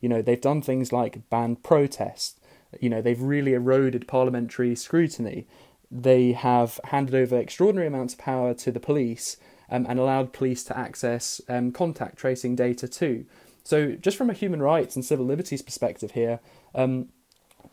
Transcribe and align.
You 0.00 0.08
know, 0.08 0.22
they've 0.22 0.40
done 0.40 0.62
things 0.62 0.92
like 0.92 1.28
ban 1.30 1.56
protests. 1.56 2.38
You 2.80 2.88
know, 2.88 3.02
they've 3.02 3.20
really 3.20 3.54
eroded 3.54 4.08
parliamentary 4.08 4.74
scrutiny. 4.76 5.46
They 5.90 6.32
have 6.32 6.78
handed 6.84 7.14
over 7.14 7.36
extraordinary 7.36 7.88
amounts 7.88 8.14
of 8.14 8.20
power 8.20 8.54
to 8.54 8.70
the 8.70 8.80
police 8.80 9.36
um, 9.70 9.86
and 9.88 9.98
allowed 9.98 10.32
police 10.32 10.64
to 10.64 10.78
access 10.78 11.40
um, 11.48 11.72
contact 11.72 12.16
tracing 12.16 12.56
data 12.56 12.88
too. 12.88 13.26
So, 13.64 13.92
just 13.92 14.16
from 14.16 14.30
a 14.30 14.34
human 14.34 14.62
rights 14.62 14.96
and 14.96 15.04
civil 15.04 15.26
liberties 15.26 15.62
perspective 15.62 16.12
here, 16.12 16.40
um, 16.74 17.08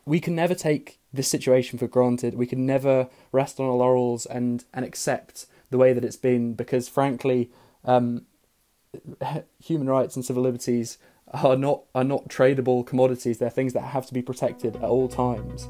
we 0.06 0.20
can 0.20 0.36
never 0.36 0.56
take 0.56 1.00
this 1.14 1.28
situation 1.28 1.80
for 1.80 1.88
granted. 1.88 2.36
We 2.36 2.48
can 2.48 2.66
never 2.66 3.10
rest 3.32 3.60
on 3.60 3.68
our 3.68 3.76
laurels 3.76 4.26
and, 4.26 4.64
and 4.74 4.84
accept 4.84 5.46
the 5.70 5.78
way 5.78 5.94
that 5.94 6.06
it's 6.06 6.18
been 6.18 6.54
because, 6.54 6.88
frankly, 6.90 7.52
um, 7.86 8.26
human 9.64 9.90
rights 9.90 10.16
and 10.16 10.26
civil 10.26 10.44
liberties 10.44 10.98
are 11.34 11.58
not 11.58 11.84
are 11.94 12.04
not 12.04 12.30
tradable 12.30 12.86
commodities. 12.86 13.38
They're 13.38 13.50
things 13.50 13.74
that 13.74 13.82
have 13.82 14.06
to 14.08 14.14
be 14.14 14.22
protected 14.22 14.78
at 14.78 14.84
all 14.84 15.08
times. 15.08 15.68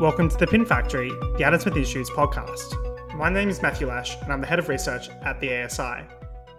Welcome 0.00 0.28
to 0.30 0.36
the 0.36 0.46
Pin 0.48 0.66
Factory, 0.66 1.10
the 1.38 1.44
Adam 1.44 1.60
Smith 1.60 1.76
Institute's 1.76 2.10
podcast. 2.10 3.16
My 3.16 3.28
name 3.28 3.48
is 3.48 3.62
Matthew 3.62 3.86
Lesh, 3.86 4.16
and 4.22 4.32
I'm 4.32 4.40
the 4.40 4.46
head 4.46 4.58
of 4.58 4.68
research 4.68 5.08
at 5.24 5.40
the 5.40 5.64
ASI. 5.64 6.06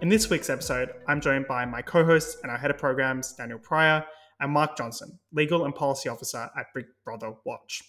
In 0.02 0.09
this 0.09 0.30
week's 0.30 0.50
episode, 0.50 0.90
I'm 1.08 1.22
joined 1.22 1.48
by 1.48 1.66
my 1.66 1.81
co 1.81 2.04
host 2.04 2.38
and 2.44 2.52
our 2.52 2.58
head 2.58 2.72
of 2.72 2.78
programs, 2.78 3.34
Daniel 3.34 3.59
Pryor, 3.59 4.04
and 4.40 4.52
Mark 4.52 4.78
Johnson, 4.78 5.20
legal 5.31 5.66
and 5.66 5.76
policy 5.76 6.09
officer 6.09 6.50
at 6.58 6.66
Big 6.76 6.86
Brother 7.06 7.34
Watch. 7.45 7.81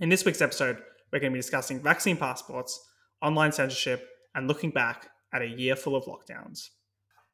In 0.00 0.08
this 0.08 0.24
week's 0.24 0.42
episode, 0.42 0.78
we're 1.12 1.20
going 1.20 1.32
to 1.32 1.36
be 1.36 1.40
discussing 1.40 1.80
vaccine 1.80 2.16
passports, 2.16 2.80
online 3.26 3.50
censorship, 3.50 4.08
and 4.34 4.46
looking 4.46 4.70
back 4.70 5.10
at 5.34 5.42
a 5.42 5.46
year 5.46 5.74
full 5.74 5.96
of 5.96 6.04
lockdowns. 6.04 6.68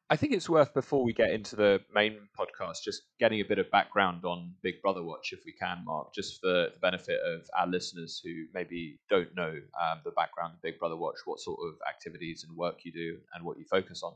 I 0.09 0.15
think 0.15 0.33
it's 0.33 0.49
worth 0.49 0.73
before 0.73 1.03
we 1.03 1.13
get 1.13 1.31
into 1.31 1.55
the 1.55 1.81
main 1.93 2.17
podcast, 2.37 2.83
just 2.83 3.03
getting 3.19 3.39
a 3.39 3.45
bit 3.45 3.59
of 3.59 3.71
background 3.71 4.25
on 4.25 4.53
Big 4.61 4.81
Brother 4.81 5.03
Watch, 5.03 5.31
if 5.31 5.39
we 5.45 5.53
can, 5.53 5.83
Mark, 5.85 6.13
just 6.13 6.41
for 6.41 6.47
the 6.47 6.73
benefit 6.81 7.19
of 7.25 7.47
our 7.57 7.67
listeners 7.67 8.21
who 8.23 8.45
maybe 8.53 8.99
don't 9.09 9.33
know 9.35 9.53
um, 9.81 9.99
the 10.03 10.11
background 10.11 10.53
of 10.55 10.61
Big 10.61 10.77
Brother 10.77 10.97
Watch, 10.97 11.15
what 11.25 11.39
sort 11.39 11.59
of 11.65 11.75
activities 11.87 12.45
and 12.47 12.57
work 12.57 12.83
you 12.83 12.91
do, 12.91 13.17
and 13.33 13.45
what 13.45 13.57
you 13.57 13.65
focus 13.65 14.03
on. 14.03 14.13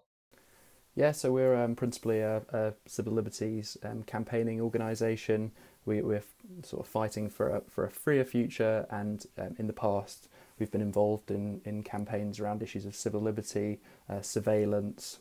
Yeah, 0.95 1.11
so 1.11 1.31
we're 1.31 1.55
um, 1.55 1.75
principally 1.75 2.21
a, 2.21 2.41
a, 2.51 2.73
civil 2.87 3.13
liberties 3.13 3.77
um, 3.83 4.01
campaigning 4.03 4.59
organisation. 4.59 5.51
We, 5.85 5.99
are 5.99 6.23
sort 6.63 6.85
of 6.85 6.87
fighting 6.87 7.29
for 7.29 7.49
a, 7.49 7.61
for 7.69 7.85
a 7.85 7.91
freer 7.91 8.25
future, 8.25 8.87
and 8.89 9.23
um, 9.37 9.55
in 9.57 9.67
the 9.67 9.73
past, 9.73 10.27
we've 10.59 10.71
been 10.71 10.81
involved 10.81 11.31
in, 11.31 11.61
in 11.65 11.83
campaigns 11.83 12.39
around 12.39 12.63
issues 12.63 12.85
of 12.85 12.95
civil 12.95 13.21
liberty, 13.21 13.79
uh, 14.09 14.21
surveillance, 14.21 15.19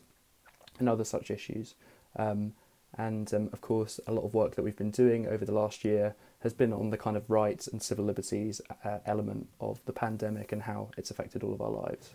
and 0.79 0.89
other 0.89 1.03
such 1.03 1.31
issues. 1.31 1.75
Um, 2.15 2.53
and 2.97 3.31
um, 3.33 3.49
of 3.53 3.61
course, 3.61 3.99
a 4.07 4.11
lot 4.11 4.23
of 4.23 4.33
work 4.33 4.55
that 4.55 4.63
we've 4.63 4.75
been 4.75 4.91
doing 4.91 5.27
over 5.27 5.45
the 5.45 5.53
last 5.53 5.83
year 5.83 6.15
has 6.39 6.53
been 6.53 6.73
on 6.73 6.89
the 6.89 6.97
kind 6.97 7.17
of 7.17 7.29
rights 7.29 7.67
and 7.67 7.81
civil 7.81 8.05
liberties 8.05 8.61
uh, 8.83 8.99
element 9.05 9.47
of 9.59 9.83
the 9.85 9.93
pandemic 9.93 10.51
and 10.51 10.61
how 10.61 10.89
it's 10.97 11.11
affected 11.11 11.43
all 11.43 11.53
of 11.53 11.61
our 11.61 11.71
lives. 11.71 12.13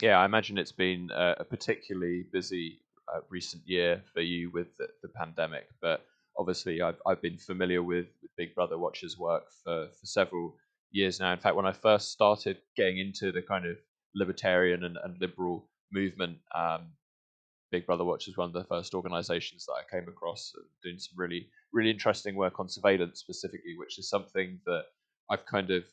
Yeah, 0.00 0.18
I 0.18 0.24
imagine 0.24 0.58
it's 0.58 0.72
been 0.72 1.10
a 1.12 1.44
particularly 1.44 2.24
busy 2.32 2.78
uh, 3.12 3.20
recent 3.28 3.62
year 3.66 4.02
for 4.12 4.20
you 4.20 4.50
with 4.50 4.76
the, 4.76 4.88
the, 5.02 5.08
pandemic, 5.08 5.66
but 5.80 6.04
obviously 6.36 6.80
I've, 6.82 7.00
I've 7.04 7.20
been 7.20 7.36
familiar 7.36 7.82
with, 7.82 8.06
with 8.22 8.30
Big 8.36 8.54
Brother 8.54 8.78
Watch's 8.78 9.18
work 9.18 9.50
for, 9.64 9.88
for 9.88 10.06
several 10.06 10.54
years 10.90 11.20
now. 11.20 11.32
In 11.32 11.38
fact, 11.38 11.56
when 11.56 11.66
I 11.66 11.72
first 11.72 12.12
started 12.12 12.58
getting 12.76 12.98
into 12.98 13.32
the 13.32 13.42
kind 13.42 13.66
of 13.66 13.76
libertarian 14.14 14.84
and, 14.84 14.96
and 15.02 15.20
liberal 15.20 15.68
movement, 15.92 16.38
um, 16.54 16.88
Big 17.70 17.86
Brother 17.86 18.04
Watch 18.04 18.26
was 18.26 18.36
one 18.36 18.48
of 18.48 18.54
the 18.54 18.64
first 18.64 18.94
organisations 18.94 19.66
that 19.66 19.74
I 19.74 19.90
came 19.90 20.08
across 20.08 20.52
doing 20.82 20.98
some 20.98 21.18
really 21.18 21.48
really 21.72 21.90
interesting 21.90 22.34
work 22.34 22.60
on 22.60 22.68
surveillance 22.68 23.20
specifically, 23.20 23.74
which 23.76 23.98
is 23.98 24.08
something 24.08 24.58
that 24.66 24.84
I've 25.30 25.44
kind 25.46 25.70
of 25.70 25.84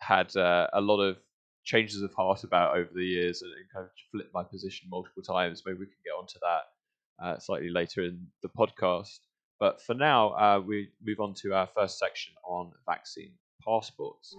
had 0.00 0.34
uh, 0.36 0.66
a 0.72 0.80
lot 0.80 1.00
of 1.00 1.16
changes 1.64 2.02
of 2.02 2.12
heart 2.12 2.44
about 2.44 2.76
over 2.76 2.90
the 2.94 3.04
years 3.04 3.42
and, 3.42 3.52
and, 3.52 3.64
kind 3.72 3.84
of 3.84 3.90
flipped 4.10 4.34
my 4.34 4.42
position 4.42 4.88
multiple 4.90 5.22
times. 5.22 5.62
Maybe 5.64 5.78
we 5.78 5.86
can 5.86 5.94
get 6.04 6.18
onto 6.18 6.38
that 6.40 7.24
uh, 7.24 7.38
slightly 7.38 7.70
later 7.70 8.02
in 8.02 8.26
the 8.42 8.48
podcast. 8.48 9.20
But 9.60 9.80
for 9.80 9.94
now, 9.94 10.30
uh, 10.30 10.60
we 10.60 10.88
move 11.02 11.20
on 11.20 11.34
to 11.34 11.54
our 11.54 11.68
first 11.68 11.98
section 11.98 12.34
on 12.44 12.72
vaccine 12.84 13.32
passports. 13.66 14.36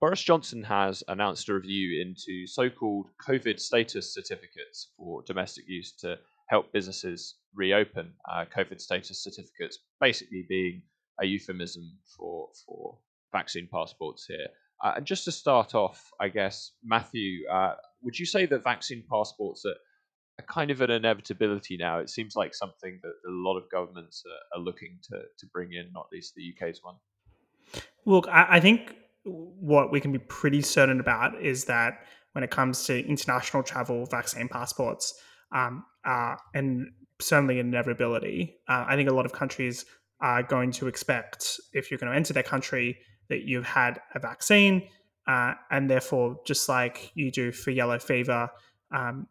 Boris 0.00 0.22
Johnson 0.22 0.62
has 0.62 1.02
announced 1.08 1.48
a 1.48 1.54
review 1.54 2.02
into 2.02 2.46
so 2.46 2.68
called 2.68 3.08
COVID 3.26 3.58
status 3.58 4.12
certificates 4.12 4.92
for 4.96 5.22
domestic 5.26 5.64
use 5.66 5.92
to 6.00 6.16
help 6.48 6.72
businesses 6.72 7.36
reopen. 7.54 8.12
Uh, 8.30 8.44
COVID 8.56 8.80
status 8.80 9.22
certificates 9.22 9.78
basically 10.00 10.44
being 10.48 10.82
a 11.20 11.26
euphemism 11.26 11.98
for, 12.16 12.48
for 12.64 12.98
vaccine 13.32 13.68
passports 13.72 14.26
here. 14.26 14.46
Uh, 14.84 14.92
and 14.96 15.06
just 15.06 15.24
to 15.24 15.32
start 15.32 15.74
off, 15.74 16.10
I 16.20 16.28
guess, 16.28 16.72
Matthew, 16.84 17.48
uh, 17.50 17.74
would 18.02 18.18
you 18.18 18.26
say 18.26 18.46
that 18.46 18.62
vaccine 18.62 19.02
passports 19.10 19.64
are, 19.64 19.74
are, 20.38 20.44
kind 20.44 20.70
of 20.70 20.80
an 20.80 20.90
inevitability 20.90 21.76
now? 21.76 21.98
It 21.98 22.10
seems 22.10 22.36
like 22.36 22.54
something 22.54 22.98
that 23.02 23.12
a 23.28 23.30
lot 23.30 23.56
of 23.56 23.70
governments 23.70 24.22
are, 24.26 24.58
are 24.58 24.62
looking 24.62 24.98
to, 25.10 25.22
to 25.38 25.46
bring 25.46 25.72
in, 25.72 25.90
not 25.92 26.06
least 26.12 26.34
the 26.34 26.54
UK's 26.54 26.80
one. 26.82 26.96
Look, 28.04 28.28
I, 28.28 28.46
I 28.50 28.60
think 28.60 28.94
what 29.24 29.90
we 29.90 30.00
can 30.00 30.12
be 30.12 30.18
pretty 30.18 30.62
certain 30.62 31.00
about 31.00 31.42
is 31.42 31.64
that 31.64 32.04
when 32.32 32.44
it 32.44 32.50
comes 32.50 32.84
to 32.84 33.06
international 33.06 33.62
travel, 33.62 34.06
vaccine 34.06 34.48
passports 34.48 35.18
um, 35.52 35.84
are, 36.04 36.38
and 36.54 36.86
certainly 37.20 37.58
an 37.58 37.68
inevitability. 37.68 38.56
Uh, 38.68 38.84
I 38.86 38.96
think 38.96 39.08
a 39.08 39.14
lot 39.14 39.26
of 39.26 39.32
countries 39.32 39.84
are 40.20 40.42
going 40.42 40.70
to 40.72 40.86
expect, 40.86 41.60
if 41.72 41.90
you're 41.90 41.98
going 41.98 42.10
to 42.10 42.16
enter 42.16 42.32
their 42.32 42.42
country, 42.42 42.98
that 43.28 43.42
you've 43.42 43.66
had 43.66 44.00
a 44.14 44.20
vaccine, 44.20 44.88
uh, 45.26 45.54
and 45.70 45.90
therefore, 45.90 46.38
just 46.46 46.68
like 46.68 47.10
you 47.14 47.30
do 47.30 47.50
for 47.52 47.70
yellow 47.70 47.98
fever, 47.98 48.48
um, 48.94 49.26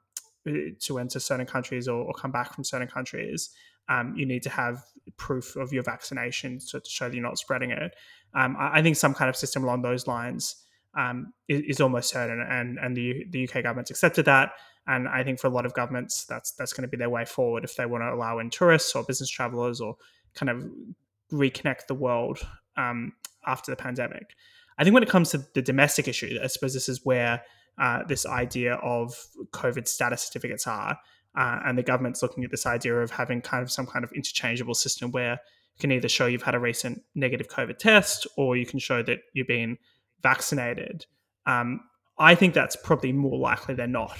to 0.79 1.00
enter 1.00 1.19
certain 1.19 1.45
countries 1.45 1.88
or, 1.88 2.03
or, 2.03 2.13
come 2.13 2.31
back 2.31 2.53
from 2.53 2.63
certain 2.63 2.88
countries, 2.88 3.50
um, 3.89 4.13
you 4.16 4.25
need 4.25 4.44
to 4.44 4.50
have 4.50 4.83
proof 5.17 5.56
of 5.56 5.73
your 5.73 5.83
vaccination 5.83 6.59
to, 6.59 6.79
to 6.79 6.89
show 6.89 7.07
that 7.07 7.16
you're 7.16 7.23
not 7.23 7.38
spreading 7.38 7.72
it. 7.72 7.95
Um, 8.33 8.55
I, 8.57 8.79
I, 8.79 8.81
think 8.81 8.95
some 8.95 9.13
kind 9.13 9.29
of 9.29 9.35
system 9.35 9.63
along 9.63 9.81
those 9.81 10.07
lines 10.07 10.55
um, 10.97 11.34
is, 11.47 11.61
is, 11.61 11.81
almost 11.81 12.09
certain, 12.09 12.41
and 12.41 12.78
and 12.79 12.95
the 12.95 13.25
the 13.29 13.47
UK 13.47 13.63
government's 13.63 13.91
accepted 13.91 14.25
that. 14.25 14.51
And 14.88 15.07
I 15.07 15.23
think 15.23 15.39
for 15.39 15.47
a 15.47 15.50
lot 15.50 15.66
of 15.66 15.73
governments, 15.73 16.25
that's 16.25 16.51
that's 16.51 16.73
going 16.73 16.84
to 16.84 16.88
be 16.88 16.97
their 16.97 17.09
way 17.09 17.25
forward 17.25 17.63
if 17.63 17.75
they 17.75 17.85
want 17.85 18.03
to 18.03 18.13
allow 18.13 18.39
in 18.39 18.50
tourists 18.50 18.95
or 18.95 19.03
business 19.03 19.29
travelers 19.29 19.81
or 19.81 19.95
kind 20.35 20.50
of 20.50 20.66
reconnect 21.31 21.88
the 21.88 21.95
world 21.95 22.39
um, 22.78 23.13
after 23.47 23.72
the 23.72 23.75
pandemic. 23.75 24.35
I 24.78 24.84
think 24.84 24.94
when 24.94 25.03
it 25.03 25.09
comes 25.09 25.31
to 25.31 25.45
the 25.53 25.61
domestic 25.61 26.07
issue, 26.07 26.38
I 26.44 26.47
suppose 26.47 26.73
this 26.73 26.89
is 26.89 27.05
where 27.05 27.41
uh, 27.77 28.03
this 28.07 28.25
idea 28.25 28.75
of 28.75 29.15
COVID 29.51 29.87
status 29.87 30.23
certificates 30.23 30.67
are. 30.67 30.97
Uh, 31.37 31.59
and 31.65 31.77
the 31.77 31.83
government's 31.83 32.21
looking 32.21 32.43
at 32.43 32.51
this 32.51 32.65
idea 32.65 32.95
of 32.95 33.11
having 33.11 33.41
kind 33.41 33.61
of 33.61 33.71
some 33.71 33.85
kind 33.85 34.05
of 34.05 34.11
interchangeable 34.13 34.73
system 34.73 35.11
where 35.11 35.33
you 35.33 35.81
can 35.81 35.91
either 35.91 36.07
show 36.07 36.25
you've 36.25 36.43
had 36.43 36.55
a 36.55 36.59
recent 36.59 37.01
negative 37.13 37.49
COVID 37.49 37.77
test 37.77 38.25
or 38.37 38.55
you 38.55 38.65
can 38.65 38.79
show 38.79 39.03
that 39.03 39.19
you've 39.33 39.47
been 39.47 39.77
vaccinated. 40.23 41.05
Um, 41.45 41.81
I 42.17 42.35
think 42.35 42.53
that's 42.53 42.77
probably 42.77 43.11
more 43.11 43.37
likely 43.37 43.75
than 43.75 43.91
not. 43.91 44.17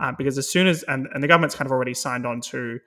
Uh, 0.00 0.12
because 0.16 0.38
as 0.38 0.48
soon 0.48 0.66
as, 0.66 0.82
and, 0.84 1.08
and 1.14 1.22
the 1.22 1.28
government's 1.28 1.54
kind 1.54 1.66
of 1.66 1.72
already 1.72 1.94
signed 1.94 2.26
on 2.26 2.40
to 2.40 2.78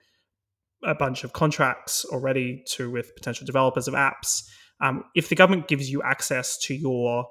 a 0.84 0.94
bunch 0.94 1.24
of 1.24 1.32
contracts 1.32 2.04
already 2.06 2.62
to 2.66 2.90
with 2.90 3.14
potential 3.14 3.46
developers 3.46 3.88
of 3.88 3.94
apps. 3.94 4.48
Um, 4.80 5.04
if 5.14 5.28
the 5.28 5.36
government 5.36 5.68
gives 5.68 5.90
you 5.90 6.02
access 6.02 6.58
to 6.58 6.74
your 6.74 7.26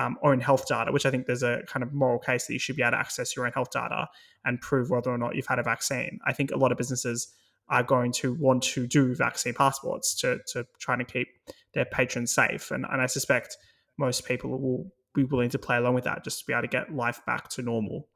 um, 0.00 0.16
own 0.22 0.40
health 0.40 0.66
data, 0.66 0.92
which 0.92 1.04
I 1.04 1.10
think 1.10 1.26
there's 1.26 1.42
a 1.42 1.60
kind 1.66 1.82
of 1.82 1.92
moral 1.92 2.18
case 2.18 2.46
that 2.46 2.52
you 2.52 2.58
should 2.58 2.76
be 2.76 2.82
able 2.82 2.92
to 2.92 2.98
access 2.98 3.36
your 3.36 3.46
own 3.46 3.52
health 3.52 3.70
data 3.70 4.08
and 4.44 4.60
prove 4.60 4.90
whether 4.90 5.10
or 5.10 5.18
not 5.18 5.34
you've 5.34 5.46
had 5.46 5.58
a 5.58 5.62
vaccine. 5.62 6.18
I 6.26 6.32
think 6.32 6.50
a 6.50 6.56
lot 6.56 6.72
of 6.72 6.78
businesses 6.78 7.34
are 7.68 7.82
going 7.82 8.12
to 8.12 8.34
want 8.34 8.62
to 8.62 8.86
do 8.86 9.14
vaccine 9.14 9.54
passports 9.54 10.14
to, 10.16 10.38
to 10.52 10.66
try 10.80 10.94
and 10.94 11.06
keep 11.06 11.28
their 11.74 11.84
patrons 11.84 12.32
safe. 12.32 12.70
And, 12.70 12.84
and 12.90 13.00
I 13.00 13.06
suspect 13.06 13.56
most 13.98 14.26
people 14.26 14.50
will 14.50 14.90
be 15.14 15.24
willing 15.24 15.50
to 15.50 15.58
play 15.58 15.76
along 15.76 15.94
with 15.94 16.04
that 16.04 16.24
just 16.24 16.40
to 16.40 16.46
be 16.46 16.52
able 16.52 16.62
to 16.62 16.68
get 16.68 16.94
life 16.94 17.20
back 17.26 17.48
to 17.50 17.62
normal. 17.62 18.08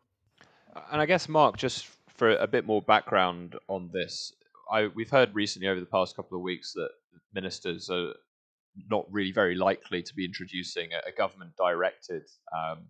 And 0.90 1.00
I 1.00 1.06
guess, 1.06 1.28
Mark, 1.28 1.56
just 1.56 1.86
for 2.08 2.34
a 2.36 2.46
bit 2.46 2.66
more 2.66 2.82
background 2.82 3.56
on 3.68 3.90
this, 3.92 4.32
I, 4.72 4.88
we've 4.88 5.10
heard 5.10 5.34
recently 5.34 5.68
over 5.68 5.78
the 5.78 5.86
past 5.86 6.16
couple 6.16 6.36
of 6.36 6.42
weeks 6.42 6.72
that 6.72 6.88
ministers 7.32 7.90
are 7.90 8.14
not 8.90 9.06
really 9.10 9.32
very 9.32 9.54
likely 9.54 10.02
to 10.02 10.14
be 10.14 10.24
introducing 10.24 10.90
a, 10.92 11.12
government 11.12 11.52
directed 11.56 12.22
um, 12.56 12.86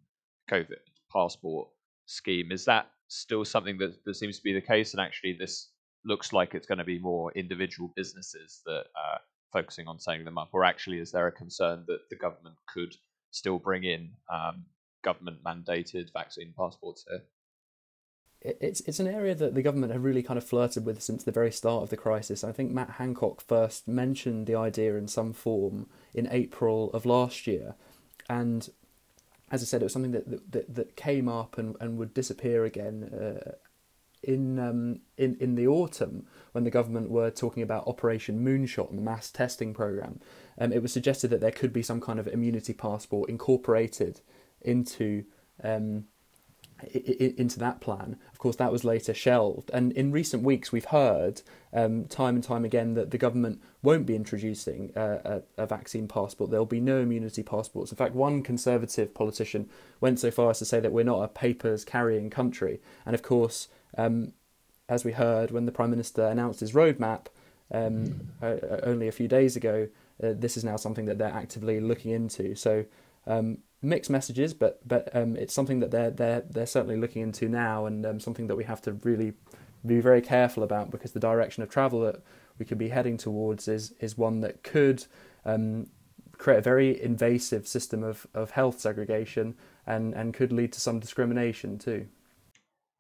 COVID 0.51 0.83
passport 1.13 1.69
scheme. 2.07 2.53
Is 2.53 2.65
that 2.65 2.91
still 3.09 3.45
something 3.45 3.79
that, 3.79 4.05
that 4.05 4.15
seems 4.15 4.39
to 4.39 4.43
be 4.43 4.53
the 4.53 4.61
case? 4.61 4.93
And 4.93 5.01
actually, 5.01 5.37
this 5.39 5.71
looks 6.05 6.33
like 6.33 6.55
it's 6.55 6.67
going 6.67 6.79
to 6.79 6.85
be 6.85 6.99
more 6.99 7.33
individual 7.33 7.93
businesses 7.97 8.61
that 8.67 8.85
are 8.97 9.21
focusing 9.53 9.87
on 9.87 10.01
setting 10.01 10.25
them 10.25 10.39
up, 10.39 10.51
or 10.53 10.65
actually, 10.65 10.99
is 10.99 11.13
there 11.13 11.27
a 11.27 11.33
concern 11.33 11.85
that 11.87 12.01
the 12.11 12.17
government 12.17 12.57
could 12.73 12.95
still 13.31 13.59
bring 13.59 13.85
in 13.85 14.11
um, 14.33 14.65
government 15.03 15.39
mandated 15.45 16.13
vaccine 16.13 16.53
passports 16.59 17.05
here? 17.09 17.21
It's 18.44 18.81
it's 18.81 19.00
an 19.00 19.06
area 19.06 19.35
that 19.35 19.55
the 19.55 19.62
government 19.62 19.93
have 19.93 20.05
really 20.05 20.23
kind 20.23 20.37
of 20.37 20.44
flirted 20.44 20.85
with 20.85 21.02
since 21.02 21.25
the 21.25 21.32
very 21.32 21.50
start 21.50 21.82
of 21.82 21.88
the 21.88 21.96
crisis. 21.96 22.44
I 22.44 22.52
think 22.52 22.70
Matt 22.70 22.91
Hancock 22.91 23.41
first 23.41 23.88
mentioned 23.88 24.46
the 24.46 24.55
idea 24.55 24.96
in 24.96 25.08
some 25.08 25.32
form 25.32 25.88
in 26.12 26.29
April 26.31 26.91
of 26.93 27.06
last 27.06 27.46
year, 27.46 27.75
and 28.29 28.69
as 29.50 29.62
I 29.62 29.64
said, 29.64 29.81
it 29.81 29.87
was 29.87 29.94
something 29.94 30.12
that 30.12 30.52
that, 30.52 30.75
that 30.75 30.96
came 30.96 31.26
up 31.26 31.56
and, 31.56 31.75
and 31.81 31.96
would 31.96 32.12
disappear 32.12 32.67
again 32.67 33.05
uh, 33.14 33.52
in 34.23 34.58
um, 34.58 35.00
in 35.17 35.37
in 35.41 35.55
the 35.55 35.67
autumn 35.67 36.26
when 36.52 36.64
the 36.64 36.70
government 36.70 37.11
were 37.11 37.31
talking 37.31 37.62
about 37.62 37.87
Operation 37.87 38.44
Moonshot 38.44 38.91
and 38.91 38.99
the 38.99 39.02
mass 39.02 39.31
testing 39.31 39.73
program. 39.73 40.20
Um, 40.58 40.70
it 40.70 40.82
was 40.82 40.93
suggested 40.93 41.29
that 41.29 41.41
there 41.41 41.50
could 41.50 41.73
be 41.73 41.82
some 41.82 42.00
kind 42.00 42.19
of 42.19 42.29
immunity 42.29 42.75
passport 42.75 43.31
incorporated 43.31 44.20
into 44.61 45.25
um, 45.62 46.05
into 46.93 47.59
that 47.59 47.81
plan. 47.81 48.17
Of 48.32 48.38
course, 48.38 48.56
that 48.56 48.73
was 48.73 48.85
later 48.85 49.15
shelved. 49.15 49.71
And 49.73 49.93
in 49.93 50.12
recent 50.12 50.43
weeks, 50.43 50.73
we've 50.73 50.85
heard 50.87 51.43
um, 51.73 52.05
time 52.06 52.35
and 52.35 52.44
time 52.44 52.65
again 52.65 52.94
that 52.94 53.11
the 53.11 53.19
government 53.19 53.62
won't 53.82 54.06
be 54.06 54.17
introducing 54.17 54.93
a, 54.94 55.43
a, 55.56 55.67
vaccine 55.67 56.09
passport. 56.09 56.50
There'll 56.50 56.67
be 56.67 56.81
no 56.81 57.00
immunity 57.00 57.43
passports. 57.43 57.91
In 57.91 57.97
fact, 57.97 58.15
one 58.15 58.43
conservative 58.43 59.15
politician 59.15 59.69
went 60.00 60.21
so 60.21 60.31
far 60.31 60.50
as 60.50 60.59
to 60.61 60.65
say 60.65 60.81
that 60.81 60.93
we're 60.93 61.05
not 61.05 61.23
a 61.23 61.29
papers 61.29 61.85
carrying 61.85 62.31
country. 62.31 62.81
And 63.06 63.15
of 63.15 63.23
course, 63.23 63.69
um, 63.97 64.32
as 64.88 65.05
we 65.05 65.12
heard 65.12 65.50
when 65.50 65.67
the 65.67 65.73
Prime 65.73 65.91
Minister 65.91 66.27
announced 66.27 66.61
his 66.61 66.73
roadmap 66.73 67.27
um, 67.73 68.29
uh, 68.43 68.56
only 68.82 69.09
a 69.09 69.12
few 69.12 69.29
days 69.29 69.56
ago, 69.56 69.88
uh, 70.23 70.32
this 70.35 70.56
is 70.56 70.65
now 70.65 70.77
something 70.77 71.06
that 71.06 71.19
they're 71.19 71.29
actively 71.29 71.81
looking 71.81 72.12
into. 72.12 72.55
So 72.55 72.85
um, 73.26 73.59
mixed 73.82 74.11
messages, 74.11 74.55
but 74.55 74.87
but 74.87 75.15
um, 75.15 75.37
it's 75.37 75.55
something 75.55 75.81
that 75.81 75.91
they're 75.91 76.11
they're 76.11 76.43
they're 76.49 76.67
certainly 76.67 76.97
looking 76.97 77.23
into 77.23 77.49
now, 77.49 77.87
and 77.87 78.05
um, 78.06 78.21
something 78.21 78.47
that 78.47 78.56
we 78.56 78.65
have 78.65 78.82
to 78.82 78.93
really 79.05 79.35
be 79.87 80.00
very 80.00 80.23
careful 80.23 80.62
about 80.62 80.91
because 80.91 81.12
the 81.12 81.21
direction 81.21 81.62
of 81.62 81.69
travel 81.69 82.00
that 82.00 82.23
we 82.59 82.65
could 82.65 82.79
be 82.79 82.88
heading 82.88 83.17
towards 83.17 83.69
is 83.69 83.93
is 84.00 84.17
one 84.17 84.41
that 84.41 84.62
could 84.62 85.05
um, 85.44 85.87
create 86.38 86.59
a 86.59 86.62
very 86.62 87.00
invasive 87.00 87.67
system 87.67 88.03
of, 88.03 88.26
of 88.35 88.50
health 88.50 88.81
segregation 88.81 89.55
and, 89.87 90.15
and 90.15 90.35
could 90.35 90.53
lead 90.53 90.73
to 90.73 90.81
some 90.81 90.99
discrimination 90.99 91.79
too. 91.79 92.06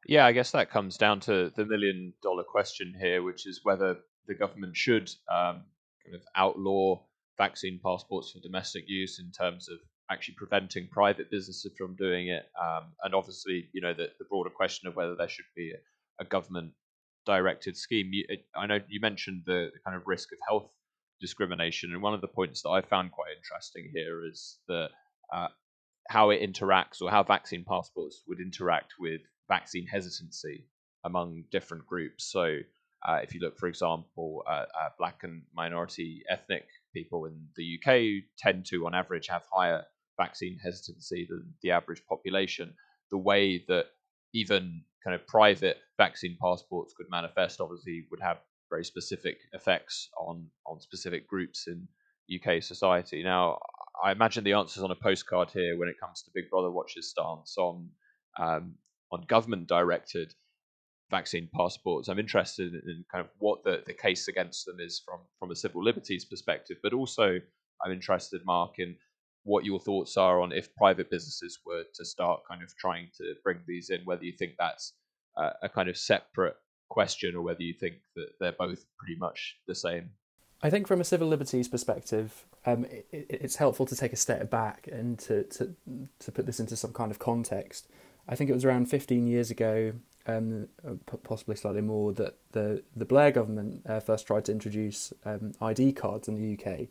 Yeah, 0.06 0.26
I 0.26 0.32
guess 0.32 0.50
that 0.52 0.70
comes 0.70 0.96
down 0.96 1.20
to 1.20 1.50
the 1.56 1.64
million 1.64 2.12
dollar 2.22 2.44
question 2.44 2.94
here, 2.98 3.22
which 3.22 3.46
is 3.46 3.60
whether 3.62 3.96
the 4.26 4.34
government 4.34 4.76
should 4.76 5.10
um, 5.30 5.64
kind 6.04 6.14
of 6.14 6.22
outlaw 6.36 7.00
vaccine 7.38 7.80
passports 7.82 8.30
for 8.30 8.40
domestic 8.40 8.84
use 8.86 9.18
in 9.18 9.30
terms 9.30 9.68
of 9.68 9.78
actually 10.10 10.34
preventing 10.34 10.88
private 10.90 11.30
businesses 11.30 11.72
from 11.78 11.96
doing 11.96 12.28
it, 12.28 12.44
um, 12.60 12.84
and 13.02 13.14
obviously, 13.14 13.68
you 13.72 13.80
know, 13.80 13.94
the, 13.94 14.08
the, 14.18 14.24
broader 14.28 14.50
question 14.50 14.86
of 14.86 14.96
whether 14.96 15.14
there 15.14 15.28
should 15.28 15.44
be 15.56 15.72
a, 15.72 16.22
a 16.22 16.26
government 16.26 16.72
directed 17.24 17.76
scheme. 17.76 18.10
You, 18.12 18.24
I 18.54 18.66
know 18.66 18.80
you 18.88 19.00
mentioned 19.00 19.42
the, 19.46 19.70
the, 19.72 19.80
kind 19.84 19.96
of 19.96 20.06
risk 20.06 20.30
of 20.32 20.38
health 20.46 20.70
discrimination, 21.20 21.92
and 21.92 22.02
one 22.02 22.14
of 22.14 22.20
the 22.20 22.28
points 22.28 22.62
that 22.62 22.70
I 22.70 22.82
found 22.82 23.12
quite 23.12 23.30
interesting 23.36 23.90
here 23.94 24.26
is 24.26 24.58
that 24.68 24.90
uh, 25.32 25.48
how 26.08 26.30
it 26.30 26.42
interacts 26.42 27.00
or 27.00 27.10
how 27.10 27.22
vaccine 27.22 27.64
passports 27.66 28.22
would 28.28 28.40
interact 28.40 28.94
with 29.00 29.22
vaccine 29.48 29.86
hesitancy 29.86 30.66
among 31.04 31.44
different 31.50 31.86
groups. 31.86 32.30
So, 32.30 32.58
uh, 33.06 33.20
if 33.22 33.34
you 33.34 33.40
look, 33.40 33.58
for 33.58 33.68
example, 33.68 34.42
at, 34.50 34.68
at 34.82 34.96
black 34.98 35.20
and 35.22 35.42
minority 35.54 36.22
ethnic 36.30 36.66
people 36.94 37.26
in 37.26 37.48
the 37.56 37.78
UK, 37.78 38.24
tend 38.38 38.64
to, 38.66 38.86
on 38.86 38.94
average, 38.94 39.28
have 39.28 39.44
higher 39.52 39.84
vaccine 40.16 40.58
hesitancy 40.62 41.26
than 41.28 41.54
the 41.62 41.70
average 41.70 42.02
population. 42.08 42.74
The 43.10 43.18
way 43.18 43.64
that 43.68 43.86
even 44.32 44.82
kind 45.04 45.14
of 45.14 45.26
private 45.26 45.78
vaccine 45.98 46.36
passports 46.40 46.94
could 46.96 47.06
manifest 47.10 47.60
obviously 47.60 48.06
would 48.10 48.20
have 48.20 48.38
very 48.70 48.84
specific 48.84 49.38
effects 49.52 50.08
on 50.18 50.46
on 50.66 50.80
specific 50.80 51.28
groups 51.28 51.66
in 51.66 51.86
UK 52.34 52.62
society. 52.62 53.22
Now, 53.22 53.58
I 54.02 54.12
imagine 54.12 54.44
the 54.44 54.54
answers 54.54 54.82
on 54.82 54.90
a 54.90 54.96
postcard 54.96 55.50
here 55.50 55.78
when 55.78 55.88
it 55.88 56.00
comes 56.00 56.22
to 56.22 56.30
Big 56.34 56.50
Brother 56.50 56.70
Watch's 56.70 57.10
stance 57.10 57.56
on 57.58 57.90
um, 58.38 58.74
on 59.12 59.22
government 59.28 59.68
directed 59.68 60.34
vaccine 61.10 61.48
passports. 61.54 62.08
I'm 62.08 62.18
interested 62.18 62.72
in 62.74 63.04
kind 63.12 63.24
of 63.24 63.30
what 63.38 63.62
the, 63.62 63.82
the 63.86 63.92
case 63.92 64.26
against 64.26 64.66
them 64.66 64.76
is 64.80 65.02
from 65.04 65.20
from 65.38 65.50
a 65.50 65.56
civil 65.56 65.84
liberties 65.84 66.24
perspective, 66.24 66.78
but 66.82 66.92
also 66.92 67.38
I'm 67.84 67.92
interested, 67.92 68.44
Mark, 68.44 68.78
in 68.78 68.96
what 69.44 69.64
your 69.64 69.78
thoughts 69.78 70.16
are 70.16 70.40
on 70.40 70.52
if 70.52 70.74
private 70.74 71.10
businesses 71.10 71.60
were 71.64 71.84
to 71.94 72.04
start 72.04 72.40
kind 72.48 72.62
of 72.62 72.74
trying 72.76 73.08
to 73.16 73.34
bring 73.42 73.58
these 73.66 73.90
in, 73.90 74.00
whether 74.04 74.24
you 74.24 74.32
think 74.32 74.52
that's 74.58 74.94
a 75.36 75.68
kind 75.68 75.88
of 75.88 75.96
separate 75.96 76.56
question 76.88 77.34
or 77.34 77.42
whether 77.42 77.62
you 77.62 77.74
think 77.74 77.96
that 78.14 78.28
they're 78.40 78.52
both 78.52 78.84
pretty 78.98 79.16
much 79.18 79.56
the 79.66 79.74
same. 79.74 80.10
I 80.62 80.70
think 80.70 80.86
from 80.86 81.00
a 81.00 81.04
civil 81.04 81.28
liberties 81.28 81.68
perspective, 81.68 82.46
um, 82.64 82.84
it, 82.84 83.06
it's 83.12 83.56
helpful 83.56 83.84
to 83.86 83.96
take 83.96 84.12
a 84.12 84.16
step 84.16 84.50
back 84.50 84.88
and 84.90 85.18
to, 85.20 85.42
to, 85.44 85.74
to 86.20 86.32
put 86.32 86.46
this 86.46 86.60
into 86.60 86.76
some 86.76 86.92
kind 86.92 87.10
of 87.10 87.18
context. 87.18 87.88
I 88.28 88.34
think 88.34 88.48
it 88.48 88.54
was 88.54 88.64
around 88.64 88.86
15 88.86 89.26
years 89.26 89.50
ago, 89.50 89.92
um, 90.26 90.68
possibly 91.22 91.56
slightly 91.56 91.82
more, 91.82 92.12
that 92.14 92.38
the, 92.52 92.82
the 92.96 93.04
Blair 93.04 93.30
government 93.30 93.82
uh, 93.86 94.00
first 94.00 94.26
tried 94.26 94.46
to 94.46 94.52
introduce 94.52 95.12
um, 95.26 95.52
ID 95.60 95.92
cards 95.92 96.28
in 96.28 96.36
the 96.36 96.54
UK. 96.54 96.88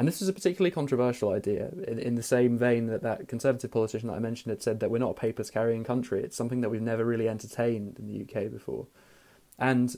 And 0.00 0.08
this 0.08 0.22
is 0.22 0.30
a 0.30 0.32
particularly 0.32 0.70
controversial 0.70 1.28
idea, 1.28 1.68
in, 1.86 1.98
in, 1.98 2.14
the 2.14 2.22
same 2.22 2.56
vein 2.56 2.86
that 2.86 3.02
that 3.02 3.28
conservative 3.28 3.70
politician 3.70 4.08
that 4.08 4.14
I 4.14 4.18
mentioned 4.18 4.50
had 4.50 4.62
said 4.62 4.80
that 4.80 4.90
we're 4.90 4.96
not 4.96 5.10
a 5.10 5.14
papers 5.14 5.50
carrying 5.50 5.84
country. 5.84 6.22
It's 6.22 6.38
something 6.38 6.62
that 6.62 6.70
we've 6.70 6.80
never 6.80 7.04
really 7.04 7.28
entertained 7.28 7.98
in 7.98 8.06
the 8.06 8.22
UK 8.22 8.50
before. 8.50 8.86
And 9.58 9.94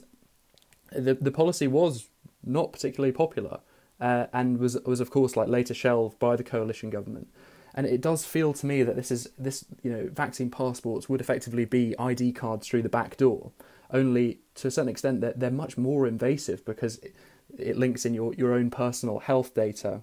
the 0.91 1.13
the 1.13 1.31
policy 1.31 1.69
was 1.69 2.09
not 2.43 2.73
particularly 2.73 3.13
popular, 3.13 3.61
uh, 4.01 4.25
and 4.33 4.57
was 4.57 4.77
was 4.85 4.99
of 4.99 5.09
course 5.09 5.37
like 5.37 5.47
later 5.47 5.73
shelved 5.73 6.19
by 6.19 6.35
the 6.35 6.43
coalition 6.43 6.89
government. 6.89 7.29
And 7.73 7.87
it 7.87 8.01
does 8.01 8.25
feel 8.25 8.51
to 8.55 8.65
me 8.65 8.83
that 8.83 8.97
this 8.97 9.09
is 9.09 9.29
this 9.37 9.63
you 9.83 9.89
know 9.89 10.09
vaccine 10.11 10.49
passports 10.49 11.07
would 11.07 11.21
effectively 11.21 11.63
be 11.63 11.97
ID 11.97 12.33
cards 12.33 12.67
through 12.67 12.81
the 12.81 12.89
back 12.89 13.15
door. 13.15 13.53
Only 13.89 14.39
to 14.55 14.67
a 14.67 14.71
certain 14.71 14.89
extent 14.89 15.21
that 15.21 15.39
they're, 15.39 15.49
they're 15.49 15.57
much 15.57 15.77
more 15.77 16.05
invasive 16.07 16.65
because 16.65 16.97
it 16.97 17.15
links 17.57 18.05
in 18.05 18.13
your, 18.13 18.33
your 18.33 18.53
own 18.53 18.69
personal 18.69 19.19
health 19.19 19.53
data 19.53 20.01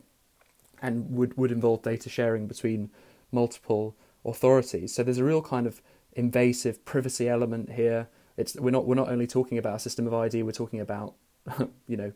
and 0.82 1.10
would, 1.10 1.36
would 1.36 1.52
involve 1.52 1.82
data 1.82 2.08
sharing 2.08 2.46
between 2.46 2.90
multiple 3.32 3.96
authorities. 4.24 4.94
So 4.94 5.02
there's 5.02 5.18
a 5.18 5.24
real 5.24 5.42
kind 5.42 5.66
of 5.66 5.80
invasive 6.12 6.84
privacy 6.84 7.28
element 7.28 7.72
here. 7.72 8.08
It's 8.36 8.54
we're 8.56 8.70
not 8.70 8.86
we're 8.86 8.94
not 8.94 9.08
only 9.08 9.26
talking 9.26 9.58
about 9.58 9.76
a 9.76 9.78
system 9.78 10.06
of 10.06 10.14
ID, 10.14 10.42
we're 10.42 10.52
talking 10.52 10.80
about 10.80 11.14
you 11.86 11.96
know 11.96 12.12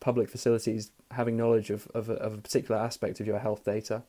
public 0.00 0.28
facilities 0.28 0.90
having 1.12 1.36
knowledge 1.36 1.70
of, 1.70 1.86
of, 1.94 2.10
a, 2.10 2.14
of 2.14 2.34
a 2.34 2.38
particular 2.38 2.80
aspect 2.80 3.20
of 3.20 3.26
your 3.26 3.38
health 3.38 3.64
data. 3.64 4.02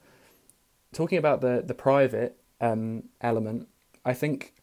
Talking 0.92 1.18
about 1.18 1.42
the 1.42 1.64
the 1.66 1.74
private 1.74 2.38
um, 2.60 3.04
element, 3.22 3.68
I 4.06 4.14
think 4.14 4.54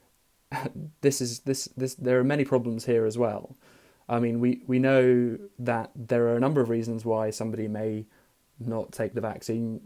this 1.00 1.21
is 1.21 1.40
this 1.40 1.67
this 1.76 1.95
there 1.95 2.19
are 2.19 2.25
many 2.25 2.45
problems 2.45 2.87
here 2.87 3.07
as 3.07 3.17
well. 3.17 3.57
I 4.11 4.19
mean, 4.19 4.40
we, 4.40 4.61
we 4.67 4.81
know 4.81 5.38
that 5.61 5.93
there 5.95 6.26
are 6.26 6.37
a 6.37 6.40
number 6.40 6.61
of 6.61 6.69
reasons 6.69 7.05
why 7.05 7.31
somebody 7.31 7.69
may 7.69 8.07
not 8.59 8.90
take 8.90 9.14
the 9.14 9.21
vaccine. 9.21 9.81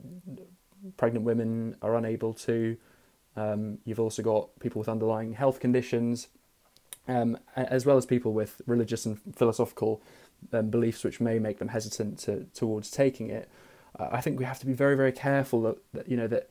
Pregnant 0.96 1.26
women 1.26 1.76
are 1.82 1.94
unable 1.94 2.32
to. 2.32 2.78
Um, 3.36 3.78
you've 3.84 4.00
also 4.00 4.22
got 4.22 4.48
people 4.60 4.78
with 4.78 4.88
underlying 4.88 5.34
health 5.34 5.60
conditions, 5.60 6.28
um, 7.06 7.36
as 7.54 7.84
well 7.84 7.98
as 7.98 8.06
people 8.06 8.32
with 8.32 8.62
religious 8.66 9.04
and 9.04 9.20
philosophical 9.36 10.02
um, 10.54 10.70
beliefs 10.70 11.04
which 11.04 11.20
may 11.20 11.38
make 11.38 11.58
them 11.58 11.68
hesitant 11.68 12.18
to, 12.20 12.46
towards 12.54 12.90
taking 12.90 13.28
it. 13.28 13.50
Uh, 13.98 14.08
I 14.10 14.22
think 14.22 14.38
we 14.38 14.46
have 14.46 14.58
to 14.60 14.66
be 14.66 14.72
very, 14.72 14.96
very 14.96 15.12
careful 15.12 15.60
that, 15.62 15.76
that 15.92 16.08
you 16.08 16.16
know 16.16 16.28
that 16.28 16.48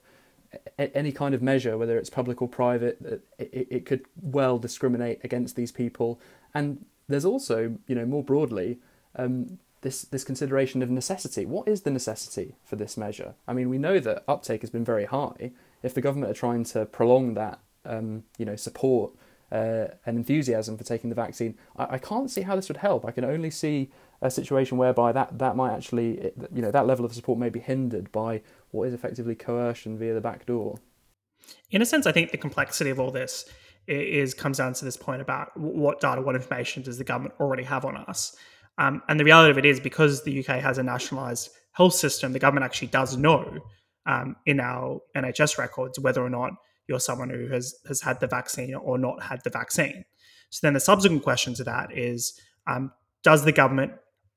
any 0.78 1.12
kind 1.12 1.34
of 1.34 1.42
measure, 1.42 1.76
whether 1.78 1.98
it's 1.98 2.12
public 2.12 2.40
or 2.40 2.48
private, 2.48 3.24
it, 3.40 3.68
it 3.72 3.86
could 3.88 4.06
well 4.22 4.60
discriminate 4.60 5.20
against 5.24 5.56
these 5.56 5.72
people. 5.72 6.22
And 6.54 6.86
there's 7.08 7.26
also, 7.26 7.78
you 7.88 7.96
know, 7.96 8.06
more 8.06 8.24
broadly, 8.24 8.80
um, 9.16 9.60
this 9.82 10.04
this 10.04 10.24
consideration 10.24 10.82
of 10.82 10.90
necessity. 10.90 11.46
What 11.46 11.68
is 11.68 11.82
the 11.82 11.92
necessity 11.92 12.56
for 12.64 12.76
this 12.76 12.98
measure? 12.98 13.36
I 13.48 13.54
mean, 13.54 13.70
we 13.70 13.78
know 13.78 14.00
that 14.00 14.24
uptake 14.28 14.62
has 14.62 14.70
been 14.70 14.86
very 14.86 15.06
high. 15.06 15.52
If 15.84 15.94
the 15.94 16.02
government 16.02 16.32
are 16.32 16.36
trying 16.36 16.64
to 16.66 16.86
prolong 16.86 17.36
that, 17.36 17.60
um, 17.86 18.24
you 18.38 18.46
know, 18.46 18.56
support 18.56 19.12
uh, 19.52 19.88
and 20.06 20.18
enthusiasm 20.18 20.78
for 20.78 20.84
taking 20.84 21.10
the 21.10 21.16
vaccine, 21.16 21.58
I, 21.78 21.96
I, 21.96 21.98
can't 21.98 22.32
see 22.32 22.42
how 22.42 22.56
this 22.56 22.70
would 22.70 22.78
help. 22.78 23.06
I 23.06 23.12
can 23.12 23.26
only 23.26 23.52
see 23.52 23.92
a 24.22 24.32
situation 24.32 24.78
whereby 24.78 25.12
that 25.12 25.38
that 25.38 25.56
might 25.56 25.74
actually, 25.74 26.32
you 26.52 26.62
know, 26.62 26.72
that 26.72 26.88
level 26.88 27.06
of 27.06 27.14
support 27.14 27.38
may 27.38 27.50
be 27.50 27.60
hindered 27.60 28.12
by 28.12 28.42
what 28.72 28.88
is 28.88 28.94
effectively 28.94 29.36
coercion 29.36 29.98
via 29.98 30.14
the 30.14 30.22
back 30.22 30.46
door. 30.46 30.80
In 31.70 31.82
a 31.82 31.86
sense, 31.86 32.08
I 32.08 32.14
think 32.14 32.32
the 32.32 32.38
complexity 32.38 32.90
of 32.90 33.00
all 33.00 33.12
this 33.12 33.46
is 33.88 34.34
comes 34.34 34.58
down 34.58 34.74
to 34.74 34.86
this 34.86 34.98
point 34.98 35.22
about 35.22 35.58
what 35.58 36.00
data, 36.00 36.22
what 36.22 36.36
information 36.36 36.84
does 36.84 36.98
the 36.98 37.04
government 37.04 37.36
already 37.40 37.64
have 37.64 37.86
on 37.86 37.98
us? 37.98 38.36
Um, 38.78 39.02
and 39.08 39.20
the 39.20 39.26
reality 39.26 39.52
of 39.52 39.58
it 39.58 39.66
is, 39.66 39.80
because 39.80 40.24
the 40.24 40.40
UK 40.40 40.62
has 40.62 40.78
a 40.78 40.84
nationalised 40.84 41.50
health 41.74 41.94
system, 41.94 42.34
the 42.34 42.40
government 42.40 42.66
actually 42.66 42.88
does 42.88 43.18
know 43.18 43.60
um, 44.06 44.36
in 44.46 44.60
our 44.60 45.00
NHS 45.16 45.58
records 45.58 46.00
whether 46.00 46.24
or 46.24 46.30
not 46.30 46.54
you're 46.88 47.00
someone 47.00 47.30
who 47.30 47.48
has 47.48 47.76
has 47.88 48.02
had 48.02 48.20
the 48.20 48.28
vaccine 48.28 48.74
or 48.76 48.98
not 48.98 49.22
had 49.24 49.44
the 49.44 49.50
vaccine. 49.50 50.06
So 50.50 50.60
then 50.62 50.74
the 50.74 50.80
subsequent 50.80 51.24
question 51.24 51.54
to 51.56 51.64
that 51.64 51.98
is, 51.98 52.40
um, 52.68 52.92
does 53.24 53.44
the 53.44 53.52
government 53.52 53.94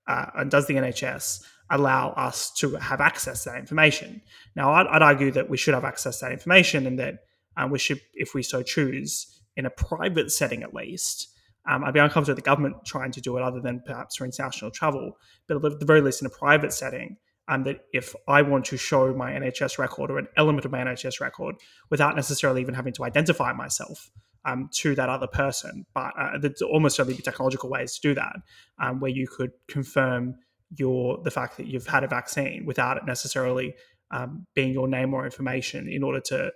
uh, 0.07 0.27
and 0.37 0.51
does 0.51 0.67
the 0.67 0.75
NHS 0.75 1.43
allow 1.71 2.11
us 2.11 2.51
to 2.53 2.77
have 2.77 3.01
access 3.01 3.45
to 3.45 3.51
that 3.51 3.59
information? 3.59 4.23
Now, 4.55 4.73
I'd, 4.73 4.87
I'd 4.87 5.03
argue 5.03 5.31
that 5.33 5.51
we 5.51 5.57
should 5.57 5.75
have 5.75 5.85
access 5.85 6.21
to 6.21 6.27
that 6.27 6.33
information 6.33 6.87
and 6.87 6.99
that 6.99 7.19
um, 7.57 7.71
we 7.71 7.79
should, 7.79 8.01
if 8.15 8.35
we 8.35 8.43
so 8.43 8.63
choose, 8.63 9.36
in 9.57 9.67
a 9.67 9.71
private 9.71 10.31
setting 10.31 10.63
at 10.63 10.75
least. 10.75 11.29
Um, 11.69 11.83
I'd 11.85 11.95
be 11.95 12.01
uncomfortable 12.01 12.37
with 12.37 12.45
the 12.45 12.49
government 12.49 12.77
trying 12.85 13.11
to 13.13 13.21
do 13.21 13.37
it 13.37 13.43
other 13.43 13.61
than 13.61 13.83
perhaps 13.85 14.17
for 14.17 14.25
international 14.25 14.71
travel, 14.71 15.19
but 15.49 15.65
at 15.65 15.81
the 15.81 15.87
very 15.87 16.01
least 16.01 16.23
in 16.23 16.27
a 16.27 16.31
private 16.31 16.73
setting, 16.73 17.17
um, 17.49 17.65
that 17.65 17.81
if 17.93 18.15
I 18.29 18.43
want 18.43 18.65
to 18.67 18.77
show 18.77 19.15
my 19.15 19.33
NHS 19.33 19.79
record 19.79 20.11
or 20.11 20.19
an 20.19 20.29
element 20.37 20.65
of 20.65 20.71
my 20.71 20.79
NHS 20.79 21.21
record 21.21 21.57
without 21.91 22.17
necessarily 22.17 22.61
even 22.61 22.75
having 22.75 22.93
to 22.95 23.05
identify 23.05 23.53
myself 23.53 24.11
um, 24.45 24.69
to 24.75 24.95
that 24.95 25.09
other 25.09 25.27
person, 25.27 25.87
but 25.95 26.13
uh, 26.19 26.39
there's 26.39 26.63
almost 26.63 26.97
certainly 26.97 27.21
technological 27.21 27.69
ways 27.69 27.95
to 27.95 28.09
do 28.09 28.15
that, 28.15 28.37
um, 28.81 29.01
where 29.01 29.11
you 29.11 29.27
could 29.27 29.51
confirm 29.69 30.37
your 30.77 31.19
the 31.23 31.31
fact 31.31 31.57
that 31.57 31.67
you've 31.67 31.87
had 31.87 32.05
a 32.05 32.09
vaccine 32.09 32.65
without 32.67 32.97
it 32.97 33.05
necessarily 33.07 33.75
um, 34.11 34.47
being 34.55 34.73
your 34.73 34.89
name 34.89 35.15
or 35.15 35.25
information 35.25 35.89
in 35.89 36.03
order 36.03 36.21
to 36.21 36.53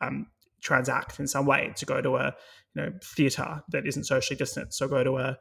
um, 0.00 0.26
transact 0.60 1.20
in 1.20 1.26
some 1.26 1.46
way 1.46 1.72
to 1.76 1.84
go 1.84 2.00
to 2.00 2.16
a 2.16 2.34
you 2.74 2.82
know 2.82 2.92
theater 3.02 3.62
that 3.70 3.86
isn't 3.86 4.04
socially 4.04 4.36
distant 4.36 4.72
so 4.72 4.88
go 4.88 5.04
to 5.04 5.18
a 5.18 5.38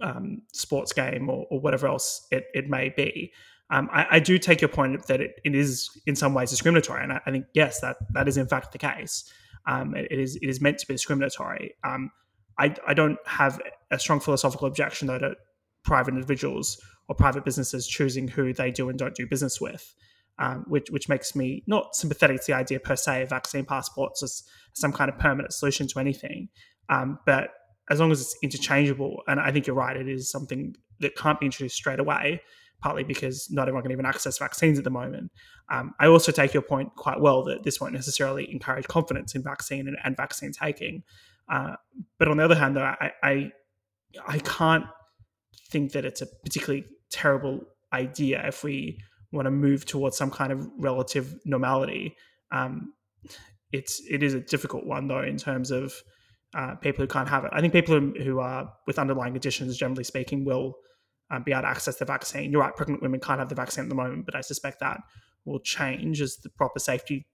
um, 0.00 0.42
sports 0.52 0.92
game 0.92 1.28
or, 1.28 1.46
or, 1.50 1.60
whatever 1.60 1.86
else 1.86 2.26
it, 2.30 2.46
it 2.54 2.70
may 2.70 2.88
be. 2.88 3.32
Um, 3.68 3.88
I, 3.92 4.06
I, 4.12 4.18
do 4.18 4.38
take 4.38 4.62
your 4.62 4.68
point 4.68 5.06
that 5.08 5.20
it, 5.20 5.40
it 5.44 5.54
is 5.54 5.90
in 6.06 6.16
some 6.16 6.32
ways 6.32 6.48
discriminatory 6.48 7.02
and 7.02 7.12
I, 7.12 7.20
I, 7.26 7.30
think 7.30 7.44
yes 7.52 7.80
that 7.80 7.98
that 8.14 8.26
is 8.26 8.36
in 8.36 8.46
fact 8.46 8.72
the 8.72 8.78
case. 8.78 9.30
Um, 9.66 9.94
it, 9.94 10.08
it 10.10 10.18
is 10.18 10.36
it 10.36 10.48
is 10.48 10.60
meant 10.60 10.78
to 10.78 10.86
be 10.86 10.94
discriminatory. 10.94 11.74
Um, 11.84 12.10
I, 12.58 12.74
I 12.86 12.94
don't 12.94 13.18
have 13.26 13.60
a 13.90 13.98
strong 13.98 14.20
philosophical 14.20 14.66
objection 14.66 15.06
though 15.06 15.18
to 15.18 15.34
private 15.84 16.14
individuals 16.14 16.80
or 17.08 17.14
private 17.14 17.44
businesses 17.44 17.86
choosing 17.86 18.26
who 18.26 18.52
they 18.52 18.70
do 18.70 18.88
and 18.88 18.98
don't 18.98 19.14
do 19.14 19.26
business 19.26 19.60
with 19.60 19.94
um, 20.40 20.64
which 20.66 20.90
which 20.90 21.08
makes 21.08 21.36
me 21.36 21.62
not 21.66 21.94
sympathetic 21.94 22.40
to 22.40 22.46
the 22.48 22.54
idea 22.54 22.80
per 22.80 22.96
se 22.96 23.22
of 23.22 23.30
vaccine 23.30 23.64
passports 23.64 24.22
as 24.22 24.42
some 24.74 24.92
kind 24.92 25.10
of 25.10 25.18
permanent 25.18 25.52
solution 25.52 25.86
to 25.86 26.00
anything. 26.00 26.48
Um, 26.88 27.18
but 27.26 27.50
as 27.90 28.00
long 28.00 28.10
as 28.10 28.20
it's 28.20 28.36
interchangeable, 28.42 29.22
and 29.28 29.38
I 29.38 29.52
think 29.52 29.66
you're 29.66 29.76
right, 29.76 29.96
it 29.96 30.08
is 30.08 30.30
something 30.30 30.74
that 31.00 31.16
can't 31.16 31.38
be 31.38 31.46
introduced 31.46 31.76
straight 31.76 32.00
away. 32.00 32.42
Partly 32.82 33.04
because 33.04 33.46
not 33.50 33.68
everyone 33.68 33.82
can 33.82 33.92
even 33.92 34.06
access 34.06 34.38
vaccines 34.38 34.78
at 34.78 34.84
the 34.84 34.90
moment. 34.90 35.30
Um, 35.70 35.92
I 36.00 36.06
also 36.06 36.32
take 36.32 36.54
your 36.54 36.62
point 36.62 36.96
quite 36.96 37.20
well 37.20 37.44
that 37.44 37.62
this 37.62 37.78
won't 37.78 37.92
necessarily 37.92 38.50
encourage 38.50 38.88
confidence 38.88 39.34
in 39.34 39.42
vaccine 39.42 39.86
and, 39.86 39.98
and 40.02 40.16
vaccine 40.16 40.50
taking. 40.52 41.02
Uh, 41.52 41.76
but 42.18 42.28
on 42.28 42.38
the 42.38 42.42
other 42.42 42.54
hand, 42.54 42.76
though, 42.76 42.84
I, 42.84 43.12
I 43.22 43.52
I 44.26 44.38
can't 44.38 44.86
think 45.68 45.92
that 45.92 46.06
it's 46.06 46.22
a 46.22 46.26
particularly 46.26 46.86
terrible 47.10 47.60
idea 47.92 48.42
if 48.46 48.64
we 48.64 48.98
want 49.32 49.46
to 49.46 49.50
move 49.50 49.86
towards 49.86 50.16
some 50.16 50.30
kind 50.30 50.52
of 50.52 50.68
relative 50.78 51.38
normality. 51.44 52.16
Um, 52.52 52.94
it's 53.72 54.02
it 54.10 54.22
is 54.22 54.34
a 54.34 54.40
difficult 54.40 54.84
one 54.84 55.06
though 55.08 55.22
in 55.22 55.36
terms 55.36 55.70
of 55.70 55.94
uh, 56.54 56.74
people 56.76 57.02
who 57.02 57.08
can't 57.08 57.28
have 57.28 57.44
it. 57.44 57.50
I 57.52 57.60
think 57.60 57.72
people 57.72 57.98
who, 58.00 58.40
are 58.40 58.72
with 58.86 58.98
underlying 58.98 59.32
conditions, 59.32 59.76
generally 59.76 60.04
speaking, 60.04 60.44
will 60.44 60.74
um, 61.30 61.44
be 61.44 61.52
able 61.52 61.62
to 61.62 61.68
access 61.68 61.96
the 61.96 62.04
vaccine. 62.04 62.50
You're 62.50 62.60
right, 62.60 62.74
pregnant 62.74 63.02
women 63.02 63.20
can't 63.20 63.38
have 63.38 63.48
the 63.48 63.54
vaccine 63.54 63.84
at 63.84 63.88
the 63.88 63.94
moment, 63.94 64.26
but 64.26 64.34
I 64.34 64.40
suspect 64.40 64.80
that 64.80 65.00
will 65.44 65.60
change 65.60 66.20
as 66.20 66.38
the 66.38 66.50
proper 66.50 66.80
safety 66.80 67.26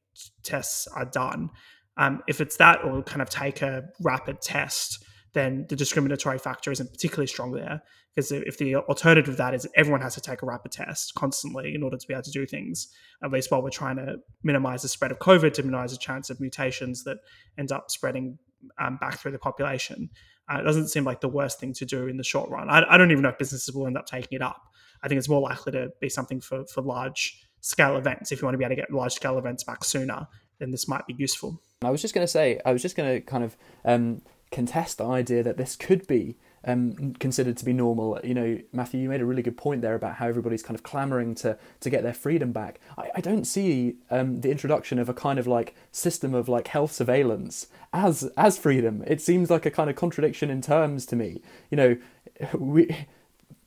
tests 0.42 0.86
are 0.88 1.06
done. 1.06 1.50
Um, 1.96 2.22
if 2.28 2.40
it's 2.42 2.56
that, 2.58 2.84
or 2.84 3.02
kind 3.02 3.22
of 3.22 3.30
take 3.30 3.62
a 3.62 3.84
rapid 4.00 4.42
test, 4.42 5.02
then 5.32 5.66
the 5.68 5.76
discriminatory 5.76 6.38
factor 6.38 6.70
isn't 6.70 6.90
particularly 6.90 7.26
strong 7.26 7.52
there. 7.52 7.82
Because 8.16 8.32
if 8.32 8.56
the 8.56 8.76
alternative 8.76 9.26
to 9.26 9.36
that 9.36 9.52
is 9.52 9.68
everyone 9.76 10.00
has 10.00 10.14
to 10.14 10.22
take 10.22 10.40
a 10.40 10.46
rapid 10.46 10.72
test 10.72 11.14
constantly 11.14 11.74
in 11.74 11.82
order 11.82 11.98
to 11.98 12.06
be 12.08 12.14
able 12.14 12.22
to 12.22 12.30
do 12.30 12.46
things, 12.46 12.88
at 13.22 13.30
least 13.30 13.50
while 13.50 13.62
we're 13.62 13.68
trying 13.68 13.96
to 13.96 14.16
minimize 14.42 14.80
the 14.80 14.88
spread 14.88 15.12
of 15.12 15.18
COVID, 15.18 15.52
to 15.52 15.62
minimize 15.62 15.92
the 15.92 15.98
chance 15.98 16.30
of 16.30 16.40
mutations 16.40 17.04
that 17.04 17.18
end 17.58 17.72
up 17.72 17.90
spreading 17.90 18.38
um, 18.80 18.96
back 18.96 19.18
through 19.18 19.32
the 19.32 19.38
population, 19.38 20.08
uh, 20.50 20.60
it 20.60 20.62
doesn't 20.62 20.88
seem 20.88 21.04
like 21.04 21.20
the 21.20 21.28
worst 21.28 21.60
thing 21.60 21.74
to 21.74 21.84
do 21.84 22.06
in 22.06 22.16
the 22.16 22.24
short 22.24 22.48
run. 22.48 22.70
I, 22.70 22.84
I 22.88 22.96
don't 22.96 23.10
even 23.10 23.22
know 23.22 23.28
if 23.28 23.38
businesses 23.38 23.74
will 23.74 23.86
end 23.86 23.98
up 23.98 24.06
taking 24.06 24.36
it 24.36 24.42
up. 24.42 24.62
I 25.02 25.08
think 25.08 25.18
it's 25.18 25.28
more 25.28 25.42
likely 25.42 25.72
to 25.72 25.90
be 26.00 26.08
something 26.08 26.40
for, 26.40 26.64
for 26.66 26.80
large 26.80 27.46
scale 27.60 27.98
events. 27.98 28.32
If 28.32 28.40
you 28.40 28.46
want 28.46 28.54
to 28.54 28.58
be 28.58 28.64
able 28.64 28.76
to 28.76 28.80
get 28.80 28.90
large 28.90 29.12
scale 29.12 29.36
events 29.36 29.62
back 29.62 29.84
sooner, 29.84 30.26
then 30.58 30.70
this 30.70 30.88
might 30.88 31.06
be 31.06 31.14
useful. 31.18 31.60
I 31.82 31.90
was 31.90 32.00
just 32.00 32.14
going 32.14 32.26
to 32.26 32.30
say, 32.32 32.60
I 32.64 32.72
was 32.72 32.80
just 32.80 32.96
going 32.96 33.12
to 33.12 33.20
kind 33.20 33.44
of 33.44 33.58
um, 33.84 34.22
contest 34.50 34.98
the 34.98 35.04
idea 35.04 35.42
that 35.42 35.58
this 35.58 35.76
could 35.76 36.06
be 36.06 36.38
um, 36.66 37.14
considered 37.14 37.56
to 37.56 37.64
be 37.64 37.72
normal. 37.72 38.18
You 38.24 38.34
know, 38.34 38.58
Matthew, 38.72 39.00
you 39.00 39.08
made 39.08 39.20
a 39.20 39.24
really 39.24 39.42
good 39.42 39.56
point 39.56 39.82
there 39.82 39.94
about 39.94 40.16
how 40.16 40.26
everybody's 40.26 40.62
kind 40.62 40.74
of 40.74 40.82
clamoring 40.82 41.34
to 41.36 41.56
to 41.80 41.90
get 41.90 42.02
their 42.02 42.12
freedom 42.12 42.52
back. 42.52 42.80
I, 42.98 43.10
I 43.14 43.20
don't 43.20 43.44
see 43.44 43.96
um, 44.10 44.40
the 44.40 44.50
introduction 44.50 44.98
of 44.98 45.08
a 45.08 45.14
kind 45.14 45.38
of 45.38 45.46
like 45.46 45.74
system 45.92 46.34
of 46.34 46.48
like 46.48 46.68
health 46.68 46.92
surveillance 46.92 47.68
as 47.92 48.24
as 48.36 48.58
freedom. 48.58 49.04
It 49.06 49.22
seems 49.22 49.48
like 49.48 49.64
a 49.64 49.70
kind 49.70 49.88
of 49.88 49.96
contradiction 49.96 50.50
in 50.50 50.60
terms 50.60 51.06
to 51.06 51.16
me. 51.16 51.40
You 51.70 51.76
know, 51.76 51.96
we 52.58 53.06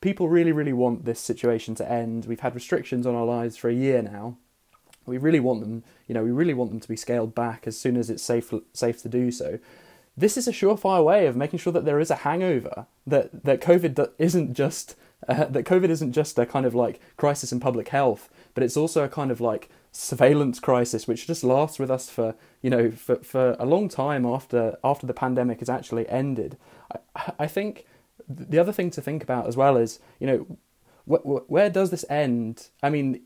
people 0.02 0.28
really 0.28 0.52
really 0.52 0.74
want 0.74 1.06
this 1.06 1.22
situation 1.22 1.76
to 1.76 1.90
end. 1.90 2.26
We've 2.26 2.42
had 2.42 2.54
restrictions 2.54 3.08
on 3.08 3.16
our 3.16 3.26
lives 3.26 3.56
for 3.56 3.70
a 3.70 3.74
year 3.74 4.02
now. 4.02 4.38
We 5.06 5.18
really 5.18 5.40
want 5.40 5.62
them, 5.62 5.84
you 6.08 6.14
know, 6.14 6.24
we 6.24 6.30
really 6.30 6.54
want 6.54 6.70
them 6.70 6.80
to 6.82 6.88
be 6.88 6.96
scaled 6.96 7.34
back 7.34 7.66
as 7.66 7.80
soon 7.80 7.98
as 7.98 8.12
it's 8.12 8.22
safe 8.22 8.54
safe 8.74 9.02
to 9.02 9.10
do 9.10 9.32
so 9.32 9.60
this 10.20 10.38
is 10.38 10.48
a 10.48 10.52
surefire 10.52 11.04
way 11.04 11.28
of 11.28 11.36
making 11.36 11.60
sure 11.60 11.74
that 11.74 11.86
there 11.86 12.00
is 12.00 12.12
a 12.12 12.18
hangover 12.28 12.86
that 13.08 13.44
that 13.46 13.62
COVID 13.62 14.12
isn't 14.18 14.54
just 14.54 14.96
uh, 15.28 15.46
that 15.46 15.66
COVID 15.66 15.90
isn't 15.90 16.12
just 16.12 16.38
a 16.38 16.46
kind 16.46 16.66
of 16.66 16.76
like 16.76 17.00
crisis 17.18 17.52
in 17.52 17.60
public 17.60 17.90
health, 17.90 18.30
but 18.54 18.64
it's 18.64 18.78
also 18.78 19.04
a 19.04 19.10
kind 19.10 19.32
of 19.32 19.40
like 19.40 19.70
surveillance 19.92 20.60
crisis 20.60 21.08
which 21.08 21.26
just 21.26 21.44
lasts 21.44 21.80
with 21.80 21.90
us 21.90 22.10
for 22.10 22.36
you 22.62 22.70
know 22.70 22.92
for, 22.92 23.16
for 23.18 23.56
a 23.60 23.66
long 23.66 23.90
time 23.90 24.26
after 24.26 24.78
after 24.84 25.08
the 25.08 25.14
pandemic 25.14 25.60
has 25.60 25.70
actually 25.70 26.08
ended. 26.10 26.58
I, 27.16 27.34
I 27.40 27.48
think 27.48 27.86
the 28.28 28.60
other 28.60 28.74
thing 28.74 28.92
to 28.92 29.02
think 29.02 29.24
about 29.24 29.48
as 29.48 29.56
well 29.56 29.78
is 29.78 30.00
you 30.20 30.28
know 30.28 30.58
wh- 31.06 31.50
where 31.50 31.70
does 31.70 31.92
this 31.92 32.06
end? 32.10 32.68
I 32.84 32.90
mean, 32.90 33.22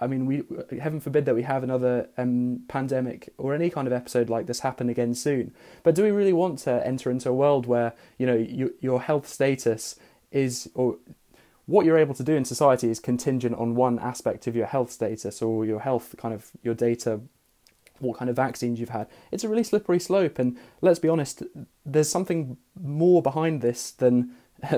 I 0.00 0.06
mean, 0.06 0.26
we 0.26 0.42
heaven 0.78 1.00
forbid 1.00 1.24
that 1.26 1.34
we 1.34 1.42
have 1.42 1.62
another 1.62 2.08
um, 2.16 2.60
pandemic 2.68 3.32
or 3.38 3.54
any 3.54 3.70
kind 3.70 3.86
of 3.86 3.92
episode 3.92 4.28
like 4.28 4.46
this 4.46 4.60
happen 4.60 4.88
again 4.88 5.14
soon. 5.14 5.52
But 5.82 5.94
do 5.94 6.02
we 6.02 6.10
really 6.10 6.32
want 6.32 6.58
to 6.60 6.86
enter 6.86 7.10
into 7.10 7.28
a 7.28 7.34
world 7.34 7.66
where 7.66 7.94
you 8.18 8.26
know 8.26 8.36
you, 8.36 8.74
your 8.80 9.00
health 9.00 9.28
status 9.28 9.96
is 10.30 10.70
or 10.74 10.96
what 11.66 11.84
you're 11.84 11.98
able 11.98 12.14
to 12.14 12.22
do 12.22 12.34
in 12.34 12.44
society 12.44 12.88
is 12.88 13.00
contingent 13.00 13.54
on 13.56 13.74
one 13.74 13.98
aspect 13.98 14.46
of 14.46 14.56
your 14.56 14.66
health 14.66 14.90
status 14.90 15.42
or 15.42 15.64
your 15.64 15.80
health 15.80 16.14
kind 16.16 16.34
of 16.34 16.50
your 16.62 16.74
data 16.74 17.20
what 18.00 18.16
kind 18.16 18.30
of 18.30 18.36
vaccines 18.36 18.78
you've 18.80 18.88
had. 18.90 19.08
It's 19.30 19.44
a 19.44 19.48
really 19.48 19.64
slippery 19.64 19.98
slope, 19.98 20.38
and 20.38 20.56
let's 20.80 20.98
be 20.98 21.08
honest, 21.08 21.42
there's 21.84 22.08
something 22.08 22.56
more 22.80 23.22
behind 23.22 23.60
this 23.60 23.90
than 23.90 24.34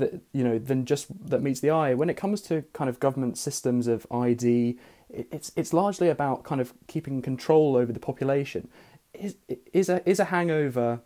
that 0.00 0.20
you 0.32 0.44
know 0.44 0.58
than 0.58 0.84
just 0.84 1.06
that 1.30 1.42
meets 1.42 1.60
the 1.60 1.70
eye. 1.70 1.94
When 1.94 2.10
it 2.10 2.16
comes 2.16 2.40
to 2.42 2.62
kind 2.72 2.90
of 2.90 3.00
government 3.00 3.38
systems 3.38 3.86
of 3.86 4.06
ID, 4.10 4.78
it's 5.08 5.52
it's 5.56 5.72
largely 5.72 6.08
about 6.08 6.44
kind 6.44 6.60
of 6.60 6.74
keeping 6.86 7.22
control 7.22 7.76
over 7.76 7.92
the 7.92 8.00
population. 8.00 8.68
Is 9.14 9.36
is 9.72 9.88
a 9.88 10.08
is 10.08 10.20
a 10.20 10.26
hangover 10.26 11.00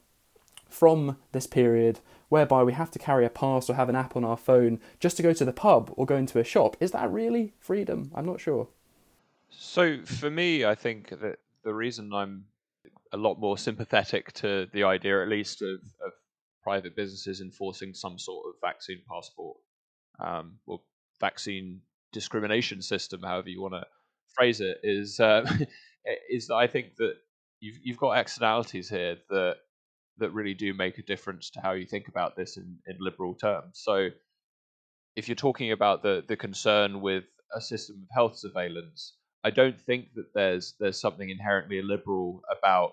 from 0.69 1.17
this 1.33 1.47
period 1.47 2.01
whereby 2.29 2.65
we 2.65 2.73
have 2.73 2.91
to 2.91 2.99
carry 2.99 3.25
a 3.25 3.31
pass 3.31 3.71
or 3.71 3.75
have 3.75 3.89
an 3.89 3.95
app 3.95 4.17
on 4.17 4.25
our 4.25 4.37
phone 4.37 4.81
just 4.99 5.17
to 5.17 5.23
go 5.23 5.33
to 5.33 5.45
the 5.45 5.53
pub 5.53 5.93
or 5.97 6.05
go 6.05 6.17
into 6.17 6.41
a 6.41 6.45
shop. 6.45 6.77
Is 6.81 6.91
that 6.91 7.11
really 7.13 7.53
freedom? 7.61 8.11
I'm 8.15 8.27
not 8.27 8.41
sure. 8.41 8.69
So 9.51 10.03
for 10.03 10.31
me, 10.31 10.65
I 10.65 10.75
think 10.75 11.11
that 11.11 11.39
the 11.63 11.73
reason 11.73 12.13
I'm 12.13 12.47
a 13.13 13.17
lot 13.17 13.39
more 13.39 13.57
sympathetic 13.57 14.33
to 14.33 14.69
the 14.73 14.83
idea, 14.83 15.23
at 15.23 15.29
least, 15.29 15.63
of, 15.63 15.81
of 16.05 16.13
private 16.64 16.97
businesses 16.97 17.40
enforcing 17.40 17.94
some 17.94 18.18
sort 18.18 18.47
of 18.49 18.54
vaccine 18.61 19.02
passport 19.09 19.56
um, 20.18 20.59
or 20.66 20.80
vaccine 21.21 21.80
discrimination 22.12 22.83
system, 22.83 23.23
however 23.23 23.50
you 23.50 23.61
want 23.61 23.75
to 23.75 23.85
phrase 24.35 24.61
it, 24.61 24.78
is 24.83 25.21
uh, 25.21 25.44
is 26.30 26.49
that 26.49 26.56
I 26.56 26.66
think 26.66 26.97
that 26.97 27.14
you've 27.61 27.78
you've 27.83 27.99
got 27.99 28.18
externalities 28.18 28.88
here 28.88 29.18
that 29.30 29.56
that 30.18 30.30
really 30.30 30.54
do 30.54 30.73
make 30.75 30.99
a 30.99 31.02
difference 31.02 31.50
to 31.50 31.61
how 31.61 31.73
you 31.73 31.87
think 31.87 32.09
about 32.09 32.37
this 32.37 32.56
in, 32.56 32.78
in 32.87 32.97
liberal 33.00 33.35
terms. 33.35 33.73
So 33.75 34.09
if 35.16 35.28
you're 35.28 35.35
talking 35.35 35.73
about 35.73 36.02
the 36.02 36.25
the 36.26 36.37
concern 36.37 37.00
with 37.00 37.25
a 37.54 37.61
system 37.61 37.97
of 38.02 38.09
health 38.14 38.38
surveillance, 38.38 39.14
I 39.44 39.50
don't 39.50 39.80
think 39.80 40.14
that 40.14 40.33
there's 40.35 40.75
there's 40.80 41.00
something 41.00 41.28
inherently 41.28 41.78
illiberal 41.78 42.42
about 42.59 42.92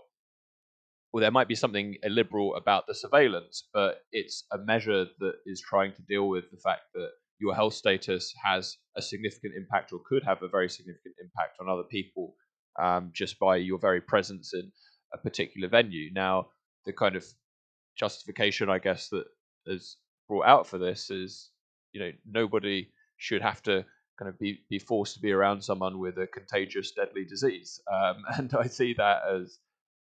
well, 1.12 1.22
there 1.22 1.32
might 1.32 1.48
be 1.48 1.56
something 1.56 1.96
illiberal 2.04 2.56
about 2.56 2.88
the 2.88 2.96
surveillance, 2.96 3.68
but 3.74 4.02
it's 4.12 4.46
a 4.52 4.58
measure 4.58 5.06
that 5.20 5.34
is 5.46 5.62
trying 5.62 5.94
to 5.94 6.02
deal 6.04 6.30
with 6.30 6.46
the 6.52 6.58
fact 6.58 6.84
that 6.94 7.10
your 7.40 7.54
health 7.56 7.74
status 7.74 8.34
has 8.44 8.78
a 8.96 9.02
significant 9.02 9.54
impact 9.58 9.92
or 9.92 10.00
could 10.08 10.24
have 10.24 10.42
a 10.42 10.48
very 10.48 10.70
significant 10.70 11.16
impact 11.22 11.58
on 11.60 11.68
other 11.68 11.84
people 11.84 12.36
um, 12.82 13.12
just 13.14 13.40
by 13.40 13.58
your 13.58 13.80
very 13.80 14.00
presence 14.00 14.54
in 14.54 14.72
a 15.14 15.18
particular 15.18 15.68
venue. 15.68 16.12
Now, 16.14 16.48
the 16.86 16.94
kind 16.94 17.16
of 17.16 17.26
justification, 17.98 18.70
I 18.70 18.80
guess, 18.80 19.10
that 19.10 19.26
is 19.66 19.98
brought 20.30 20.46
out 20.46 20.68
for 20.68 20.78
this 20.78 21.10
is, 21.10 21.50
you 21.92 22.00
know, 22.00 22.12
nobody 22.26 22.90
should 23.18 23.42
have 23.42 23.62
to 23.64 23.86
kind 24.18 24.30
of 24.30 24.40
be, 24.40 24.60
be 24.70 24.80
forced 24.80 25.16
to 25.16 25.20
be 25.20 25.32
around 25.32 25.62
someone 25.62 26.00
with 26.00 26.18
a 26.18 26.28
contagious, 26.28 26.92
deadly 26.92 27.26
disease. 27.26 27.82
Um, 27.92 28.24
and 28.38 28.54
I 28.54 28.68
see 28.68 28.94
that 28.94 29.24
as 29.30 29.58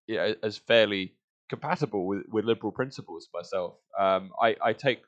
you 0.07 0.15
know, 0.15 0.35
as 0.43 0.57
fairly 0.57 1.13
compatible 1.49 2.07
with, 2.07 2.23
with 2.29 2.45
liberal 2.45 2.71
principles 2.71 3.27
myself. 3.33 3.75
Um, 3.99 4.31
I, 4.41 4.55
I 4.63 4.73
take 4.73 5.01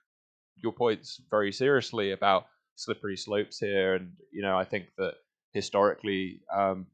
your 0.57 0.73
points 0.73 1.21
very 1.29 1.51
seriously 1.51 2.11
about 2.11 2.45
slippery 2.75 3.17
slopes 3.17 3.59
here, 3.59 3.95
and 3.95 4.11
you 4.31 4.41
know 4.41 4.57
I 4.57 4.65
think 4.65 4.87
that 4.97 5.15
historically 5.53 6.41
um, 6.55 6.87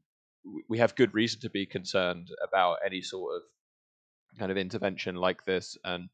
we 0.68 0.78
have 0.78 0.94
good 0.94 1.14
reason 1.14 1.40
to 1.40 1.50
be 1.50 1.66
concerned 1.66 2.28
about 2.46 2.78
any 2.84 3.02
sort 3.02 3.36
of 3.36 4.38
kind 4.38 4.50
of 4.50 4.56
intervention 4.56 5.16
like 5.16 5.44
this, 5.44 5.76
and 5.84 6.08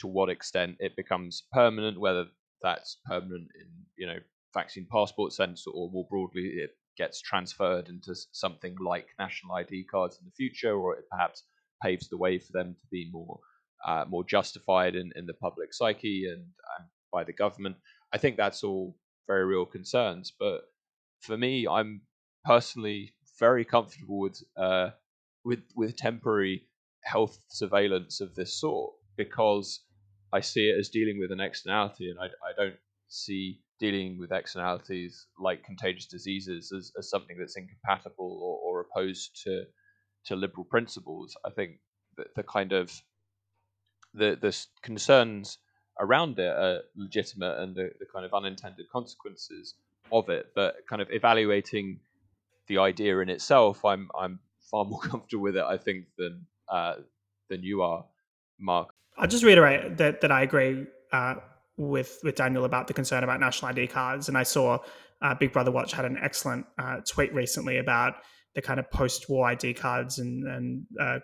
to 0.00 0.06
what 0.06 0.28
extent 0.28 0.76
it 0.78 0.96
becomes 0.96 1.44
permanent, 1.52 1.98
whether 1.98 2.26
that's 2.62 2.98
permanent 3.06 3.48
in 3.58 3.68
you 3.96 4.06
know 4.06 4.18
vaccine 4.54 4.86
passport 4.90 5.32
sense 5.32 5.64
or 5.66 5.90
more 5.90 6.06
broadly 6.10 6.42
it 6.42 6.70
gets 6.96 7.20
transferred 7.20 7.88
into 7.88 8.14
something 8.32 8.76
like 8.84 9.06
national 9.18 9.54
ID 9.56 9.84
cards 9.90 10.18
in 10.18 10.26
the 10.26 10.32
future, 10.32 10.74
or 10.74 10.96
it 10.96 11.04
perhaps 11.10 11.44
paves 11.82 12.08
the 12.08 12.16
way 12.16 12.38
for 12.38 12.52
them 12.52 12.74
to 12.80 12.86
be 12.90 13.08
more 13.12 13.38
uh, 13.86 14.04
more 14.08 14.24
justified 14.24 14.94
in, 14.94 15.10
in 15.16 15.26
the 15.26 15.34
public 15.34 15.74
psyche 15.74 16.26
and, 16.30 16.42
and 16.42 16.88
by 17.12 17.24
the 17.24 17.32
government. 17.32 17.76
I 18.12 18.18
think 18.18 18.36
that's 18.36 18.62
all 18.62 18.96
very 19.26 19.44
real 19.44 19.66
concerns. 19.66 20.32
But 20.38 20.62
for 21.20 21.36
me, 21.36 21.66
I'm 21.66 22.02
personally 22.44 23.14
very 23.38 23.64
comfortable 23.64 24.20
with 24.20 24.42
uh, 24.56 24.90
with 25.44 25.64
with 25.76 25.96
temporary 25.96 26.68
health 27.04 27.38
surveillance 27.48 28.20
of 28.20 28.34
this 28.34 28.60
sort 28.60 28.92
because 29.16 29.84
I 30.32 30.40
see 30.40 30.70
it 30.70 30.78
as 30.78 30.88
dealing 30.88 31.18
with 31.18 31.32
an 31.32 31.40
externality, 31.40 32.10
and 32.10 32.18
I, 32.18 32.26
I 32.26 32.52
don't 32.56 32.76
see 33.08 33.60
dealing 33.82 34.16
with 34.16 34.30
externalities 34.30 35.26
like 35.40 35.64
contagious 35.64 36.06
diseases 36.06 36.70
as, 36.70 36.92
as 36.96 37.10
something 37.10 37.36
that's 37.36 37.56
incompatible 37.56 38.38
or, 38.40 38.56
or 38.64 38.86
opposed 38.86 39.42
to 39.42 39.64
to 40.24 40.36
liberal 40.36 40.64
principles. 40.64 41.36
I 41.44 41.50
think 41.50 41.80
that 42.16 42.32
the 42.36 42.44
kind 42.44 42.72
of 42.72 42.92
the 44.14 44.38
the 44.40 44.56
concerns 44.82 45.58
around 45.98 46.38
it 46.38 46.54
are 46.66 46.82
legitimate 46.94 47.58
and 47.58 47.74
the, 47.74 47.90
the 47.98 48.06
kind 48.06 48.24
of 48.24 48.32
unintended 48.32 48.86
consequences 48.88 49.74
of 50.12 50.28
it, 50.28 50.46
but 50.54 50.76
kind 50.88 51.02
of 51.02 51.08
evaluating 51.10 51.98
the 52.68 52.78
idea 52.78 53.18
in 53.18 53.28
itself, 53.28 53.84
I'm 53.84 54.08
I'm 54.16 54.38
far 54.70 54.84
more 54.92 55.00
comfortable 55.00 55.42
with 55.42 55.56
it, 55.56 55.64
I 55.64 55.76
think, 55.76 56.04
than 56.16 56.46
uh, 56.68 56.94
than 57.50 57.64
you 57.64 57.82
are, 57.82 58.04
Mark. 58.60 58.94
I'll 59.18 59.26
just 59.26 59.42
reiterate 59.42 59.96
that 59.96 60.20
that 60.20 60.30
I 60.30 60.42
agree 60.42 60.86
uh, 61.12 61.34
with 61.76 62.18
with 62.22 62.34
Daniel 62.36 62.64
about 62.64 62.86
the 62.86 62.94
concern 62.94 63.24
about 63.24 63.40
national 63.40 63.70
ID 63.70 63.88
cards, 63.88 64.28
and 64.28 64.36
I 64.36 64.42
saw 64.42 64.78
uh, 65.20 65.34
Big 65.34 65.52
Brother 65.52 65.70
Watch 65.70 65.92
had 65.92 66.04
an 66.04 66.18
excellent 66.20 66.66
uh, 66.78 67.00
tweet 67.08 67.32
recently 67.34 67.78
about 67.78 68.14
the 68.54 68.62
kind 68.62 68.78
of 68.78 68.90
post-war 68.90 69.48
ID 69.48 69.74
cards 69.74 70.18
and 70.18 70.46
and 70.46 70.86
uh, 71.00 71.18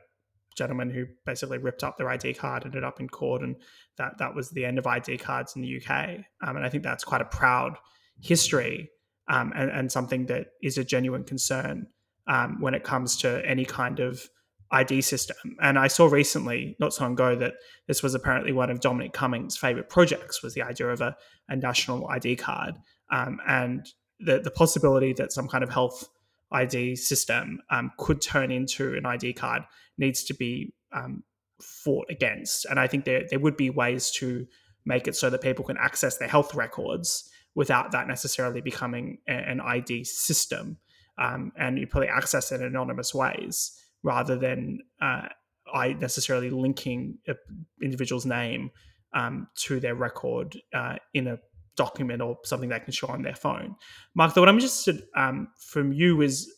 gentleman 0.57 0.91
who 0.91 1.07
basically 1.25 1.59
ripped 1.59 1.85
up 1.85 1.97
their 1.97 2.11
ID 2.11 2.35
card, 2.35 2.65
ended 2.65 2.85
up 2.85 3.01
in 3.01 3.09
court, 3.09 3.43
and 3.43 3.57
that 3.97 4.19
that 4.19 4.35
was 4.35 4.51
the 4.51 4.65
end 4.65 4.79
of 4.79 4.87
ID 4.87 5.19
cards 5.19 5.55
in 5.57 5.63
the 5.63 5.81
UK. 5.81 6.19
Um, 6.43 6.57
and 6.57 6.65
I 6.65 6.69
think 6.69 6.83
that's 6.83 7.05
quite 7.05 7.21
a 7.21 7.27
proud 7.27 7.79
history 8.21 8.91
um, 9.29 9.53
and, 9.55 9.71
and, 9.71 9.93
something 9.93 10.27
that 10.27 10.49
is 10.63 10.77
a 10.79 10.85
genuine 10.85 11.23
concern 11.23 11.87
um, 12.27 12.61
when 12.61 12.75
it 12.75 12.83
comes 12.83 13.17
to 13.19 13.47
any 13.47 13.65
kind 13.65 14.01
of 14.01 14.29
ID 14.71 15.01
system. 15.01 15.57
And 15.63 15.79
I 15.79 15.89
saw 15.89 16.07
recently, 16.07 16.77
not 16.79 16.93
so 16.93 17.05
long 17.05 17.15
ago, 17.15 17.35
that 17.37 17.55
this 17.87 18.03
was 18.03 18.15
apparently 18.15 18.53
one 18.53 18.71
of 18.71 18.81
Dominic 18.81 19.13
Cummings' 19.13 19.57
favorite 19.57 19.89
projects 19.89 20.43
was 20.43 20.55
the 20.55 20.63
idea 20.63 20.89
of 20.89 21.01
a, 21.01 21.17
a 21.49 21.57
national 21.57 22.07
ID 22.09 22.37
card 22.37 22.75
um, 23.11 23.41
and 23.47 23.87
the, 24.21 24.41
the 24.41 24.51
possibility 24.51 25.13
that 25.15 25.33
some 25.33 25.49
kind 25.49 25.65
of 25.65 25.71
health 25.71 26.09
ID 26.51 26.97
system 26.97 27.61
um, 27.71 27.93
could 27.99 28.21
turn 28.21 28.51
into 28.51 28.95
an 28.95 29.07
ID 29.07 29.33
card 29.35 29.63
needs 29.97 30.25
to 30.25 30.35
be 30.35 30.75
um, 30.93 31.23
fought 31.63 32.07
against. 32.11 32.65
And 32.67 32.79
I 32.79 32.87
think 32.87 33.05
there, 33.05 33.25
there 33.29 33.39
would 33.39 33.57
be 33.57 33.71
ways 33.71 34.11
to 34.13 34.47
make 34.85 35.09
it 35.09 35.17
so 35.17 35.31
that 35.31 35.43
people 35.43 35.65
can 35.65 35.77
access 35.79 36.17
their 36.17 36.29
health 36.29 36.55
records 36.55 37.31
without 37.55 37.93
that 37.93 38.07
necessarily 38.07 38.61
becoming 38.61 39.19
an 39.27 39.61
ID 39.61 40.05
system. 40.05 40.79
Um, 41.19 41.53
and 41.57 41.79
you 41.79 41.87
probably 41.87 42.09
access 42.09 42.53
it 42.53 42.61
in 42.61 42.67
anonymous 42.67 43.13
ways 43.13 43.73
rather 44.03 44.37
than 44.37 44.79
uh, 45.01 45.29
I 45.73 45.95
necessarily 45.95 46.51
linking 46.51 47.19
an 47.27 47.37
individual's 47.83 48.27
name 48.27 48.71
um, 49.15 49.49
to 49.57 49.81
their 49.81 49.95
record 49.95 50.57
uh, 50.75 50.97
in 51.15 51.27
a 51.27 51.39
document 51.77 52.21
or 52.21 52.37
something 52.45 52.69
they 52.69 52.81
can 52.81 52.93
show 52.93 53.07
on 53.09 53.23
their 53.23 53.35
phone. 53.35 53.77
Mark, 54.15 54.35
what 54.37 54.49
I'm 54.49 54.57
interested 54.57 55.05
um, 55.17 55.49
from 55.59 55.93
you 55.93 56.21
is 56.23 56.53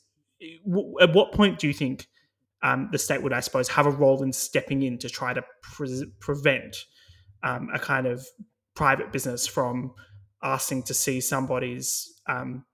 w- 0.66 0.94
at 1.00 1.12
what 1.12 1.32
point 1.32 1.58
do 1.58 1.66
you 1.66 1.74
think 1.74 2.06
um, 2.62 2.88
the 2.92 2.98
state 2.98 3.22
would, 3.22 3.32
I 3.32 3.40
suppose, 3.40 3.68
have 3.68 3.86
a 3.86 3.90
role 3.90 4.22
in 4.22 4.32
stepping 4.32 4.82
in 4.82 4.98
to 4.98 5.08
try 5.08 5.32
to 5.32 5.42
pre- 5.62 6.12
prevent 6.20 6.76
um, 7.42 7.68
a 7.72 7.78
kind 7.78 8.06
of 8.06 8.26
private 8.74 9.12
business 9.12 9.46
from 9.46 9.92
asking 10.42 10.84
to 10.84 10.94
see 10.94 11.20
somebody's 11.20 12.20
um, 12.26 12.64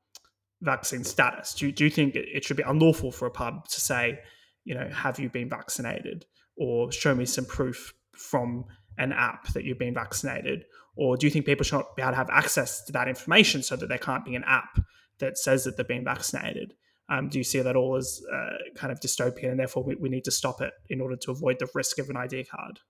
vaccine 0.63 1.05
status? 1.05 1.55
Do 1.55 1.71
do 1.73 1.85
you 1.85 1.91
think 1.91 2.15
it 2.15 2.45
should 2.45 2.57
be 2.57 2.63
unlawful 2.63 3.13
for 3.13 3.27
a 3.27 3.31
pub 3.31 3.69
to 3.69 3.81
say, 3.81 4.19
you 4.67 4.75
know, 4.75 4.89
have 4.89 5.19
you 5.19 5.31
been 5.31 5.49
vaccinated? 5.49 6.27
Or 6.59 6.91
show 6.91 7.15
me 7.15 7.25
some 7.25 7.47
proof 7.47 7.95
from 8.13 8.65
an 8.99 9.13
app 9.13 9.53
that 9.53 9.65
you've 9.65 9.79
been 9.79 9.95
vaccinated? 9.95 10.65
Or 10.97 11.17
do 11.17 11.27
you 11.27 11.31
think 11.31 11.47
people 11.47 11.65
should 11.65 11.77
not 11.77 11.95
be 11.97 12.03
able 12.03 12.13
to 12.13 12.17
have 12.17 12.31
access 12.31 12.85
to 12.87 12.93
that 12.93 13.09
information 13.09 13.63
so 13.63 13.77
that 13.77 13.89
there 13.89 13.99
can't 13.99 14.25
be 14.25 14.35
an 14.35 14.45
app 14.47 14.81
that 15.19 15.39
says 15.39 15.65
that 15.65 15.77
they've 15.77 15.87
been 15.87 16.05
vaccinated? 16.05 16.75
Um, 17.09 17.29
do 17.29 17.39
you 17.39 17.45
see 17.45 17.61
that 17.61 17.77
all 17.77 17.95
as 17.95 18.21
uh, 18.33 18.57
kind 18.75 18.93
of 18.93 18.99
dystopian 18.99 19.51
and 19.51 19.61
therefore 19.61 19.85
we, 19.85 19.95
we, 19.95 20.09
need 20.09 20.25
to 20.25 20.33
stop 20.33 20.61
it 20.61 20.73
in 20.89 21.01
order 21.01 21.15
to 21.15 21.31
avoid 21.31 21.61
the 21.61 21.69
risk 21.73 22.01
of 22.01 22.11
an 22.11 22.17
ID 22.17 22.45
card? 22.45 22.81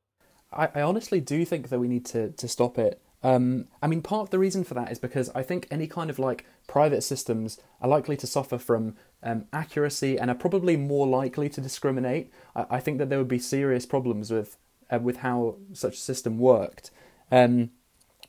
I, 0.51 0.69
I 0.75 0.81
honestly 0.81 1.21
do 1.21 1.45
think 1.45 1.69
that 1.69 1.79
we 1.79 1.87
need 1.87 2.07
to, 2.07 2.31
to 2.31 2.49
stop 2.49 2.79
it. 2.79 3.03
Um, 3.23 3.67
I 3.83 3.89
mean, 3.89 4.01
part 4.01 4.23
of 4.23 4.31
the 4.31 4.39
reason 4.39 4.65
for 4.65 4.75
that 4.75 4.91
is 4.91 4.99
because 4.99 5.31
I 5.35 5.43
think 5.43 5.67
any 5.71 5.87
kind 5.87 6.09
of 6.09 6.19
like 6.19 6.47
private 6.67 7.03
systems 7.03 7.59
are 7.81 7.89
likely 7.89 8.17
to 8.19 8.27
suffer 8.27 8.57
from 8.57 8.95
um, 9.23 9.47
accuracy 9.53 10.19
and 10.19 10.31
are 10.31 10.35
probably 10.35 10.77
more 10.77 11.07
likely 11.07 11.49
to 11.49 11.61
discriminate. 11.61 12.31
I, 12.55 12.67
I, 12.71 12.81
think 12.81 12.99
that 12.99 13.09
there 13.09 13.19
would 13.19 13.29
be 13.29 13.39
serious 13.39 13.87
problems 13.87 14.31
with 14.31 14.57
uh, 14.91 14.99
with 14.99 15.19
how 15.19 15.57
such 15.73 15.95
a 15.95 16.01
system 16.01 16.39
worked. 16.39 16.91
Um, 17.31 17.71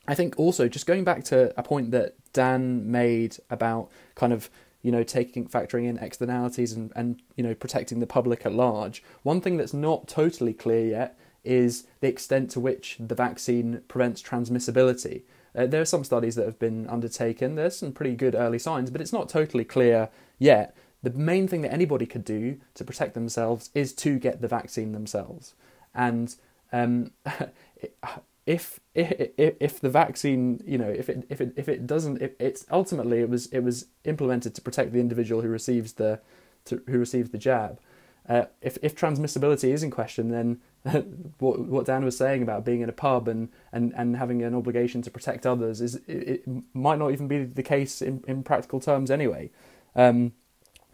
I 0.08 0.16
think 0.16 0.40
also 0.40 0.68
just 0.68 0.88
going 0.88 1.04
back 1.04 1.24
to 1.26 1.54
a 1.60 1.64
point 1.64 1.92
that 1.92 2.16
Dan 2.34 2.90
made 2.90 3.38
about 3.50 3.92
kind 4.16 4.34
of 4.34 4.50
you 4.82 4.92
know 4.92 5.04
taking 5.04 5.48
factoring 5.48 5.86
in 5.86 5.98
externalities 6.00 6.74
and, 6.74 6.92
and 6.96 7.22
you 7.36 7.44
know 7.44 7.54
protecting 7.54 8.00
the 8.00 8.08
public 8.08 8.46
at 8.46 8.54
large. 8.54 9.04
One 9.24 9.42
thing 9.42 9.58
that's 9.58 9.74
not 9.74 10.08
totally 10.08 10.54
clear 10.54 10.86
yet 10.86 11.20
is 11.44 11.88
the 12.02 12.08
extent 12.08 12.52
to 12.52 12.60
which 12.60 12.98
the 13.00 13.16
vaccine 13.16 13.82
prevents 13.88 14.22
transmissibility. 14.22 15.24
Uh, 15.56 15.66
there 15.66 15.82
are 15.82 15.86
some 15.86 16.04
studies 16.04 16.36
that 16.36 16.46
have 16.46 16.60
been 16.60 16.88
undertaken. 16.88 17.56
There's 17.56 17.78
some 17.78 17.92
pretty 17.92 18.16
good 18.16 18.36
early 18.36 18.60
signs, 18.60 18.90
but 18.90 19.02
it's 19.02 19.14
not 19.14 19.30
totally 19.30 19.64
clear 19.64 20.10
yet. 20.38 20.76
The 21.04 21.12
main 21.12 21.48
thing 21.48 21.62
that 21.62 21.72
anybody 21.72 22.06
could 22.06 22.26
do 22.26 22.58
to 22.74 22.84
protect 22.84 23.14
themselves 23.14 23.70
is 23.74 23.94
to 23.94 24.18
get 24.18 24.42
the 24.42 24.48
vaccine 24.48 24.92
themselves. 24.92 25.54
And 25.94 26.36
um, 26.74 27.12
if, 28.46 28.80
if 28.96 29.30
if 29.38 29.80
the 29.80 29.90
vaccine, 29.90 30.62
you 30.66 30.78
know, 30.78 30.90
if 30.90 31.10
it 31.10 31.26
if 31.30 31.40
it 31.40 31.54
if 31.56 31.70
it 31.70 31.86
doesn't, 31.86 32.22
if 32.22 32.32
it's 32.40 32.66
ultimately 32.72 33.20
it 33.20 33.30
was 33.30 33.48
it 33.48 33.60
was 33.60 33.86
implemented 34.06 34.56
to 34.56 34.62
protect 34.62 34.92
the 34.92 35.00
individual 35.00 35.42
who 35.42 35.50
receives 35.50 35.94
the 35.94 36.20
to, 36.66 36.82
who 36.88 36.98
receives 36.98 37.30
the 37.30 37.38
jab. 37.38 37.80
Uh, 38.28 38.46
if 38.62 38.78
if 38.82 38.96
transmissibility 38.96 39.72
is 39.72 39.84
in 39.84 39.92
question, 39.92 40.30
then 40.30 40.60
what 41.40 41.60
what 41.60 41.86
Dan 41.86 42.06
was 42.06 42.18
saying 42.18 42.42
about 42.42 42.66
being 42.66 42.82
in 42.82 42.90
a 42.90 42.94
pub 42.94 43.28
and, 43.28 43.50
and, 43.72 43.94
and 43.96 44.18
having 44.18 44.42
an 44.42 44.56
obligation 44.56 45.02
to 45.02 45.12
protect 45.12 45.46
others 45.46 45.82
is 45.82 45.96
it, 46.08 46.44
it 46.48 46.48
might 46.74 47.00
not 47.00 47.12
even 47.12 47.28
be 47.28 47.44
the 47.44 47.64
case 47.64 48.02
in, 48.02 48.24
in 48.28 48.44
practical 48.44 48.80
terms 48.80 49.12
anyway. 49.12 49.50
Um, 49.98 50.34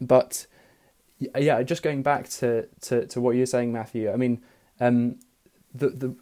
but 0.01 0.47
yeah, 1.19 1.61
just 1.63 1.83
going 1.83 2.01
back 2.01 2.27
to, 2.29 2.67
to, 2.81 3.05
to 3.07 3.21
what 3.21 3.35
you're 3.35 3.45
saying, 3.45 3.71
Matthew. 3.71 4.11
I 4.11 4.15
mean, 4.15 4.41
um, 4.79 5.19
the 5.73 5.89
the 5.89 6.15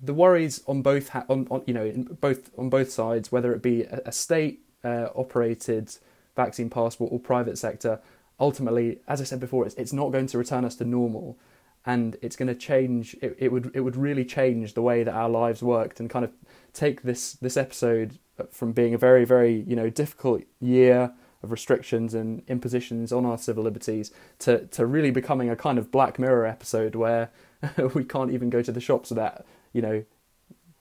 the 0.00 0.14
worries 0.14 0.62
on 0.66 0.82
both 0.82 1.08
ha- 1.10 1.24
on, 1.28 1.46
on 1.50 1.62
you 1.66 1.74
know 1.74 1.92
both 2.20 2.50
on 2.58 2.68
both 2.68 2.90
sides, 2.90 3.30
whether 3.30 3.52
it 3.54 3.62
be 3.62 3.82
a, 3.82 4.00
a 4.06 4.12
state 4.12 4.60
uh, 4.82 5.08
operated 5.14 5.96
vaccine 6.36 6.70
passport 6.70 7.12
or 7.12 7.20
private 7.20 7.58
sector, 7.58 8.00
ultimately, 8.38 9.00
as 9.08 9.20
I 9.20 9.24
said 9.24 9.40
before, 9.40 9.66
it's 9.66 9.74
it's 9.76 9.92
not 9.92 10.12
going 10.12 10.26
to 10.28 10.38
return 10.38 10.64
us 10.64 10.76
to 10.76 10.84
normal, 10.84 11.38
and 11.86 12.16
it's 12.22 12.36
going 12.36 12.48
to 12.48 12.54
change. 12.54 13.16
It, 13.20 13.36
it 13.38 13.52
would 13.52 13.70
it 13.74 13.80
would 13.80 13.96
really 13.96 14.24
change 14.24 14.74
the 14.74 14.82
way 14.82 15.02
that 15.02 15.14
our 15.14 15.28
lives 15.28 15.62
worked, 15.62 16.00
and 16.00 16.08
kind 16.08 16.24
of 16.24 16.32
take 16.72 17.02
this 17.02 17.34
this 17.34 17.56
episode 17.56 18.18
from 18.50 18.72
being 18.72 18.94
a 18.94 18.98
very 18.98 19.24
very 19.24 19.64
you 19.66 19.76
know 19.76 19.90
difficult 19.90 20.42
year 20.60 21.12
of 21.44 21.52
restrictions 21.52 22.14
and 22.14 22.42
impositions 22.48 23.12
on 23.12 23.24
our 23.24 23.38
civil 23.38 23.62
liberties 23.62 24.10
to, 24.40 24.66
to 24.66 24.84
really 24.84 25.12
becoming 25.12 25.48
a 25.48 25.56
kind 25.56 25.78
of 25.78 25.92
Black 25.92 26.18
Mirror 26.18 26.46
episode 26.46 26.96
where 26.96 27.30
we 27.94 28.02
can't 28.02 28.32
even 28.32 28.50
go 28.50 28.62
to 28.62 28.72
the 28.72 28.80
shops 28.80 29.10
without, 29.10 29.46
you 29.72 29.80
know, 29.80 30.04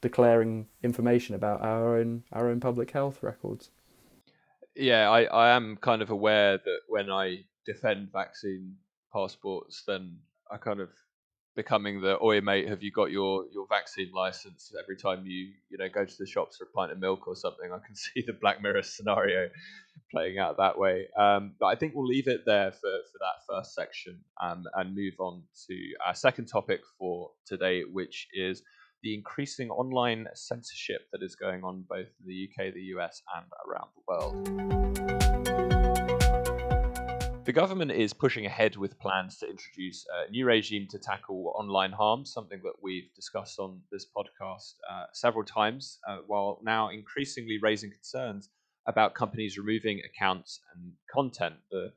declaring 0.01 0.67
information 0.81 1.33
about 1.33 1.61
our 1.61 1.97
own 1.97 2.23
our 2.33 2.49
own 2.49 2.59
public 2.59 2.91
health 2.91 3.23
records. 3.23 3.69
Yeah, 4.75 5.09
I, 5.09 5.23
I 5.25 5.55
am 5.55 5.77
kind 5.77 6.01
of 6.01 6.09
aware 6.09 6.57
that 6.57 6.79
when 6.89 7.11
I 7.11 7.45
defend 7.65 8.11
vaccine 8.11 8.75
passports, 9.13 9.83
then 9.85 10.17
I 10.51 10.57
kind 10.57 10.79
of 10.79 10.89
becoming 11.55 12.01
the 12.01 12.21
oi 12.23 12.41
mate 12.41 12.67
have 12.67 12.81
you 12.81 12.91
got 12.91 13.11
your 13.11 13.45
your 13.53 13.67
vaccine 13.67 14.11
license 14.13 14.71
every 14.81 14.97
time 14.97 15.23
you 15.25 15.51
you 15.69 15.77
know 15.77 15.87
go 15.87 16.03
to 16.03 16.15
the 16.17 16.25
shops 16.25 16.57
for 16.57 16.63
a 16.65 16.67
pint 16.67 16.91
of 16.91 16.99
milk 16.99 17.27
or 17.27 17.35
something? 17.35 17.71
I 17.71 17.85
can 17.85 17.95
see 17.95 18.23
the 18.25 18.33
black 18.33 18.61
mirror 18.61 18.83
scenario 18.83 19.49
playing 20.11 20.39
out 20.39 20.57
that 20.57 20.77
way. 20.77 21.07
Um, 21.17 21.53
but 21.59 21.67
i 21.67 21.75
think 21.75 21.93
we'll 21.95 22.07
leave 22.07 22.27
it 22.27 22.41
there 22.45 22.71
for 22.71 22.91
for 23.11 23.19
that 23.19 23.45
first 23.47 23.73
section 23.73 24.19
um, 24.41 24.63
and 24.75 24.95
move 24.95 25.13
on 25.19 25.43
to 25.67 25.75
our 26.05 26.15
second 26.15 26.45
topic 26.45 26.81
for 26.97 27.31
today 27.45 27.83
which 27.91 28.27
is 28.33 28.61
the 29.01 29.13
increasing 29.13 29.69
online 29.69 30.27
censorship 30.33 31.01
that 31.11 31.21
is 31.21 31.35
going 31.35 31.63
on 31.63 31.83
both 31.89 32.07
in 32.21 32.27
the 32.27 32.47
uk 32.47 32.73
the 32.73 32.81
us 32.81 33.21
and 33.35 33.45
around 33.67 33.89
the 33.95 34.03
world 34.07 35.42
the 37.45 37.51
government 37.51 37.91
is 37.91 38.13
pushing 38.13 38.45
ahead 38.45 38.77
with 38.77 38.97
plans 38.99 39.37
to 39.37 39.49
introduce 39.49 40.05
a 40.07 40.31
new 40.31 40.45
regime 40.45 40.87
to 40.89 40.97
tackle 40.97 41.53
online 41.57 41.91
harm, 41.91 42.25
something 42.25 42.61
that 42.63 42.73
we've 42.81 43.13
discussed 43.15 43.59
on 43.59 43.81
this 43.91 44.05
podcast 44.15 44.75
uh, 44.89 45.05
several 45.13 45.43
times, 45.43 45.99
uh, 46.07 46.19
while 46.27 46.59
now 46.63 46.89
increasingly 46.89 47.57
raising 47.61 47.91
concerns 47.91 48.49
about 48.87 49.13
companies 49.13 49.57
removing 49.57 50.01
accounts 50.05 50.61
and 50.73 50.91
content. 51.13 51.55
The 51.69 51.91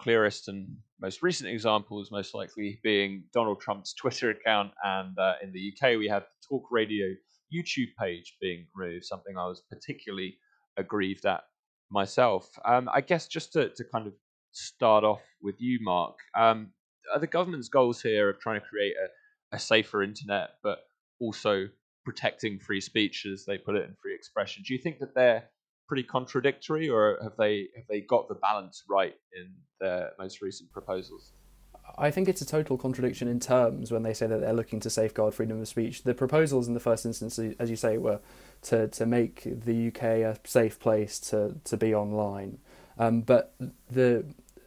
clearest 0.00 0.48
and 0.48 0.66
most 1.00 1.22
recent 1.22 1.50
examples, 1.50 2.10
most 2.10 2.34
likely 2.34 2.80
being 2.82 3.24
Donald 3.32 3.60
Trump's 3.60 3.94
Twitter 3.94 4.30
account, 4.30 4.72
and 4.82 5.16
uh, 5.18 5.34
in 5.42 5.52
the 5.52 5.72
UK, 5.72 5.98
we 5.98 6.08
have 6.08 6.22
the 6.22 6.48
Talk 6.48 6.64
Radio 6.70 7.06
YouTube 7.54 7.90
page 8.00 8.36
being 8.40 8.66
removed, 8.74 9.04
something 9.04 9.36
I 9.38 9.46
was 9.46 9.62
particularly 9.70 10.38
aggrieved 10.76 11.24
at 11.24 11.42
myself. 11.90 12.48
Um, 12.64 12.88
I 12.92 13.00
guess 13.00 13.28
just 13.28 13.52
to, 13.52 13.70
to 13.70 13.84
kind 13.84 14.06
of 14.06 14.12
start 14.52 15.04
off 15.04 15.22
with 15.42 15.56
you, 15.58 15.78
Mark. 15.82 16.18
Um, 16.36 16.68
are 17.12 17.20
the 17.20 17.26
government's 17.26 17.68
goals 17.68 18.02
here 18.02 18.28
of 18.28 18.38
trying 18.40 18.60
to 18.60 18.66
create 18.66 18.94
a, 19.02 19.56
a 19.56 19.58
safer 19.58 20.02
internet, 20.02 20.50
but 20.62 20.80
also 21.20 21.68
protecting 22.04 22.58
free 22.58 22.80
speech, 22.80 23.26
as 23.26 23.44
they 23.44 23.58
put 23.58 23.76
it, 23.76 23.84
and 23.84 23.96
free 24.02 24.14
expression? 24.14 24.62
Do 24.66 24.74
you 24.74 24.80
think 24.80 24.98
that 24.98 25.14
they're 25.14 25.44
pretty 25.86 26.02
contradictory, 26.02 26.88
or 26.88 27.18
have 27.22 27.36
they 27.38 27.68
have 27.76 27.86
they 27.88 28.00
got 28.02 28.28
the 28.28 28.34
balance 28.34 28.84
right 28.88 29.14
in 29.34 29.52
their 29.80 30.12
most 30.18 30.42
recent 30.42 30.70
proposals? 30.70 31.32
I 31.96 32.10
think 32.10 32.28
it's 32.28 32.42
a 32.42 32.46
total 32.46 32.76
contradiction 32.76 33.28
in 33.28 33.40
terms 33.40 33.90
when 33.90 34.02
they 34.02 34.12
say 34.12 34.26
that 34.26 34.40
they're 34.40 34.52
looking 34.52 34.80
to 34.80 34.90
safeguard 34.90 35.34
freedom 35.34 35.60
of 35.60 35.68
speech. 35.68 36.02
The 36.02 36.14
proposals 36.14 36.68
in 36.68 36.74
the 36.74 36.80
first 36.80 37.06
instance, 37.06 37.38
as 37.38 37.70
you 37.70 37.76
say, 37.76 37.98
were 37.98 38.20
to, 38.62 38.88
to 38.88 39.06
make 39.06 39.42
the 39.44 39.88
UK 39.88 40.02
a 40.02 40.36
safe 40.44 40.78
place 40.78 41.18
to, 41.30 41.56
to 41.64 41.76
be 41.76 41.94
online. 41.94 42.58
Um, 42.98 43.20
but 43.20 43.54
the 43.90 44.24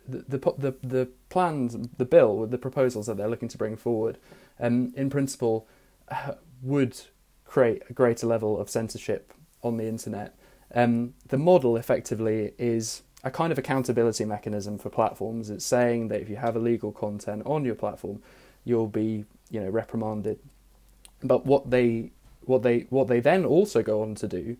the, 0.07 0.37
the 0.57 0.75
the 0.83 1.09
plans, 1.29 1.77
the 1.97 2.05
bill, 2.05 2.45
the 2.45 2.57
proposals 2.57 3.05
that 3.07 3.17
they're 3.17 3.29
looking 3.29 3.49
to 3.49 3.57
bring 3.57 3.77
forward, 3.77 4.17
um, 4.59 4.93
in 4.95 5.09
principle, 5.09 5.67
uh, 6.09 6.33
would 6.61 6.99
create 7.45 7.83
a 7.89 7.93
greater 7.93 8.27
level 8.27 8.59
of 8.59 8.69
censorship 8.69 9.33
on 9.63 9.77
the 9.77 9.85
internet. 9.85 10.35
Um, 10.73 11.13
the 11.27 11.37
model 11.37 11.75
effectively 11.75 12.53
is 12.57 13.03
a 13.23 13.31
kind 13.31 13.51
of 13.51 13.57
accountability 13.57 14.25
mechanism 14.25 14.77
for 14.77 14.89
platforms. 14.89 15.49
It's 15.49 15.65
saying 15.65 16.07
that 16.07 16.21
if 16.21 16.29
you 16.29 16.37
have 16.37 16.55
illegal 16.55 16.91
content 16.91 17.43
on 17.45 17.65
your 17.65 17.75
platform, 17.75 18.21
you'll 18.63 18.87
be 18.87 19.25
you 19.49 19.59
know 19.59 19.69
reprimanded. 19.69 20.39
But 21.21 21.45
what 21.45 21.69
they 21.69 22.11
what 22.45 22.63
they 22.63 22.87
what 22.89 23.07
they 23.07 23.19
then 23.19 23.45
also 23.45 23.83
go 23.83 24.01
on 24.01 24.15
to 24.15 24.27
do 24.27 24.57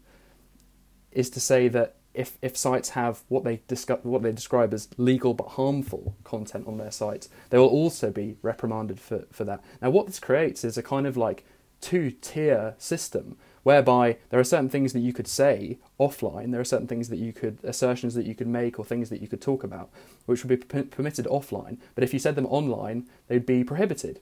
is 1.12 1.30
to 1.32 1.40
say 1.40 1.68
that 1.70 1.96
if 2.14 2.38
if 2.42 2.58
sites 2.58 2.90
have 2.90 3.22
what 3.30 3.44
they 3.44 3.62
discuss, 3.68 4.00
what 4.04 4.22
they 4.22 4.32
describe 4.32 4.74
as 4.74 4.90
legal 4.98 5.34
but 5.34 5.50
harmful 5.50 6.16
content 6.24 6.68
on 6.68 6.78
their 6.78 6.92
sites, 6.92 7.30
they 7.50 7.58
will 7.58 7.68
also 7.68 8.12
be 8.12 8.38
reprimanded 8.42 9.00
for, 9.00 9.26
for 9.32 9.44
that. 9.46 9.64
Now, 9.82 9.90
what 9.90 10.08
this 10.08 10.20
creates 10.20 10.64
is 10.64 10.78
a 10.78 10.84
kind 10.84 11.08
of 11.08 11.18
like 11.18 11.46
two 11.80 12.12
tier 12.12 12.76
system 12.78 13.38
whereby 13.64 14.18
there 14.30 14.40
are 14.40 14.44
certain 14.44 14.70
things 14.70 14.94
that 14.94 15.00
you 15.00 15.14
could 15.14 15.28
say 15.28 15.78
offline, 16.00 16.52
there 16.52 16.62
are 16.62 16.66
certain 16.66 16.88
things 16.88 17.10
that 17.10 17.20
you 17.20 17.32
could 17.32 17.60
assertions 17.64 18.16
that 18.16 18.26
you 18.26 18.36
could 18.36 18.48
make 18.48 18.80
or 18.80 18.86
things 18.86 19.10
that 19.10 19.22
you 19.22 19.28
could 19.28 19.42
talk 19.42 19.64
about, 19.64 19.90
which 20.26 20.44
would 20.44 20.60
be 20.60 20.84
permitted 20.84 21.26
offline. 21.26 21.78
But 21.96 22.04
if 22.04 22.14
you 22.14 22.20
said 22.20 22.36
them 22.36 22.48
online, 22.48 23.08
they'd 23.28 23.46
be 23.46 23.64
prohibited. 23.64 24.20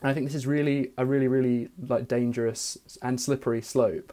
And 0.00 0.10
I 0.10 0.14
think 0.14 0.26
this 0.26 0.34
is 0.34 0.46
really 0.46 0.92
a 0.96 1.04
really 1.04 1.28
really 1.28 1.70
like 1.80 2.06
dangerous 2.06 2.78
and 3.02 3.20
slippery 3.20 3.62
slope 3.62 4.12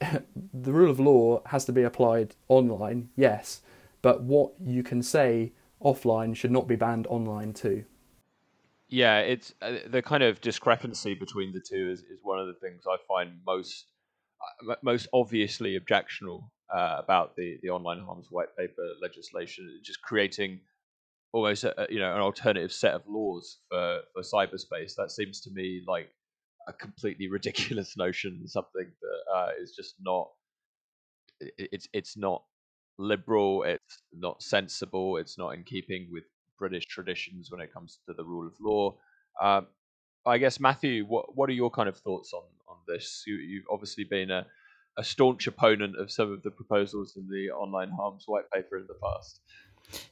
the 0.52 0.72
rule 0.72 0.90
of 0.90 1.00
law 1.00 1.42
has 1.46 1.64
to 1.66 1.72
be 1.72 1.82
applied 1.82 2.34
online, 2.48 3.10
yes, 3.16 3.62
but 4.02 4.22
what 4.22 4.52
you 4.60 4.82
can 4.82 5.02
say 5.02 5.52
offline 5.82 6.34
should 6.34 6.50
not 6.50 6.66
be 6.66 6.76
banned 6.76 7.06
online 7.06 7.52
too. 7.52 7.84
Yeah, 8.88 9.18
it's 9.18 9.54
uh, 9.60 9.78
the 9.86 10.00
kind 10.00 10.22
of 10.22 10.40
discrepancy 10.40 11.14
between 11.14 11.52
the 11.52 11.60
two 11.60 11.90
is, 11.90 12.00
is 12.00 12.20
one 12.22 12.38
of 12.38 12.46
the 12.46 12.54
things 12.54 12.84
I 12.88 12.96
find 13.06 13.32
most 13.46 13.86
uh, 14.68 14.74
most 14.82 15.08
obviously 15.12 15.76
objectionable 15.76 16.50
uh, 16.74 16.96
about 16.98 17.36
the, 17.36 17.58
the 17.62 17.68
online 17.68 18.00
harms 18.00 18.28
white 18.30 18.56
paper 18.56 18.82
legislation. 19.02 19.80
Just 19.82 20.00
creating 20.00 20.60
almost 21.32 21.64
a, 21.64 21.86
you 21.90 21.98
know 21.98 22.14
an 22.14 22.20
alternative 22.20 22.72
set 22.72 22.94
of 22.94 23.02
laws 23.06 23.58
for, 23.68 24.00
for 24.14 24.22
cyberspace. 24.22 24.94
That 24.96 25.10
seems 25.10 25.40
to 25.42 25.50
me 25.50 25.82
like 25.86 26.08
a 26.68 26.72
completely 26.72 27.28
ridiculous 27.28 27.96
notion, 27.98 28.46
something 28.46 28.86
that 29.02 29.34
uh, 29.34 29.50
is 29.60 29.72
just 29.72 29.94
not. 30.00 30.28
It, 31.40 31.70
it's 31.72 31.88
it's 31.92 32.16
not 32.16 32.42
liberal. 32.98 33.64
It's 33.64 34.02
not 34.12 34.42
sensible. 34.42 35.16
It's 35.16 35.38
not 35.38 35.54
in 35.54 35.64
keeping 35.64 36.08
with 36.12 36.24
British 36.58 36.86
traditions 36.86 37.50
when 37.50 37.60
it 37.60 37.72
comes 37.72 37.98
to 38.06 38.14
the 38.14 38.24
rule 38.24 38.46
of 38.46 38.54
law. 38.60 38.96
Um, 39.40 39.66
I 40.26 40.38
guess 40.38 40.60
Matthew, 40.60 41.04
what 41.06 41.36
what 41.36 41.48
are 41.48 41.54
your 41.54 41.70
kind 41.70 41.88
of 41.88 41.98
thoughts 41.98 42.32
on 42.32 42.42
on 42.68 42.76
this? 42.86 43.24
You, 43.26 43.36
you've 43.36 43.66
obviously 43.70 44.04
been 44.04 44.30
a 44.30 44.46
a 44.98 45.04
staunch 45.04 45.46
opponent 45.46 45.96
of 45.98 46.10
some 46.10 46.32
of 46.32 46.42
the 46.42 46.50
proposals 46.50 47.16
in 47.16 47.28
the 47.28 47.50
online 47.50 47.90
harms 47.90 48.24
white 48.26 48.50
paper 48.52 48.76
in 48.76 48.86
the 48.88 48.98
past. 49.02 49.40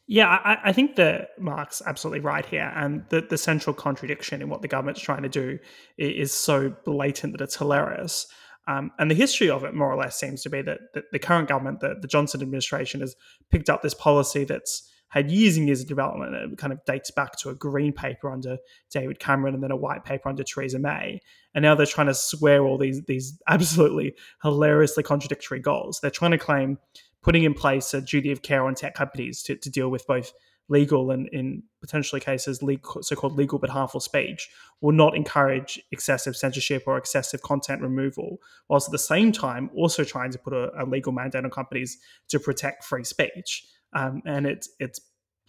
Yeah, 0.06 0.28
I, 0.28 0.58
I, 0.64 0.72
think 0.72 0.96
that 0.96 1.30
Mark's 1.38 1.82
absolutely 1.84 2.20
right 2.20 2.46
here, 2.46 2.72
and 2.74 3.04
the, 3.10 3.20
the 3.20 3.36
central 3.36 3.74
contradiction 3.74 4.40
in 4.40 4.48
what 4.48 4.62
the 4.62 4.68
government's 4.68 5.00
trying 5.00 5.22
to 5.22 5.28
do 5.28 5.58
is 5.98 6.32
so 6.32 6.74
blatant 6.84 7.32
that 7.32 7.42
it's 7.42 7.56
hilarious. 7.56 8.26
Um, 8.68 8.90
and 8.98 9.10
the 9.10 9.14
history 9.14 9.50
of 9.50 9.64
it, 9.64 9.74
more 9.74 9.92
or 9.92 9.96
less, 9.96 10.18
seems 10.18 10.42
to 10.42 10.50
be 10.50 10.62
that, 10.62 10.78
the 11.12 11.18
current 11.18 11.48
government, 11.48 11.80
the, 11.80 11.96
the 12.00 12.08
Johnson 12.08 12.42
administration, 12.42 13.00
has 13.00 13.14
picked 13.50 13.70
up 13.70 13.82
this 13.82 13.94
policy 13.94 14.44
that's 14.44 14.90
had 15.08 15.30
years 15.30 15.56
and 15.56 15.66
years 15.66 15.80
of 15.80 15.88
development. 15.88 16.34
It 16.34 16.58
kind 16.58 16.72
of 16.72 16.84
dates 16.84 17.10
back 17.10 17.36
to 17.38 17.50
a 17.50 17.54
green 17.54 17.92
paper 17.92 18.30
under 18.30 18.58
David 18.90 19.20
Cameron 19.20 19.54
and 19.54 19.62
then 19.62 19.70
a 19.70 19.76
white 19.76 20.04
paper 20.04 20.28
under 20.28 20.42
Theresa 20.42 20.78
May. 20.78 21.20
And 21.54 21.62
now 21.62 21.74
they're 21.74 21.86
trying 21.86 22.08
to 22.08 22.14
swear 22.14 22.64
all 22.64 22.76
these 22.76 23.02
these 23.04 23.40
absolutely 23.48 24.14
hilariously 24.42 25.04
contradictory 25.04 25.60
goals. 25.60 26.00
They're 26.00 26.10
trying 26.10 26.32
to 26.32 26.38
claim 26.38 26.78
putting 27.22 27.44
in 27.44 27.54
place 27.54 27.92
a 27.94 28.00
duty 28.00 28.30
of 28.32 28.42
care 28.42 28.64
on 28.64 28.74
tech 28.74 28.94
companies 28.94 29.42
to, 29.42 29.56
to 29.56 29.70
deal 29.70 29.88
with 29.88 30.06
both 30.06 30.32
legal 30.68 31.10
and 31.10 31.28
in 31.28 31.62
potentially 31.80 32.20
cases 32.20 32.62
legal, 32.62 33.02
so-called 33.02 33.36
legal 33.36 33.58
but 33.58 33.70
harmful 33.70 34.00
speech 34.00 34.48
will 34.80 34.92
not 34.92 35.16
encourage 35.16 35.80
excessive 35.92 36.36
censorship 36.36 36.82
or 36.86 36.98
excessive 36.98 37.40
content 37.42 37.80
removal 37.80 38.38
whilst 38.68 38.88
at 38.88 38.92
the 38.92 38.98
same 38.98 39.30
time 39.30 39.70
also 39.76 40.02
trying 40.02 40.30
to 40.30 40.38
put 40.38 40.52
a, 40.52 40.70
a 40.82 40.84
legal 40.84 41.12
mandate 41.12 41.44
on 41.44 41.50
companies 41.50 41.98
to 42.28 42.40
protect 42.40 42.84
free 42.84 43.04
speech. 43.04 43.64
Um, 43.92 44.22
and 44.26 44.46
it's 44.46 44.68
it's 44.80 45.00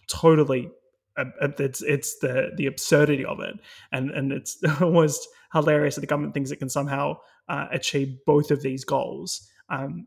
totally 0.08 0.70
uh, 1.16 1.24
uh, 1.40 1.48
it's 1.58 1.82
it's 1.82 2.18
the 2.20 2.50
the 2.56 2.66
absurdity 2.66 3.24
of 3.24 3.40
it. 3.40 3.56
And 3.92 4.10
and 4.10 4.32
it's 4.32 4.58
almost 4.80 5.28
hilarious 5.52 5.96
that 5.96 6.02
the 6.02 6.06
government 6.06 6.34
thinks 6.34 6.50
it 6.50 6.56
can 6.56 6.68
somehow 6.68 7.16
uh, 7.48 7.66
achieve 7.72 8.18
both 8.24 8.50
of 8.50 8.62
these 8.62 8.84
goals. 8.84 9.48
Um, 9.68 10.06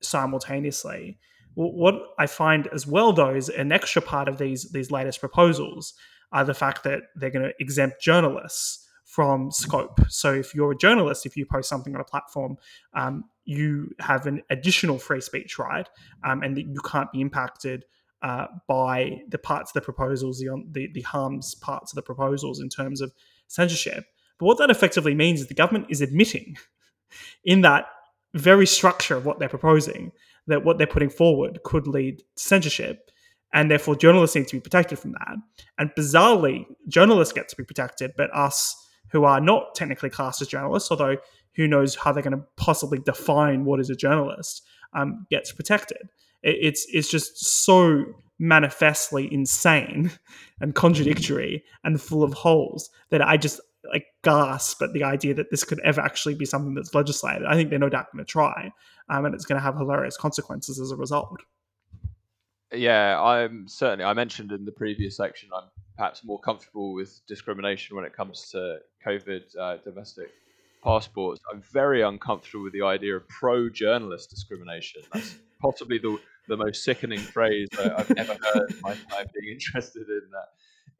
simultaneously. 0.00 1.18
What 1.54 1.94
I 2.18 2.26
find 2.26 2.68
as 2.68 2.86
well, 2.86 3.12
though, 3.12 3.34
is 3.34 3.48
an 3.48 3.72
extra 3.72 4.00
part 4.00 4.28
of 4.28 4.38
these 4.38 4.70
these 4.70 4.90
latest 4.90 5.18
proposals 5.20 5.94
are 6.30 6.44
the 6.44 6.54
fact 6.54 6.84
that 6.84 7.02
they're 7.16 7.30
going 7.30 7.46
to 7.46 7.54
exempt 7.58 8.00
journalists 8.00 8.86
from 9.04 9.50
scope. 9.50 9.98
So 10.08 10.34
if 10.34 10.54
you're 10.54 10.72
a 10.72 10.76
journalist, 10.76 11.24
if 11.24 11.36
you 11.36 11.46
post 11.46 11.68
something 11.68 11.94
on 11.94 12.00
a 12.00 12.04
platform, 12.04 12.56
um, 12.94 13.24
you 13.44 13.90
have 14.00 14.26
an 14.26 14.42
additional 14.50 14.98
free 14.98 15.22
speech 15.22 15.58
right, 15.58 15.88
um, 16.24 16.42
and 16.42 16.56
that 16.56 16.66
you 16.66 16.78
can't 16.84 17.10
be 17.10 17.22
impacted 17.22 17.86
uh, 18.22 18.46
by 18.66 19.22
the 19.28 19.38
parts 19.38 19.70
of 19.70 19.74
the 19.74 19.80
proposals, 19.80 20.38
the, 20.38 20.64
the, 20.70 20.88
the 20.92 21.00
harms 21.00 21.54
parts 21.54 21.92
of 21.92 21.96
the 21.96 22.02
proposals 22.02 22.60
in 22.60 22.68
terms 22.68 23.00
of 23.00 23.12
censorship. 23.46 24.04
But 24.38 24.46
what 24.46 24.58
that 24.58 24.70
effectively 24.70 25.14
means 25.14 25.40
is 25.40 25.46
the 25.46 25.54
government 25.54 25.86
is 25.88 26.00
admitting 26.00 26.56
in 27.44 27.62
that 27.62 27.86
very 28.34 28.66
structure 28.66 29.16
of 29.16 29.24
what 29.26 29.38
they're 29.38 29.48
proposing 29.48 30.12
that 30.48 30.64
what 30.64 30.78
they're 30.78 30.86
putting 30.86 31.10
forward 31.10 31.62
could 31.62 31.86
lead 31.86 32.18
to 32.18 32.24
censorship 32.36 33.10
and 33.52 33.70
therefore 33.70 33.94
journalists 33.94 34.34
need 34.34 34.48
to 34.48 34.56
be 34.56 34.60
protected 34.60 34.98
from 34.98 35.12
that. 35.12 35.36
And 35.78 35.90
bizarrely, 35.96 36.66
journalists 36.88 37.32
get 37.32 37.48
to 37.48 37.56
be 37.56 37.64
protected, 37.64 38.12
but 38.16 38.34
us 38.34 38.76
who 39.10 39.24
are 39.24 39.40
not 39.40 39.74
technically 39.74 40.10
classed 40.10 40.42
as 40.42 40.48
journalists, 40.48 40.90
although 40.90 41.16
who 41.54 41.66
knows 41.66 41.94
how 41.94 42.12
they're 42.12 42.22
going 42.22 42.36
to 42.36 42.44
possibly 42.56 42.98
define 42.98 43.64
what 43.64 43.80
is 43.80 43.90
a 43.90 43.96
journalist, 43.96 44.66
um, 44.92 45.26
gets 45.30 45.52
protected. 45.52 46.10
It, 46.42 46.56
it's 46.60 46.86
it's 46.92 47.10
just 47.10 47.44
so 47.64 48.04
manifestly 48.38 49.32
insane 49.32 50.12
and 50.60 50.74
contradictory 50.74 51.64
and 51.84 52.00
full 52.00 52.22
of 52.22 52.32
holes 52.34 52.90
that 53.10 53.26
I 53.26 53.36
just 53.36 53.60
like 53.92 54.06
gasp 54.22 54.82
at 54.82 54.92
the 54.92 55.04
idea 55.04 55.34
that 55.34 55.50
this 55.50 55.64
could 55.64 55.80
ever 55.80 56.00
actually 56.00 56.34
be 56.34 56.44
something 56.44 56.74
that's 56.74 56.94
legislated. 56.94 57.46
I 57.46 57.54
think 57.54 57.70
they're 57.70 57.78
no 57.78 57.88
doubt 57.88 58.12
going 58.12 58.24
to 58.24 58.30
try, 58.30 58.72
um, 59.08 59.24
and 59.24 59.34
it's 59.34 59.44
going 59.44 59.58
to 59.58 59.62
have 59.62 59.76
hilarious 59.76 60.16
consequences 60.16 60.80
as 60.80 60.90
a 60.90 60.96
result. 60.96 61.40
Yeah, 62.72 63.20
I'm 63.20 63.66
certainly. 63.66 64.04
I 64.04 64.12
mentioned 64.12 64.52
in 64.52 64.64
the 64.64 64.72
previous 64.72 65.16
section, 65.16 65.48
I'm 65.54 65.68
perhaps 65.96 66.22
more 66.24 66.38
comfortable 66.38 66.92
with 66.92 67.20
discrimination 67.26 67.96
when 67.96 68.04
it 68.04 68.14
comes 68.14 68.50
to 68.50 68.78
COVID 69.04 69.42
uh, 69.58 69.76
domestic 69.78 70.28
passports. 70.84 71.40
I'm 71.52 71.62
very 71.72 72.02
uncomfortable 72.02 72.64
with 72.64 72.72
the 72.72 72.82
idea 72.82 73.16
of 73.16 73.28
pro-journalist 73.28 74.30
discrimination. 74.30 75.02
That's 75.12 75.36
possibly 75.60 75.98
the 75.98 76.18
the 76.48 76.56
most 76.56 76.82
sickening 76.82 77.18
phrase 77.18 77.68
I've 77.78 78.10
ever 78.12 78.36
heard 78.42 78.70
in 78.70 78.80
my 78.80 78.94
time 78.94 79.26
being 79.38 79.52
interested 79.52 80.08
in 80.08 80.30
that 80.32 80.48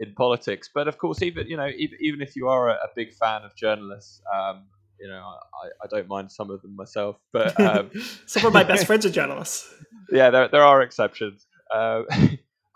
in 0.01 0.15
politics. 0.15 0.69
But 0.73 0.89
of 0.89 0.99
course, 0.99 1.23
even 1.23 1.47
you 1.47 1.57
know, 1.57 1.69
even, 1.69 1.99
even 2.01 2.23
if 2.23 2.37
you 2.37 2.49
are 2.49 2.71
a, 2.71 2.75
a 2.75 2.89
big 2.95 3.13
fan 3.13 3.43
of 3.43 3.55
journalists, 3.57 4.21
um, 4.35 4.65
you 5.01 5.09
know, 5.09 5.17
I, 5.17 5.69
I 5.85 5.87
don't 5.89 6.09
mind 6.09 6.31
some 6.31 6.51
of 6.51 6.63
them 6.63 6.77
myself. 6.77 7.17
But 7.33 7.59
um, 7.61 7.91
some 8.27 8.45
of 8.45 8.53
my 8.53 8.65
best 8.65 8.87
friends 8.87 9.07
are 9.07 9.11
journalists. 9.11 9.73
Yeah, 10.11 10.31
there 10.31 10.49
there 10.49 10.63
are 10.63 10.81
exceptions. 10.81 11.47
Uh, 11.71 12.01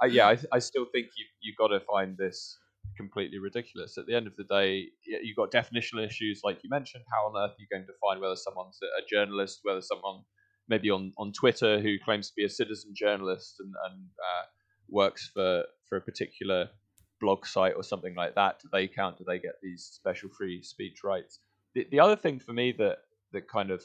I, 0.03 0.07
yeah, 0.11 0.29
I, 0.29 0.37
I 0.53 0.59
still 0.59 0.85
think 0.93 1.07
you 1.17 1.25
you've 1.41 1.57
got 1.57 1.69
to 1.69 1.81
find 1.81 2.15
this 2.19 2.59
completely 2.95 3.39
ridiculous. 3.39 3.97
At 3.97 4.05
the 4.05 4.15
end 4.15 4.27
of 4.27 4.37
the 4.37 4.45
day, 4.45 4.89
you've 5.07 5.37
got 5.37 5.51
definitional 5.51 6.07
issues, 6.07 6.43
like 6.45 6.59
you 6.63 6.69
mentioned. 6.69 7.05
How 7.11 7.29
on 7.29 7.43
earth 7.43 7.53
are 7.53 7.61
you 7.61 7.67
going 7.73 7.87
to 7.87 7.93
find 8.07 8.21
whether 8.21 8.37
someone's 8.37 8.79
a 8.83 9.01
journalist, 9.09 9.61
whether 9.63 9.81
someone 9.81 10.25
maybe 10.69 10.91
on, 10.91 11.13
on 11.19 11.33
Twitter 11.33 11.81
who 11.81 11.97
claims 12.05 12.29
to 12.29 12.35
be 12.37 12.45
a 12.45 12.49
citizen 12.49 12.93
journalist 12.95 13.57
and, 13.61 13.73
and 13.91 14.01
uh, 14.19 14.45
works 14.89 15.31
for, 15.33 15.65
for 15.89 15.97
a 15.97 16.01
particular 16.01 16.69
blog 17.23 17.47
site 17.47 17.75
or 17.77 17.83
something 17.83 18.15
like 18.15 18.35
that? 18.35 18.61
Do 18.61 18.69
they 18.71 18.87
count? 18.87 19.17
Do 19.17 19.25
they 19.27 19.39
get 19.39 19.55
these 19.63 19.89
special 19.95 20.29
free 20.29 20.63
speech 20.63 20.99
rights? 21.03 21.39
The, 21.75 21.87
the 21.91 22.01
other 22.01 22.17
thing 22.17 22.39
for 22.39 22.53
me 22.53 22.75
that, 22.79 22.99
that 23.33 23.49
kind 23.49 23.71
of 23.71 23.83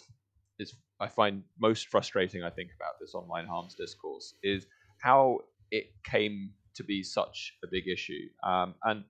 is 0.60 0.74
I 1.00 1.08
find 1.08 1.44
most 1.60 1.88
frustrating, 1.88 2.44
I 2.44 2.50
think, 2.50 2.72
about 2.76 2.96
this 3.00 3.14
online 3.14 3.46
harms 3.46 3.76
discourse 3.76 4.34
is 4.44 4.66
how 5.00 5.40
it 5.72 5.86
came 6.04 6.52
to 6.76 6.84
be 6.84 7.04
such 7.04 7.54
a 7.64 7.68
big 7.70 7.88
issue. 7.88 8.28
Um, 8.44 8.74
and 8.84 9.04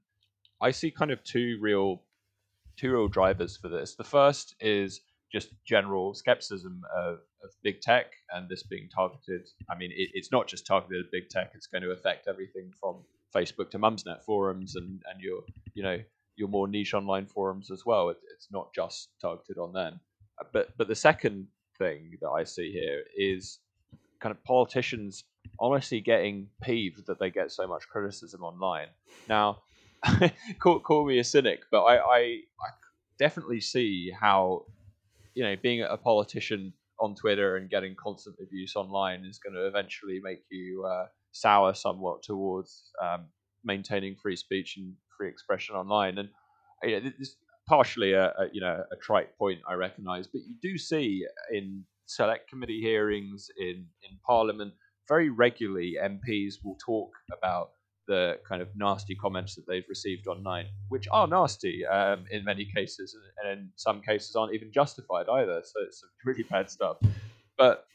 I 0.61 0.71
see 0.71 0.91
kind 0.91 1.11
of 1.11 1.23
two 1.23 1.57
real 1.61 2.03
two 2.77 2.91
real 2.91 3.07
drivers 3.07 3.57
for 3.57 3.69
this. 3.69 3.95
The 3.95 4.03
first 4.03 4.55
is 4.59 5.01
just 5.31 5.49
general 5.65 6.13
skepticism 6.13 6.81
of, 6.95 7.15
of 7.43 7.49
big 7.63 7.81
tech 7.81 8.05
and 8.31 8.47
this 8.47 8.63
being 8.63 8.87
targeted. 8.93 9.47
I 9.69 9.75
mean, 9.75 9.91
it, 9.91 10.09
it's 10.13 10.31
not 10.31 10.47
just 10.47 10.65
targeted 10.65 11.05
at 11.05 11.11
big 11.11 11.29
tech; 11.29 11.51
it's 11.55 11.67
going 11.67 11.83
to 11.83 11.91
affect 11.91 12.27
everything 12.27 12.71
from 12.79 13.03
Facebook 13.35 13.69
to 13.71 13.79
Mumsnet 13.79 14.23
forums 14.23 14.75
and 14.75 15.01
and 15.11 15.21
your 15.21 15.41
you 15.73 15.83
know 15.83 15.97
your 16.35 16.47
more 16.47 16.67
niche 16.67 16.93
online 16.93 17.25
forums 17.25 17.71
as 17.71 17.83
well. 17.85 18.09
It, 18.09 18.17
it's 18.33 18.47
not 18.51 18.73
just 18.73 19.09
targeted 19.21 19.57
on 19.57 19.73
them. 19.73 19.99
But 20.53 20.77
but 20.77 20.87
the 20.87 20.95
second 20.95 21.47
thing 21.77 22.17
that 22.21 22.29
I 22.29 22.43
see 22.43 22.71
here 22.71 23.03
is 23.15 23.59
kind 24.19 24.31
of 24.31 24.43
politicians 24.43 25.23
honestly 25.59 26.01
getting 26.01 26.47
peeved 26.61 27.05
that 27.07 27.19
they 27.19 27.29
get 27.29 27.51
so 27.51 27.67
much 27.67 27.87
criticism 27.87 28.43
online. 28.43 28.87
Now, 29.29 29.61
call, 30.59 30.79
call 30.79 31.05
me 31.05 31.19
a 31.19 31.23
cynic, 31.23 31.61
but 31.71 31.83
I, 31.83 31.97
I, 31.97 32.19
I 32.19 32.69
definitely 33.17 33.61
see 33.61 34.11
how 34.11 34.65
you 35.33 35.43
know 35.43 35.55
being 35.61 35.81
a 35.81 35.97
politician 35.97 36.73
on 36.99 37.15
Twitter 37.15 37.57
and 37.57 37.69
getting 37.69 37.95
constant 37.95 38.35
abuse 38.41 38.75
online 38.75 39.23
is 39.23 39.39
going 39.39 39.53
to 39.53 39.67
eventually 39.67 40.19
make 40.23 40.41
you 40.49 40.83
uh, 40.85 41.05
sour 41.39 41.73
somewhat 41.73 42.23
towards 42.23 42.91
um, 43.01 43.25
maintaining 43.63 44.15
free 44.15 44.35
speech 44.35 44.77
and 44.77 44.93
free 45.17 45.29
expression 45.29 45.75
online. 45.75 46.17
And 46.17 46.29
you 46.83 46.91
know, 46.91 46.99
this 47.17 47.29
is 47.29 47.35
partially 47.67 48.13
a, 48.13 48.27
a, 48.27 48.47
you 48.51 48.61
know 48.61 48.83
a 48.91 48.95
trite 48.97 49.37
point 49.37 49.59
I 49.67 49.73
recognise, 49.73 50.27
but 50.27 50.41
you 50.47 50.55
do 50.61 50.77
see 50.77 51.25
in 51.51 51.83
select 52.05 52.49
committee 52.49 52.81
hearings 52.81 53.49
in 53.57 53.85
in 54.03 54.17
Parliament 54.25 54.73
very 55.07 55.29
regularly 55.29 55.95
MPs 56.01 56.55
will 56.63 56.77
talk 56.85 57.11
about 57.31 57.71
the 58.07 58.39
kind 58.47 58.61
of 58.61 58.69
nasty 58.75 59.15
comments 59.15 59.55
that 59.55 59.67
they've 59.67 59.87
received 59.89 60.27
online, 60.27 60.65
which 60.87 61.07
are 61.11 61.27
nasty 61.27 61.85
um, 61.85 62.25
in 62.31 62.43
many 62.43 62.65
cases, 62.73 63.15
and 63.43 63.59
in 63.59 63.69
some 63.75 64.01
cases 64.01 64.35
aren't 64.35 64.53
even 64.53 64.71
justified 64.71 65.27
either. 65.29 65.61
So 65.63 65.81
it's 65.85 66.03
really 66.25 66.43
bad 66.43 66.69
stuff. 66.69 66.97
But 67.57 67.85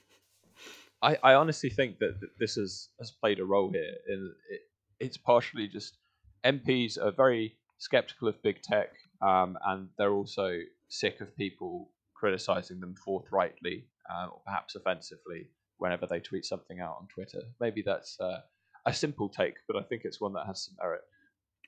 I, 1.02 1.18
I 1.22 1.34
honestly 1.34 1.70
think 1.70 1.98
that, 1.98 2.14
this 2.38 2.54
has, 2.54 2.88
has 2.98 3.10
played 3.10 3.40
a 3.40 3.44
role 3.44 3.70
here. 3.72 3.94
In, 4.08 4.32
it, 4.50 4.60
it's 5.00 5.16
partially 5.16 5.68
just 5.68 5.98
MPs 6.44 6.96
are 6.98 7.10
very 7.10 7.56
skeptical 7.78 8.28
of 8.28 8.40
big 8.42 8.62
tech, 8.62 8.90
um, 9.20 9.58
and 9.66 9.88
they're 9.98 10.12
also 10.12 10.58
sick 10.88 11.20
of 11.20 11.36
people 11.36 11.90
criticizing 12.14 12.78
them 12.78 12.94
forthrightly 13.04 13.86
uh, 14.10 14.26
or 14.26 14.40
perhaps 14.46 14.76
offensively 14.76 15.48
whenever 15.78 16.06
they 16.06 16.20
tweet 16.20 16.44
something 16.44 16.80
out 16.80 16.96
on 17.00 17.08
Twitter. 17.08 17.42
Maybe 17.60 17.82
that's 17.84 18.18
uh, 18.20 18.40
a 18.86 18.94
simple 18.94 19.28
take, 19.28 19.54
but 19.66 19.76
I 19.76 19.82
think 19.82 20.02
it's 20.04 20.20
one 20.20 20.32
that 20.34 20.46
has 20.46 20.64
some 20.64 20.76
merit. 20.80 21.00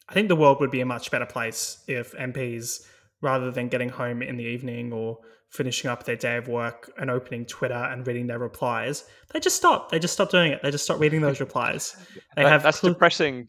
I 0.09 0.15
think 0.15 0.29
the 0.29 0.37
world 0.37 0.61
would 0.61 0.71
be 0.71 0.81
a 0.81 0.87
much 0.87 1.11
better 1.11 1.27
place 1.27 1.83
if 1.89 2.13
MPs, 2.13 2.87
rather 3.21 3.51
than 3.51 3.69
getting 3.69 3.89
home 3.89 4.23
in 4.23 4.37
the 4.37 4.45
evening 4.45 4.93
or 4.93 5.19
finishing 5.55 5.89
up 5.89 6.03
their 6.03 6.17
day 6.17 6.37
of 6.37 6.49
work 6.49 6.91
and 6.99 7.09
opening 7.09 7.47
Twitter 7.47 7.75
and 7.75 8.05
reading 8.05 8.27
their 8.27 8.41
replies, 8.41 9.05
they 9.33 9.39
just 9.39 9.55
stop. 9.55 9.89
They 9.89 10.01
just 10.01 10.13
stop 10.13 10.31
doing 10.31 10.51
it. 10.51 10.61
They 10.63 10.71
just 10.73 10.85
stop 10.85 10.99
reading 10.99 11.21
those 11.21 11.39
replies. 11.39 11.97
They 12.35 12.43
that, 12.43 12.49
have 12.51 12.63
that's 12.65 12.81
cl- 12.81 12.93
depressing. 12.93 13.49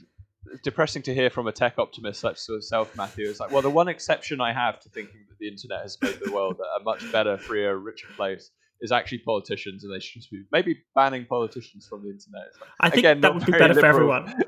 Depressing 0.63 1.01
to 1.01 1.13
hear 1.13 1.31
from 1.31 1.47
a 1.47 1.51
tech 1.51 1.79
optimist 1.79 2.21
such 2.21 2.37
as 2.37 2.47
yourself, 2.47 2.95
Matthew. 2.95 3.27
It's 3.27 3.39
like, 3.39 3.51
well, 3.51 3.63
the 3.63 3.69
one 3.69 3.87
exception 3.87 4.39
I 4.39 4.53
have 4.53 4.79
to 4.81 4.89
thinking 4.89 5.21
that 5.27 5.37
the 5.39 5.47
internet 5.47 5.81
has 5.81 5.97
made 6.01 6.19
the 6.23 6.31
world 6.31 6.61
a 6.79 6.83
much 6.83 7.11
better, 7.11 7.37
freer, 7.37 7.77
richer 7.77 8.07
place 8.15 8.51
is 8.79 8.91
actually 8.91 9.17
politicians, 9.19 9.83
and 9.83 9.93
they 9.93 9.99
should 9.99 10.21
be 10.31 10.43
maybe 10.51 10.77
banning 10.93 11.25
politicians 11.25 11.87
from 11.87 12.03
the 12.03 12.09
internet. 12.09 12.47
Like, 12.61 12.69
I 12.79 12.89
think 12.89 12.99
again, 12.99 13.21
that 13.21 13.33
would 13.33 13.45
be 13.45 13.51
better 13.51 13.73
liberal. 13.73 13.81
for 13.81 13.85
everyone. 13.87 14.43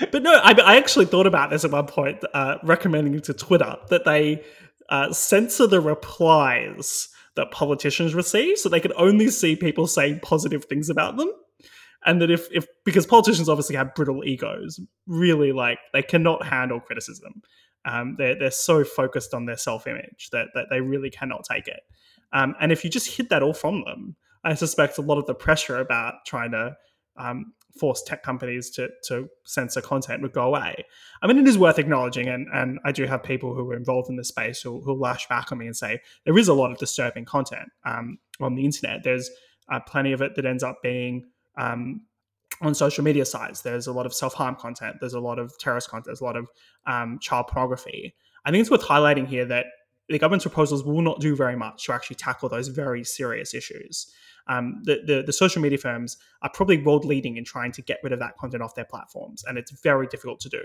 but 0.10 0.22
no, 0.22 0.34
I, 0.34 0.52
I, 0.60 0.76
actually 0.76 1.06
thought 1.06 1.26
about 1.26 1.50
this 1.50 1.64
at 1.64 1.70
one 1.70 1.86
point, 1.86 2.22
uh, 2.34 2.56
recommending 2.64 3.20
to 3.20 3.32
Twitter 3.32 3.76
that 3.88 4.04
they 4.04 4.42
uh, 4.90 5.12
censor 5.12 5.66
the 5.66 5.80
replies 5.80 7.08
that 7.36 7.50
politicians 7.50 8.14
receive, 8.14 8.58
so 8.58 8.68
they 8.68 8.80
can 8.80 8.92
only 8.96 9.28
see 9.30 9.56
people 9.56 9.86
saying 9.86 10.20
positive 10.20 10.64
things 10.64 10.90
about 10.90 11.16
them. 11.16 11.32
And 12.04 12.20
that 12.22 12.30
if, 12.30 12.48
if 12.50 12.66
because 12.84 13.06
politicians 13.06 13.48
obviously 13.48 13.76
have 13.76 13.94
brittle 13.94 14.24
egos, 14.24 14.80
really 15.06 15.52
like 15.52 15.78
they 15.92 16.02
cannot 16.02 16.46
handle 16.46 16.80
criticism. 16.80 17.42
Um, 17.84 18.16
they're, 18.18 18.38
they're 18.38 18.50
so 18.50 18.84
focused 18.84 19.32
on 19.32 19.46
their 19.46 19.56
self 19.56 19.86
image 19.86 20.30
that, 20.32 20.48
that 20.54 20.66
they 20.70 20.80
really 20.80 21.10
cannot 21.10 21.44
take 21.50 21.68
it. 21.68 21.80
Um, 22.32 22.54
and 22.60 22.72
if 22.72 22.84
you 22.84 22.90
just 22.90 23.16
hid 23.16 23.30
that 23.30 23.42
all 23.42 23.54
from 23.54 23.84
them, 23.84 24.16
I 24.44 24.54
suspect 24.54 24.98
a 24.98 25.02
lot 25.02 25.18
of 25.18 25.26
the 25.26 25.34
pressure 25.34 25.78
about 25.78 26.14
trying 26.26 26.52
to 26.52 26.76
um, 27.16 27.52
force 27.80 28.02
tech 28.02 28.22
companies 28.22 28.70
to, 28.70 28.90
to 29.08 29.28
censor 29.44 29.80
content 29.80 30.20
would 30.22 30.34
go 30.34 30.42
away. 30.42 30.84
I 31.22 31.26
mean, 31.26 31.38
it 31.38 31.48
is 31.48 31.58
worth 31.58 31.78
acknowledging, 31.78 32.28
and, 32.28 32.46
and 32.52 32.78
I 32.84 32.92
do 32.92 33.06
have 33.06 33.22
people 33.22 33.54
who 33.54 33.70
are 33.70 33.76
involved 33.76 34.10
in 34.10 34.16
this 34.16 34.28
space 34.28 34.60
who, 34.60 34.80
who 34.82 34.92
lash 34.92 35.26
back 35.28 35.50
on 35.50 35.58
me 35.58 35.66
and 35.66 35.76
say 35.76 36.00
there 36.24 36.36
is 36.36 36.48
a 36.48 36.54
lot 36.54 36.70
of 36.70 36.78
disturbing 36.78 37.24
content 37.24 37.70
um, 37.84 38.18
on 38.38 38.54
the 38.54 38.64
internet. 38.64 39.02
There's 39.02 39.30
uh, 39.70 39.80
plenty 39.80 40.12
of 40.12 40.20
it 40.20 40.36
that 40.36 40.44
ends 40.44 40.62
up 40.62 40.82
being 40.82 41.24
um, 41.56 42.02
on 42.60 42.74
social 42.74 43.02
media 43.02 43.24
sites. 43.24 43.62
There's 43.62 43.86
a 43.86 43.92
lot 43.92 44.06
of 44.06 44.12
self 44.12 44.34
harm 44.34 44.56
content. 44.56 44.96
There's 45.00 45.14
a 45.14 45.20
lot 45.20 45.38
of 45.38 45.56
terrorist 45.58 45.88
content. 45.88 46.06
There's 46.06 46.20
a 46.20 46.24
lot 46.24 46.36
of 46.36 46.48
um, 46.86 47.18
child 47.20 47.46
pornography. 47.48 48.14
I 48.44 48.50
think 48.50 48.60
it's 48.60 48.70
worth 48.70 48.82
highlighting 48.82 49.26
here 49.26 49.46
that 49.46 49.66
the 50.08 50.18
government's 50.18 50.44
proposals 50.44 50.84
will 50.84 51.02
not 51.02 51.20
do 51.20 51.36
very 51.36 51.56
much 51.56 51.84
to 51.86 51.92
actually 51.92 52.16
tackle 52.16 52.48
those 52.48 52.68
very 52.68 53.04
serious 53.04 53.54
issues. 53.54 54.12
Um, 54.46 54.82
the, 54.84 55.00
the, 55.06 55.22
the 55.22 55.32
social 55.32 55.62
media 55.62 55.78
firms 55.78 56.16
are 56.42 56.50
probably 56.52 56.82
world 56.82 57.04
leading 57.04 57.36
in 57.36 57.44
trying 57.44 57.72
to 57.72 57.82
get 57.82 57.98
rid 58.02 58.12
of 58.12 58.18
that 58.18 58.36
content 58.38 58.62
off 58.62 58.74
their 58.74 58.84
platforms, 58.84 59.44
and 59.44 59.58
it's 59.58 59.70
very 59.82 60.06
difficult 60.06 60.40
to 60.40 60.48
do. 60.48 60.62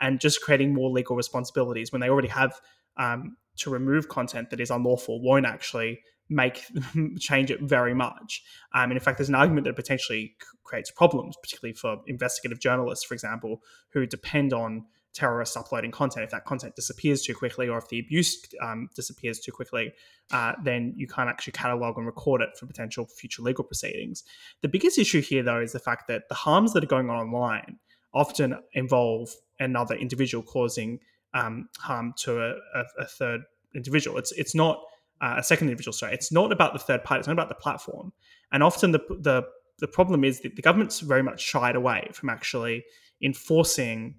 And 0.00 0.20
just 0.20 0.40
creating 0.42 0.74
more 0.74 0.90
legal 0.90 1.16
responsibilities 1.16 1.92
when 1.92 2.00
they 2.00 2.08
already 2.08 2.28
have 2.28 2.60
um, 2.96 3.36
to 3.56 3.70
remove 3.70 4.08
content 4.08 4.50
that 4.50 4.60
is 4.60 4.70
unlawful 4.70 5.20
won't 5.22 5.46
actually 5.46 6.00
make 6.28 6.64
change 7.18 7.50
it 7.50 7.60
very 7.60 7.94
much. 7.94 8.42
Um, 8.74 8.84
and 8.84 8.92
in 8.92 9.00
fact, 9.00 9.18
there's 9.18 9.28
an 9.28 9.34
argument 9.34 9.64
that 9.64 9.76
potentially 9.76 10.34
creates 10.64 10.90
problems, 10.90 11.36
particularly 11.40 11.74
for 11.74 11.98
investigative 12.06 12.60
journalists, 12.60 13.04
for 13.04 13.14
example, 13.14 13.62
who 13.90 14.06
depend 14.06 14.52
on 14.52 14.84
terrorists 15.16 15.56
uploading 15.56 15.90
content. 15.90 16.24
If 16.24 16.30
that 16.30 16.44
content 16.44 16.76
disappears 16.76 17.22
too 17.22 17.34
quickly, 17.34 17.68
or 17.68 17.78
if 17.78 17.88
the 17.88 17.98
abuse 17.98 18.44
um, 18.60 18.88
disappears 18.94 19.40
too 19.40 19.50
quickly, 19.50 19.92
uh, 20.30 20.52
then 20.62 20.92
you 20.96 21.06
can't 21.06 21.28
actually 21.28 21.54
catalog 21.54 21.96
and 21.96 22.06
record 22.06 22.42
it 22.42 22.50
for 22.58 22.66
potential 22.66 23.06
future 23.06 23.42
legal 23.42 23.64
proceedings. 23.64 24.24
The 24.60 24.68
biggest 24.68 24.98
issue 24.98 25.22
here, 25.22 25.42
though, 25.42 25.60
is 25.60 25.72
the 25.72 25.80
fact 25.80 26.06
that 26.08 26.28
the 26.28 26.34
harms 26.34 26.74
that 26.74 26.84
are 26.84 26.88
going 26.88 27.08
on 27.08 27.16
online 27.16 27.78
often 28.12 28.56
involve 28.74 29.30
another 29.58 29.94
individual 29.94 30.44
causing 30.44 31.00
um, 31.34 31.68
harm 31.78 32.14
to 32.18 32.40
a, 32.40 32.50
a, 32.74 32.84
a, 33.00 33.04
third 33.06 33.42
individual. 33.74 34.18
It's 34.18 34.32
it's 34.32 34.54
not 34.54 34.80
uh, 35.20 35.36
a 35.38 35.42
second 35.42 35.68
individual. 35.68 35.92
Sorry, 35.92 36.12
it's 36.12 36.30
not 36.30 36.52
about 36.52 36.72
the 36.72 36.78
third 36.78 37.04
party. 37.04 37.20
It's 37.20 37.28
not 37.28 37.34
about 37.34 37.48
the 37.48 37.54
platform. 37.54 38.12
And 38.52 38.62
often 38.62 38.92
the 38.92 39.00
the 39.20 39.42
the 39.78 39.88
problem 39.88 40.24
is 40.24 40.40
that 40.40 40.56
the 40.56 40.62
government's 40.62 41.00
very 41.00 41.22
much 41.22 41.40
shied 41.40 41.76
away 41.76 42.08
from 42.12 42.30
actually 42.30 42.84
enforcing 43.22 44.14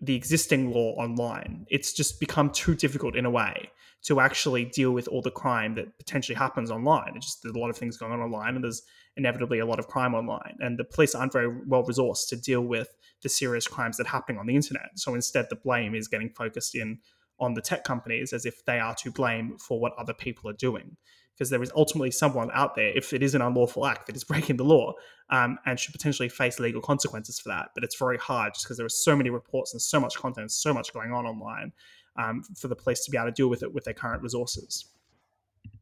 the 0.00 0.14
existing 0.14 0.72
law 0.72 0.94
online. 0.96 1.66
It's 1.70 1.92
just 1.92 2.20
become 2.20 2.50
too 2.50 2.74
difficult 2.74 3.16
in 3.16 3.24
a 3.24 3.30
way 3.30 3.70
to 4.02 4.20
actually 4.20 4.64
deal 4.64 4.92
with 4.92 5.08
all 5.08 5.22
the 5.22 5.30
crime 5.30 5.74
that 5.74 5.98
potentially 5.98 6.36
happens 6.36 6.70
online. 6.70 7.12
It's 7.16 7.26
just 7.26 7.42
there's 7.42 7.54
a 7.54 7.58
lot 7.58 7.70
of 7.70 7.76
things 7.76 7.96
going 7.96 8.12
on 8.12 8.20
online, 8.20 8.54
and 8.54 8.62
there's 8.62 8.82
inevitably 9.16 9.58
a 9.58 9.66
lot 9.66 9.78
of 9.78 9.88
crime 9.88 10.14
online. 10.14 10.56
And 10.60 10.78
the 10.78 10.84
police 10.84 11.14
aren't 11.14 11.32
very 11.32 11.48
well 11.66 11.82
resourced 11.82 12.28
to 12.28 12.36
deal 12.36 12.60
with 12.60 12.88
the 13.22 13.28
serious 13.28 13.66
crimes 13.66 13.96
that 13.96 14.06
are 14.06 14.10
happening 14.10 14.38
on 14.38 14.46
the 14.46 14.54
internet. 14.54 14.90
So 14.96 15.14
instead, 15.14 15.46
the 15.48 15.56
blame 15.56 15.94
is 15.94 16.08
getting 16.08 16.30
focused 16.30 16.74
in 16.74 16.98
on 17.38 17.54
the 17.54 17.60
tech 17.60 17.84
companies 17.84 18.32
as 18.32 18.46
if 18.46 18.64
they 18.64 18.78
are 18.78 18.94
to 18.94 19.10
blame 19.10 19.56
for 19.58 19.80
what 19.80 19.92
other 19.98 20.14
people 20.14 20.48
are 20.48 20.54
doing 20.54 20.96
because 21.36 21.50
there 21.50 21.62
is 21.62 21.70
ultimately 21.76 22.10
someone 22.10 22.50
out 22.54 22.74
there, 22.76 22.96
if 22.96 23.12
it 23.12 23.22
is 23.22 23.34
an 23.34 23.42
unlawful 23.42 23.84
act 23.84 24.06
that 24.06 24.16
is 24.16 24.24
breaking 24.24 24.56
the 24.56 24.64
law, 24.64 24.94
um, 25.30 25.58
and 25.66 25.78
should 25.78 25.92
potentially 25.92 26.28
face 26.28 26.58
legal 26.58 26.80
consequences 26.80 27.38
for 27.38 27.50
that. 27.50 27.68
But 27.74 27.84
it's 27.84 27.98
very 27.98 28.16
hard 28.16 28.54
just 28.54 28.64
because 28.64 28.78
there 28.78 28.86
are 28.86 28.90
so 28.90 29.14
many 29.14 29.28
reports 29.28 29.72
and 29.74 29.82
so 29.82 30.00
much 30.00 30.16
content, 30.16 30.50
so 30.50 30.72
much 30.72 30.92
going 30.92 31.12
on 31.12 31.26
online 31.26 31.72
um, 32.16 32.42
for 32.58 32.68
the 32.68 32.76
police 32.76 33.04
to 33.04 33.10
be 33.10 33.18
able 33.18 33.28
to 33.28 33.32
deal 33.32 33.48
with 33.48 33.62
it 33.62 33.74
with 33.74 33.84
their 33.84 33.94
current 33.94 34.22
resources. 34.22 34.86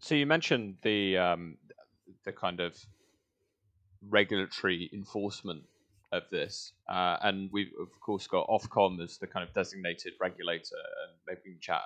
So 0.00 0.14
you 0.14 0.26
mentioned 0.26 0.76
the 0.82 1.18
um, 1.18 1.56
the 2.24 2.32
kind 2.32 2.60
of 2.60 2.76
regulatory 4.08 4.90
enforcement 4.92 5.62
of 6.14 6.22
this. 6.30 6.72
Uh, 6.88 7.16
and 7.22 7.50
we've, 7.52 7.72
of 7.80 7.88
course, 8.00 8.26
got 8.26 8.46
Ofcom 8.48 9.02
as 9.02 9.18
the 9.18 9.26
kind 9.26 9.46
of 9.46 9.52
designated 9.54 10.12
regulator. 10.20 10.82
And 11.02 11.16
maybe 11.26 11.40
we 11.46 11.52
can 11.52 11.60
chat 11.60 11.82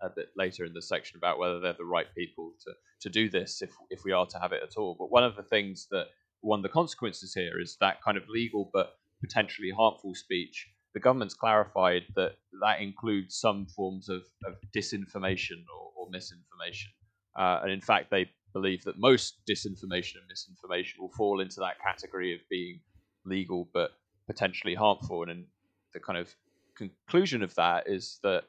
a 0.00 0.08
bit 0.08 0.28
later 0.36 0.64
in 0.64 0.72
the 0.72 0.82
section 0.82 1.16
about 1.16 1.38
whether 1.38 1.60
they're 1.60 1.72
the 1.72 1.84
right 1.84 2.06
people 2.16 2.52
to, 2.64 2.72
to 3.00 3.08
do 3.10 3.28
this 3.28 3.62
if, 3.62 3.70
if 3.90 4.04
we 4.04 4.12
are 4.12 4.26
to 4.26 4.38
have 4.38 4.52
it 4.52 4.62
at 4.62 4.76
all. 4.76 4.96
But 4.98 5.10
one 5.10 5.24
of 5.24 5.36
the 5.36 5.42
things 5.42 5.88
that, 5.90 6.06
one 6.40 6.60
of 6.60 6.62
the 6.62 6.68
consequences 6.68 7.34
here 7.34 7.60
is 7.60 7.76
that 7.80 8.02
kind 8.02 8.16
of 8.16 8.24
legal 8.28 8.70
but 8.72 8.94
potentially 9.20 9.70
harmful 9.70 10.14
speech. 10.14 10.68
The 10.94 11.00
government's 11.00 11.34
clarified 11.34 12.02
that 12.16 12.32
that 12.60 12.80
includes 12.80 13.36
some 13.36 13.66
forms 13.66 14.08
of, 14.08 14.22
of 14.44 14.54
disinformation 14.76 15.64
or, 15.74 15.92
or 15.96 16.10
misinformation. 16.10 16.90
Uh, 17.38 17.60
and 17.62 17.72
in 17.72 17.80
fact, 17.80 18.10
they 18.10 18.28
believe 18.52 18.84
that 18.84 18.98
most 18.98 19.40
disinformation 19.48 20.16
and 20.16 20.28
misinformation 20.28 21.00
will 21.00 21.12
fall 21.16 21.40
into 21.40 21.60
that 21.60 21.80
category 21.80 22.34
of 22.34 22.40
being 22.50 22.80
legal 23.24 23.68
but 23.72 23.92
potentially 24.26 24.74
harmful. 24.74 25.24
And 25.28 25.46
the 25.92 26.00
kind 26.00 26.18
of 26.18 26.34
conclusion 26.76 27.42
of 27.42 27.54
that 27.56 27.84
is 27.86 28.18
that 28.22 28.44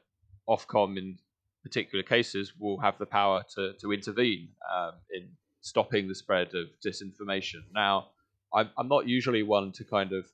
Ofcom, 0.48 0.98
in 0.98 1.18
particular 1.62 2.02
cases, 2.02 2.52
will 2.58 2.78
have 2.78 2.98
the 2.98 3.06
power 3.06 3.42
to, 3.54 3.72
to 3.80 3.92
intervene 3.92 4.48
um, 4.74 4.92
in 5.10 5.28
stopping 5.60 6.08
the 6.08 6.14
spread 6.14 6.48
of 6.54 6.66
disinformation. 6.84 7.62
Now, 7.74 8.08
I'm, 8.52 8.70
I'm 8.76 8.88
not 8.88 9.08
usually 9.08 9.42
one 9.42 9.72
to 9.72 9.84
kind 9.84 10.12
of 10.12 10.26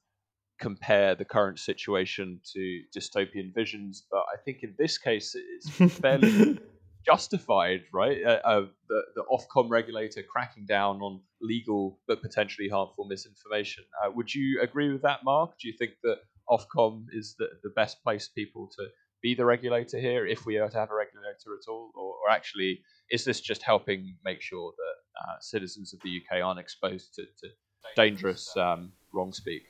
compare 0.60 1.14
the 1.14 1.24
current 1.24 1.58
situation 1.58 2.40
to 2.52 2.82
dystopian 2.94 3.54
visions, 3.54 4.04
but 4.10 4.24
I 4.32 4.36
think 4.44 4.62
in 4.62 4.74
this 4.78 4.98
case 4.98 5.34
it's 5.34 5.94
fairly 6.00 6.58
justified, 7.04 7.82
right? 7.92 8.18
Uh, 8.24 8.40
uh, 8.44 8.66
the 8.88 9.02
the 9.14 9.24
Ofcom 9.30 9.70
regulator 9.70 10.22
cracking 10.22 10.66
down 10.66 11.00
on 11.00 11.20
legal 11.40 11.98
but 12.06 12.22
potentially 12.22 12.68
harmful 12.68 13.06
misinformation. 13.06 13.84
Uh, 14.02 14.10
would 14.10 14.34
you 14.34 14.60
agree 14.60 14.92
with 14.92 15.02
that, 15.02 15.24
Mark? 15.24 15.52
Do 15.60 15.68
you 15.68 15.74
think 15.78 15.92
that 16.02 16.18
Ofcom 16.48 17.06
is 17.12 17.34
the, 17.38 17.48
the 17.62 17.70
best 17.70 18.02
placed 18.02 18.34
people 18.34 18.68
to 18.78 18.86
be 19.22 19.34
the 19.34 19.44
regulator 19.44 19.98
here, 19.98 20.26
if 20.26 20.46
we 20.46 20.58
are 20.58 20.68
to 20.68 20.78
have 20.78 20.90
a 20.90 20.94
regulator 20.94 21.54
at 21.54 21.68
all, 21.68 21.90
or, 21.94 22.14
or 22.24 22.30
actually 22.30 22.80
is 23.10 23.24
this 23.24 23.40
just 23.40 23.62
helping 23.62 24.16
make 24.24 24.40
sure 24.40 24.72
that 24.76 25.22
uh, 25.22 25.36
citizens 25.40 25.92
of 25.92 26.00
the 26.00 26.20
UK 26.20 26.42
aren't 26.42 26.60
exposed 26.60 27.14
to, 27.14 27.22
to 27.22 27.48
dangerous 27.96 28.56
um, 28.56 28.92
wrong 29.12 29.32
speak? 29.32 29.62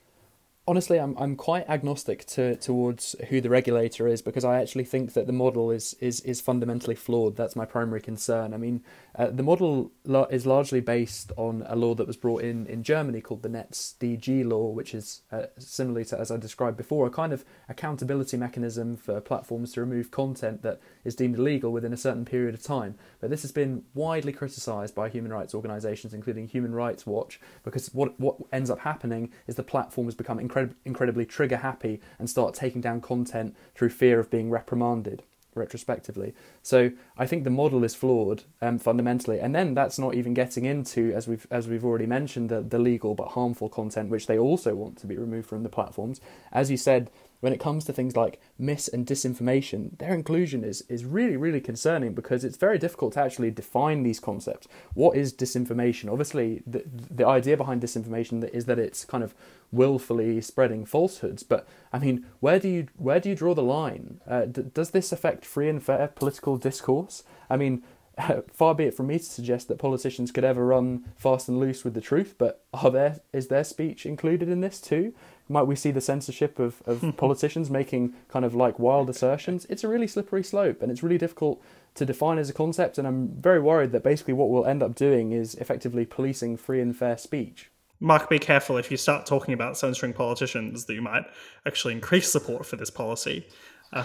Honestly, 0.71 0.99
I'm 1.01 1.17
I'm 1.19 1.35
quite 1.35 1.69
agnostic 1.69 2.25
to 2.27 2.55
towards 2.55 3.17
who 3.29 3.41
the 3.41 3.51
regulator 3.51 4.07
is 4.07 4.23
because 4.23 4.45
I 4.45 4.61
actually 4.61 4.85
think 4.85 5.15
that 5.15 5.27
the 5.27 5.33
model 5.33 5.73
is 5.73 5.95
is 5.95 6.21
is 6.21 6.41
fundamentally 6.41 6.95
flawed. 6.95 7.35
That's 7.37 7.57
my 7.57 7.65
primary 7.65 8.01
concern. 8.01 8.55
I 8.55 8.57
mean, 8.57 8.85
uh, 9.19 9.31
the 9.31 9.43
model 9.43 9.91
is 10.31 10.47
largely 10.47 10.81
based 10.81 11.33
on 11.37 11.65
a 11.67 11.75
law 11.75 11.95
that 11.97 12.07
was 12.07 12.17
brought 12.17 12.43
in 12.43 12.67
in 12.69 12.85
Germany 12.85 13.21
called 13.21 13.43
the 13.43 13.49
NetzDG 13.49 14.49
law, 14.49 14.69
which 14.69 14.95
is 14.95 15.23
uh, 15.33 15.47
similarly 15.59 16.05
to 16.05 16.21
as 16.21 16.31
I 16.31 16.37
described 16.37 16.77
before, 16.77 17.05
a 17.05 17.11
kind 17.11 17.33
of 17.33 17.45
accountability 17.69 18.37
mechanism 18.37 18.97
for 18.97 19.21
platforms 19.21 19.73
to 19.73 19.81
remove 19.81 20.13
content 20.13 20.63
that 20.63 20.81
is 21.05 21.17
deemed 21.17 21.37
illegal 21.37 21.73
within 21.73 21.93
a 21.93 21.97
certain 21.97 22.25
period 22.25 22.55
of 22.55 22.63
time. 22.63 22.95
But 23.21 23.31
this 23.31 23.43
has 23.43 23.51
been 23.51 23.83
widely 23.93 24.33
criticised 24.33 24.95
by 24.95 25.09
human 25.09 25.33
rights 25.33 25.53
organisations, 25.53 26.15
including 26.15 26.47
Human 26.47 26.77
Rights 26.77 27.07
Watch, 27.07 27.41
because 27.65 27.93
what 27.93 28.21
what 28.21 28.37
ends 28.53 28.71
up 28.71 28.79
happening 28.79 29.33
is 29.49 29.57
the 29.57 29.65
platforms 29.65 30.15
become 30.15 30.39
incredib- 30.61 30.75
incredibly 31.01 31.27
trigger 31.27 31.57
happy 31.59 32.01
and 32.19 32.29
start 32.29 32.55
taking 32.55 32.81
down 32.81 33.01
content 33.01 33.57
through 33.75 33.91
fear 33.91 34.21
of 34.21 34.31
being 34.31 34.51
reprimanded 34.51 35.23
retrospectively. 35.55 36.33
So 36.63 36.93
I 37.19 37.27
think 37.27 37.45
the 37.45 37.51
model 37.51 37.83
is 37.85 37.95
flawed 37.95 38.45
um, 38.63 38.79
fundamentally, 38.79 39.41
and 39.41 39.55
then 39.55 39.75
that's 39.75 39.99
not 39.99 40.15
even 40.15 40.33
getting 40.35 40.65
into 40.65 41.13
as 41.13 41.27
we've 41.27 41.47
as 41.51 41.69
we've 41.69 41.85
already 41.85 42.07
mentioned 42.07 42.51
the, 42.51 42.61
the 42.61 42.79
legal 42.79 43.15
but 43.15 43.29
harmful 43.29 43.69
content 43.69 44.11
which 44.11 44.27
they 44.27 44.39
also 44.39 44.75
want 44.75 44.97
to 44.99 45.07
be 45.07 45.17
removed 45.17 45.49
from 45.49 45.63
the 45.63 45.69
platforms. 45.69 46.21
As 46.53 46.71
you 46.71 46.77
said, 46.77 47.11
when 47.41 47.53
it 47.53 47.61
comes 47.61 47.85
to 47.85 47.93
things 47.93 48.17
like 48.17 48.41
mis 48.59 48.89
and 48.89 49.07
disinformation, 49.07 49.99
their 49.99 50.15
inclusion 50.15 50.63
is, 50.63 50.83
is 50.83 51.05
really, 51.05 51.37
really 51.37 51.61
concerning 51.61 52.15
because 52.15 52.45
it's 52.45 52.57
very 52.57 52.79
difficult 52.79 53.15
to 53.15 53.21
actually 53.21 53.51
define 53.51 54.03
these 54.03 54.21
concepts. 54.21 54.69
What 54.95 55.17
is 55.17 55.33
disinformation? 55.33 56.11
Obviously, 56.11 56.63
the, 56.67 56.85
the 56.87 57.27
idea 57.27 57.57
behind 57.57 57.83
disinformation 57.83 58.49
is 58.51 58.67
that 58.67 58.79
it's 58.79 59.05
kind 59.05 59.25
of 59.25 59.35
willfully 59.73 60.41
spreading 60.41 60.85
falsehoods. 60.85 61.43
But 61.43 61.67
I 61.93 61.99
mean, 61.99 62.27
where 62.41 62.59
do 62.59 62.69
you 62.69 62.89
where 62.97 63.21
do 63.21 63.29
you 63.29 63.35
draw 63.35 63.55
the 63.55 63.63
line? 63.63 64.21
Uh, 64.27 64.45
d- 64.45 64.67
does 64.75 64.91
this 64.91 65.13
affect 65.13 65.45
free 65.45 65.69
and 65.69 65.83
fair 65.83 66.09
political 66.09 66.57
discourse? 66.57 67.23
I 67.49 67.57
mean, 67.57 67.83
far 68.53 68.75
be 68.75 68.85
it 68.85 68.95
from 68.95 69.09
me 69.09 69.19
to 69.19 69.25
suggest 69.25 69.69
that 69.69 69.79
politicians 69.79 70.31
could 70.31 70.45
ever 70.45 70.65
run 70.67 71.05
fast 71.17 71.49
and 71.49 71.59
loose 71.59 71.85
with 71.85 71.95
the 71.95 72.01
truth, 72.01 72.35
but 72.39 72.65
are 72.73 72.91
there 72.91 73.21
is 73.33 73.49
their 73.49 73.65
speech 73.65 74.07
included 74.07 74.49
in 74.49 74.61
this 74.61 74.81
too? 74.81 75.15
Might 75.51 75.65
we 75.65 75.77
see 75.77 75.91
the 75.91 76.01
censorship 76.01 76.59
of, 76.59 76.83
of 76.87 77.15
politicians 77.17 77.71
making 77.71 78.15
kind 78.29 78.45
of 78.45 78.55
like 78.55 78.79
wild 78.79 79.11
assertions? 79.11 79.67
It's 79.69 79.85
a 79.85 79.89
really 79.89 80.07
slippery 80.07 80.45
slope 80.45 80.81
and 80.81 80.91
it's 80.91 81.03
really 81.03 81.19
difficult 81.19 81.63
to 81.97 82.07
define 82.07 82.39
as 82.39 82.49
a 82.49 82.53
concept. 82.53 82.97
And 82.97 83.07
I'm 83.07 83.29
very 83.29 83.61
worried 83.61 83.93
that 83.93 84.05
basically 84.05 84.35
what 84.35 84.49
we'll 84.49 84.65
end 84.65 84.83
up 84.83 84.95
doing 84.95 85.33
is 85.33 85.57
effectively 85.57 86.07
policing 86.07 86.57
free 86.57 86.81
and 86.81 86.97
fair 86.97 87.19
speech. 87.19 87.71
Mark, 87.99 88.31
be 88.31 88.39
careful 88.39 88.79
if 88.79 88.91
you 88.91 88.97
start 88.97 89.27
talking 89.27 89.53
about 89.53 89.77
censoring 89.77 90.15
politicians 90.15 90.87
that 90.87 90.95
you 90.95 91.03
might 91.03 91.25
actually 91.67 91.93
increase 91.93 92.33
support 92.33 92.65
for 92.65 92.77
this 92.77 92.89
policy. 92.89 93.47
Uh, 93.93 94.05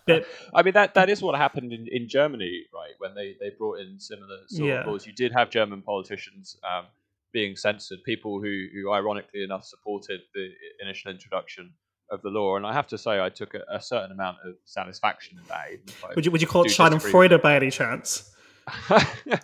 but, 0.06 0.26
I 0.54 0.62
mean 0.62 0.74
that 0.74 0.94
that 0.94 1.08
is 1.08 1.22
what 1.22 1.36
happened 1.36 1.72
in, 1.72 1.86
in 1.90 2.08
Germany, 2.08 2.64
right? 2.74 2.92
When 2.98 3.14
they, 3.14 3.36
they 3.38 3.50
brought 3.56 3.78
in 3.78 4.00
similar 4.00 4.38
sort 4.48 4.68
yeah. 4.68 4.80
of 4.80 4.86
laws, 4.86 5.06
you 5.06 5.12
did 5.12 5.32
have 5.32 5.50
German 5.50 5.82
politicians 5.82 6.56
um, 6.64 6.86
being 7.32 7.56
censored, 7.56 7.98
people 8.04 8.40
who, 8.40 8.66
who 8.72 8.92
ironically 8.92 9.42
enough 9.42 9.64
supported 9.64 10.20
the 10.34 10.48
initial 10.82 11.10
introduction 11.10 11.72
of 12.10 12.22
the 12.22 12.28
law. 12.28 12.56
And 12.56 12.66
I 12.66 12.72
have 12.72 12.86
to 12.88 12.98
say, 12.98 13.20
I 13.20 13.28
took 13.28 13.54
a, 13.54 13.62
a 13.72 13.80
certain 13.80 14.12
amount 14.12 14.38
of 14.44 14.54
satisfaction 14.64 15.38
in 15.38 15.44
that. 15.48 16.14
Would 16.16 16.26
you, 16.26 16.32
would 16.32 16.40
you 16.40 16.48
call 16.48 16.64
it 16.64 16.68
Schadenfreude 16.68 17.40
by 17.40 17.54
any 17.54 17.70
chance? 17.70 18.30
yeah, 19.26 19.38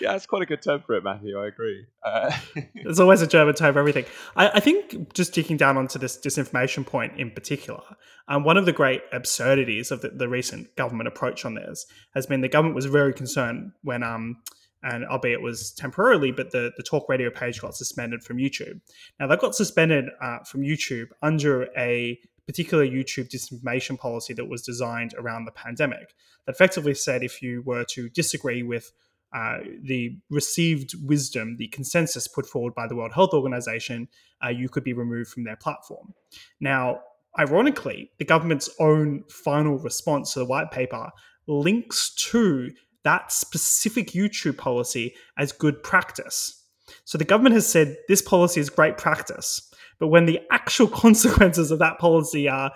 that's 0.00 0.26
quite 0.26 0.42
a 0.42 0.46
good 0.46 0.62
term 0.62 0.82
for 0.84 0.94
it, 0.94 1.04
Matthew. 1.04 1.38
I 1.38 1.46
agree. 1.46 1.86
Uh, 2.02 2.36
There's 2.82 3.00
always 3.00 3.22
a 3.22 3.26
German 3.26 3.54
term 3.54 3.74
for 3.74 3.78
everything. 3.78 4.04
I, 4.36 4.48
I, 4.54 4.60
think 4.60 5.12
just 5.14 5.32
digging 5.32 5.56
down 5.56 5.76
onto 5.76 5.98
this 5.98 6.18
disinformation 6.18 6.84
point 6.84 7.18
in 7.18 7.30
particular, 7.30 7.82
um, 8.26 8.44
one 8.44 8.56
of 8.56 8.66
the 8.66 8.72
great 8.72 9.02
absurdities 9.12 9.90
of 9.90 10.00
the, 10.00 10.08
the, 10.10 10.28
recent 10.28 10.74
government 10.76 11.08
approach 11.08 11.44
on 11.44 11.54
this 11.54 11.86
has 12.14 12.26
been 12.26 12.40
the 12.40 12.48
government 12.48 12.74
was 12.74 12.86
very 12.86 13.12
concerned 13.12 13.72
when 13.82 14.02
um, 14.02 14.38
and 14.82 15.04
albeit 15.06 15.34
it 15.34 15.42
was 15.42 15.72
temporarily, 15.72 16.30
but 16.30 16.50
the, 16.50 16.72
the 16.76 16.82
talk 16.82 17.08
radio 17.08 17.30
page 17.30 17.60
got 17.60 17.74
suspended 17.74 18.22
from 18.22 18.36
YouTube. 18.38 18.80
Now, 19.18 19.26
that 19.26 19.40
got 19.40 19.54
suspended 19.54 20.06
uh, 20.20 20.38
from 20.44 20.62
YouTube 20.62 21.08
under 21.22 21.64
a 21.76 22.18
particular 22.46 22.86
YouTube 22.86 23.28
disinformation 23.28 23.98
policy 23.98 24.32
that 24.34 24.46
was 24.46 24.62
designed 24.62 25.14
around 25.18 25.44
the 25.44 25.52
pandemic 25.52 26.14
that 26.46 26.54
effectively 26.54 26.94
said 26.94 27.22
if 27.22 27.42
you 27.42 27.62
were 27.66 27.84
to 27.90 28.08
disagree 28.08 28.62
with 28.62 28.92
uh, 29.34 29.58
the 29.82 30.16
received 30.30 30.94
wisdom, 31.06 31.56
the 31.58 31.68
consensus 31.68 32.26
put 32.26 32.46
forward 32.46 32.74
by 32.74 32.86
the 32.86 32.96
World 32.96 33.12
Health 33.12 33.34
Organization, 33.34 34.08
uh, 34.42 34.48
you 34.48 34.68
could 34.70 34.84
be 34.84 34.94
removed 34.94 35.30
from 35.30 35.44
their 35.44 35.56
platform. 35.56 36.14
Now, 36.60 37.00
ironically, 37.38 38.10
the 38.18 38.24
government's 38.24 38.70
own 38.80 39.24
final 39.28 39.78
response 39.78 40.32
to 40.32 40.38
the 40.38 40.46
white 40.46 40.70
paper 40.70 41.10
links 41.46 42.14
to 42.14 42.70
that 43.04 43.32
specific 43.32 44.08
YouTube 44.08 44.58
policy 44.58 45.14
as 45.38 45.52
good 45.52 45.82
practice. 45.82 46.64
So 47.04 47.18
the 47.18 47.24
government 47.24 47.54
has 47.54 47.66
said 47.66 47.96
this 48.08 48.22
policy 48.22 48.60
is 48.60 48.70
great 48.70 48.98
practice, 48.98 49.70
but 49.98 50.08
when 50.08 50.26
the 50.26 50.40
actual 50.50 50.88
consequences 51.04 51.70
of 51.70 51.78
that 51.78 51.98
policy 51.98 52.48
are 52.48 52.72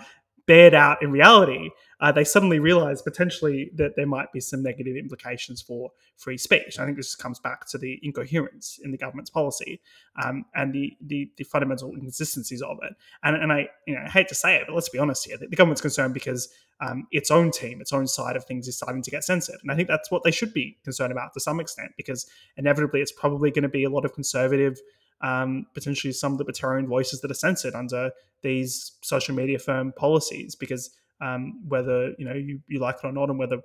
bared 0.46 0.74
out 0.74 1.02
in 1.02 1.10
reality, 1.10 1.70
uh, 2.02 2.10
they 2.10 2.24
suddenly 2.24 2.58
realize 2.58 3.00
potentially 3.00 3.70
that 3.76 3.94
there 3.94 4.08
might 4.08 4.32
be 4.32 4.40
some 4.40 4.60
negative 4.60 4.96
implications 4.96 5.62
for 5.62 5.92
free 6.16 6.36
speech. 6.36 6.80
I 6.80 6.84
think 6.84 6.96
this 6.96 7.14
comes 7.14 7.38
back 7.38 7.68
to 7.68 7.78
the 7.78 8.00
incoherence 8.02 8.80
in 8.82 8.90
the 8.90 8.98
government's 8.98 9.30
policy 9.30 9.80
um, 10.22 10.44
and 10.56 10.72
the, 10.72 10.96
the, 11.00 11.30
the 11.36 11.44
fundamental 11.44 11.92
inconsistencies 11.94 12.60
of 12.60 12.78
it. 12.82 12.92
And, 13.22 13.36
and 13.36 13.52
I 13.52 13.68
you 13.86 13.94
know 13.94 14.02
I 14.04 14.08
hate 14.08 14.26
to 14.28 14.34
say 14.34 14.56
it, 14.56 14.64
but 14.66 14.74
let's 14.74 14.88
be 14.88 14.98
honest 14.98 15.26
here: 15.26 15.36
the, 15.38 15.46
government's 15.46 15.80
concerned 15.80 16.12
because 16.12 16.52
um, 16.80 17.06
its 17.12 17.30
own 17.30 17.52
team, 17.52 17.80
its 17.80 17.92
own 17.92 18.08
side 18.08 18.34
of 18.34 18.44
things, 18.44 18.66
is 18.66 18.76
starting 18.76 19.02
to 19.02 19.10
get 19.10 19.22
censored, 19.22 19.60
and 19.62 19.70
I 19.70 19.76
think 19.76 19.86
that's 19.86 20.10
what 20.10 20.24
they 20.24 20.32
should 20.32 20.52
be 20.52 20.78
concerned 20.82 21.12
about 21.12 21.32
to 21.34 21.40
some 21.40 21.60
extent, 21.60 21.92
because 21.96 22.26
inevitably 22.56 23.00
it's 23.00 23.12
probably 23.12 23.52
going 23.52 23.62
to 23.62 23.68
be 23.68 23.84
a 23.84 23.90
lot 23.90 24.04
of 24.04 24.12
conservative. 24.12 24.78
Um, 25.20 25.66
potentially 25.72 26.12
some 26.12 26.36
libertarian 26.36 26.88
voices 26.88 27.20
that 27.20 27.30
are 27.30 27.34
censored 27.34 27.76
under 27.76 28.10
these 28.42 28.98
social 29.02 29.36
media 29.36 29.60
firm 29.60 29.92
policies 29.96 30.56
because 30.56 30.90
um, 31.22 31.62
whether 31.66 32.12
you 32.18 32.24
know 32.24 32.34
you, 32.34 32.60
you 32.66 32.80
like 32.80 32.96
it 32.96 33.06
or 33.06 33.12
not, 33.12 33.30
and 33.30 33.38
whether 33.38 33.58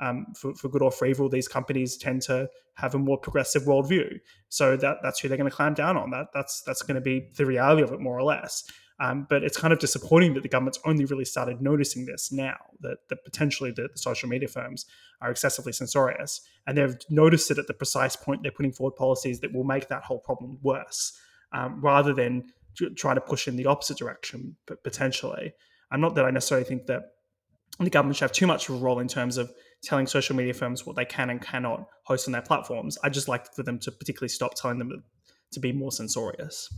um, 0.00 0.26
for, 0.34 0.54
for 0.54 0.68
good 0.68 0.82
or 0.82 0.90
for 0.90 1.06
evil, 1.06 1.28
these 1.28 1.48
companies 1.48 1.96
tend 1.96 2.22
to 2.22 2.48
have 2.74 2.94
a 2.94 2.98
more 2.98 3.18
progressive 3.18 3.64
worldview. 3.64 4.18
So 4.48 4.76
that 4.76 4.98
that's 5.02 5.20
who 5.20 5.28
they're 5.28 5.36
going 5.36 5.50
to 5.50 5.54
clamp 5.54 5.76
down 5.76 5.96
on. 5.96 6.10
That 6.10 6.28
that's 6.32 6.62
that's 6.62 6.82
going 6.82 6.94
to 6.94 7.00
be 7.00 7.30
the 7.36 7.46
reality 7.46 7.82
of 7.82 7.92
it, 7.92 8.00
more 8.00 8.18
or 8.18 8.22
less. 8.22 8.64
Um, 9.00 9.26
but 9.30 9.42
it's 9.42 9.56
kind 9.56 9.72
of 9.72 9.78
disappointing 9.78 10.34
that 10.34 10.42
the 10.42 10.48
government's 10.48 10.78
only 10.84 11.06
really 11.06 11.24
started 11.24 11.62
noticing 11.62 12.04
this 12.04 12.30
now. 12.30 12.56
That, 12.80 12.98
that 13.08 13.24
potentially 13.24 13.70
the, 13.70 13.88
the, 13.90 13.98
social 13.98 14.28
media 14.28 14.46
firms 14.46 14.84
are 15.22 15.30
excessively 15.30 15.72
censorious, 15.72 16.42
and 16.66 16.76
they've 16.76 16.96
noticed 17.08 17.50
it 17.50 17.58
at 17.58 17.66
the 17.66 17.72
precise 17.72 18.14
point 18.14 18.42
they're 18.42 18.52
putting 18.52 18.72
forward 18.72 18.96
policies 18.96 19.40
that 19.40 19.54
will 19.54 19.64
make 19.64 19.88
that 19.88 20.04
whole 20.04 20.18
problem 20.18 20.58
worse, 20.62 21.18
um, 21.52 21.80
rather 21.80 22.12
than 22.12 22.44
trying 22.94 23.14
to 23.14 23.22
push 23.22 23.48
in 23.48 23.56
the 23.56 23.66
opposite 23.66 23.96
direction, 23.96 24.56
but 24.66 24.84
potentially. 24.84 25.52
I'm 25.90 26.00
not 26.00 26.14
that 26.14 26.24
I 26.24 26.30
necessarily 26.30 26.64
think 26.64 26.86
that 26.86 27.02
the 27.78 27.90
government 27.90 28.16
should 28.16 28.24
have 28.24 28.32
too 28.32 28.46
much 28.46 28.68
of 28.68 28.76
a 28.76 28.78
role 28.78 28.98
in 28.98 29.08
terms 29.08 29.36
of 29.36 29.50
telling 29.82 30.06
social 30.06 30.36
media 30.36 30.52
firms 30.52 30.84
what 30.84 30.96
they 30.96 31.04
can 31.04 31.30
and 31.30 31.40
cannot 31.40 31.86
host 32.04 32.28
on 32.28 32.32
their 32.32 32.42
platforms. 32.42 32.98
I 33.02 33.08
just 33.08 33.28
like 33.28 33.52
for 33.54 33.62
them 33.62 33.78
to 33.80 33.90
particularly 33.90 34.28
stop 34.28 34.54
telling 34.54 34.78
them 34.78 35.04
to 35.52 35.60
be 35.60 35.72
more 35.72 35.90
censorious. 35.90 36.68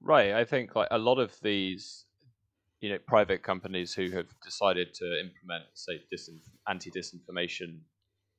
Right. 0.00 0.32
I 0.32 0.44
think 0.44 0.74
like 0.74 0.88
a 0.90 0.98
lot 0.98 1.18
of 1.18 1.38
these, 1.42 2.04
you 2.80 2.90
know, 2.90 2.98
private 3.06 3.42
companies 3.42 3.94
who 3.94 4.10
have 4.10 4.26
decided 4.44 4.94
to 4.94 5.20
implement, 5.20 5.64
say, 5.74 6.00
disin- 6.12 6.40
anti-disinformation 6.68 7.80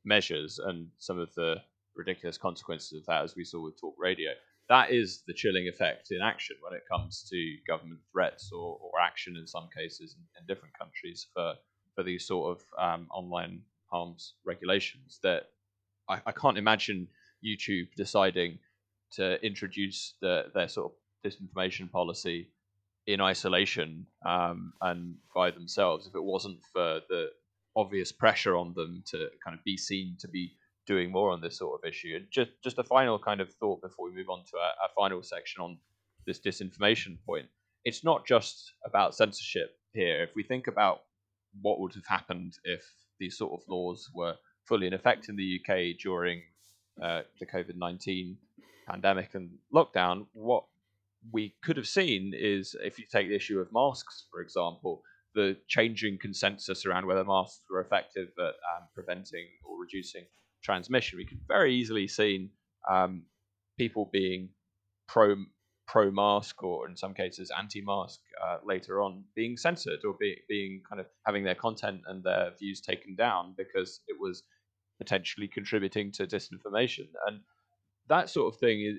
measures 0.06 0.60
and 0.60 0.88
some 0.98 1.20
of 1.20 1.34
the 1.36 1.58
ridiculous 1.96 2.38
consequences 2.38 3.00
of 3.00 3.06
that, 3.06 3.24
as 3.24 3.36
we 3.36 3.44
saw 3.44 3.64
with 3.64 3.80
Talk 3.80 3.96
Radio, 3.98 4.32
that 4.70 4.92
is 4.92 5.24
the 5.28 5.34
chilling 5.34 5.68
effect 5.68 6.12
in 6.12 6.22
action 6.22 6.56
when 6.62 6.74
it 6.74 6.84
comes 6.90 7.28
to 7.30 7.56
government 7.68 8.00
threats 8.12 8.52
or, 8.54 8.78
or 8.82 9.00
action 9.02 9.36
in 9.36 9.48
some 9.48 9.68
cases 9.76 10.16
in, 10.16 10.24
in 10.40 10.48
different 10.48 10.78
countries 10.78 11.28
for, 11.34 11.56
for 11.96 12.04
these 12.04 12.26
sort 12.26 12.58
of 12.58 12.66
um, 12.78 13.08
online 13.12 13.62
harms 13.88 14.36
regulations 14.46 15.20
that 15.24 15.48
I, 16.08 16.22
I, 16.28 16.32
can't 16.32 16.58
imagine 16.58 17.08
YouTube 17.44 17.88
deciding 17.98 18.60
to 19.14 19.44
introduce 19.44 20.14
the, 20.22 20.46
their 20.54 20.68
sort 20.68 20.92
of 20.92 21.32
disinformation 21.32 21.92
policy 21.92 22.50
in 23.08 23.22
isolation 23.22 24.06
um, 24.24 24.74
and 24.82 25.16
by 25.34 25.50
themselves 25.50 26.06
if 26.06 26.14
it 26.14 26.24
wasn't 26.24 26.60
for 26.72 27.02
the 27.10 27.30
obvious 27.76 28.12
pressure 28.12 28.56
on 28.56 28.74
them 28.76 29.04
to 29.08 29.30
kind 29.44 29.58
of 29.58 29.64
be 29.64 29.78
seen 29.78 30.16
to 30.20 30.28
be 30.28 30.52
doing 30.90 31.12
more 31.12 31.30
on 31.32 31.40
this 31.40 31.60
sort 31.60 31.80
of 31.80 31.88
issue. 31.88 32.16
And 32.16 32.26
just 32.32 32.50
just 32.64 32.80
a 32.80 32.84
final 32.84 33.20
kind 33.20 33.40
of 33.42 33.54
thought 33.54 33.82
before 33.82 34.10
we 34.10 34.16
move 34.16 34.30
on 34.30 34.44
to 34.50 34.58
our, 34.58 34.74
our 34.84 34.90
final 34.98 35.22
section 35.22 35.62
on 35.62 35.78
this 36.26 36.40
disinformation 36.40 37.18
point. 37.26 37.46
It's 37.86 38.04
not 38.04 38.26
just 38.26 38.74
about 38.84 39.16
censorship 39.16 39.70
here. 39.94 40.24
If 40.24 40.32
we 40.36 40.44
think 40.44 40.66
about 40.68 41.02
what 41.62 41.80
would 41.80 41.94
have 41.94 42.08
happened 42.08 42.54
if 42.64 42.84
these 43.20 43.38
sort 43.38 43.54
of 43.54 43.62
laws 43.70 44.10
were 44.16 44.36
fully 44.68 44.88
in 44.88 44.94
effect 44.94 45.30
in 45.30 45.36
the 45.36 45.60
UK 45.60 46.00
during 46.02 46.42
uh, 47.02 47.22
the 47.40 47.46
COVID 47.46 47.76
19 47.76 48.36
pandemic 48.90 49.36
and 49.36 49.52
lockdown, 49.74 50.26
what 50.34 50.64
we 51.32 51.54
could 51.64 51.78
have 51.78 51.88
seen 51.88 52.34
is 52.36 52.76
if 52.84 52.98
you 52.98 53.06
take 53.12 53.28
the 53.28 53.36
issue 53.36 53.60
of 53.60 53.72
masks, 53.72 54.26
for 54.32 54.42
example, 54.42 55.04
the 55.36 55.56
changing 55.68 56.18
consensus 56.20 56.86
around 56.86 57.06
whether 57.06 57.24
masks 57.24 57.62
were 57.70 57.82
effective 57.82 58.30
at 58.40 58.56
um, 58.72 58.88
preventing 58.96 59.46
or 59.64 59.80
reducing 59.80 60.26
transmission. 60.62 61.18
We 61.18 61.26
could 61.26 61.42
very 61.48 61.76
easily 61.76 62.08
seen 62.08 62.50
um, 62.90 63.24
people 63.78 64.10
being 64.12 64.50
pro 65.08 65.36
pro 65.88 66.12
mask 66.12 66.62
or 66.62 66.88
in 66.88 66.96
some 66.96 67.16
cases 67.16 67.52
anti 67.58 67.82
mask 67.82 68.20
uh, 68.44 68.58
later 68.64 69.02
on 69.02 69.24
being 69.36 69.58
censored 69.58 70.00
or 70.06 70.14
be, 70.20 70.38
being 70.48 70.82
kind 70.88 71.00
of 71.00 71.08
having 71.26 71.44
their 71.44 71.56
content 71.56 72.02
and 72.08 72.24
their 72.24 72.52
views 72.60 72.80
taken 72.80 73.16
down 73.16 73.56
because 73.58 74.02
it 74.08 74.16
was 74.20 74.44
potentially 75.00 75.48
contributing 75.48 76.12
to 76.12 76.28
disinformation 76.28 77.08
and 77.26 77.40
that 78.08 78.30
sort 78.30 78.54
of 78.54 78.60
thing 78.60 78.82
is 78.82 78.98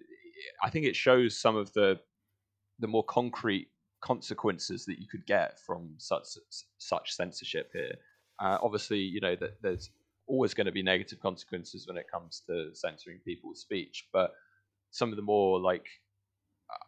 I 0.63 0.71
think 0.71 0.87
it 0.87 0.97
shows 0.97 1.39
some 1.39 1.57
of 1.57 1.73
the 1.75 2.01
the 2.79 2.87
more 2.87 3.05
concrete 3.05 3.69
consequences 4.01 4.87
that 4.87 4.99
you 4.99 5.07
could 5.07 5.27
get 5.27 5.61
from 5.61 5.95
such 5.99 6.25
such 6.79 7.13
censorship 7.13 7.71
here. 7.73 7.95
Uh, 8.39 8.59
obviously, 8.63 8.99
you 8.99 9.21
know 9.21 9.37
that 9.37 9.61
there's 9.63 9.91
always 10.31 10.55
going 10.55 10.67
to 10.67 10.73
be 10.73 10.83
negative 10.83 11.21
consequences 11.21 11.87
when 11.87 11.97
it 11.97 12.07
comes 12.11 12.43
to 12.47 12.71
censoring 12.75 13.19
people's 13.25 13.61
speech. 13.61 14.07
But 14.13 14.31
some 14.91 15.11
of 15.11 15.17
the 15.17 15.23
more 15.23 15.61
like 15.61 15.87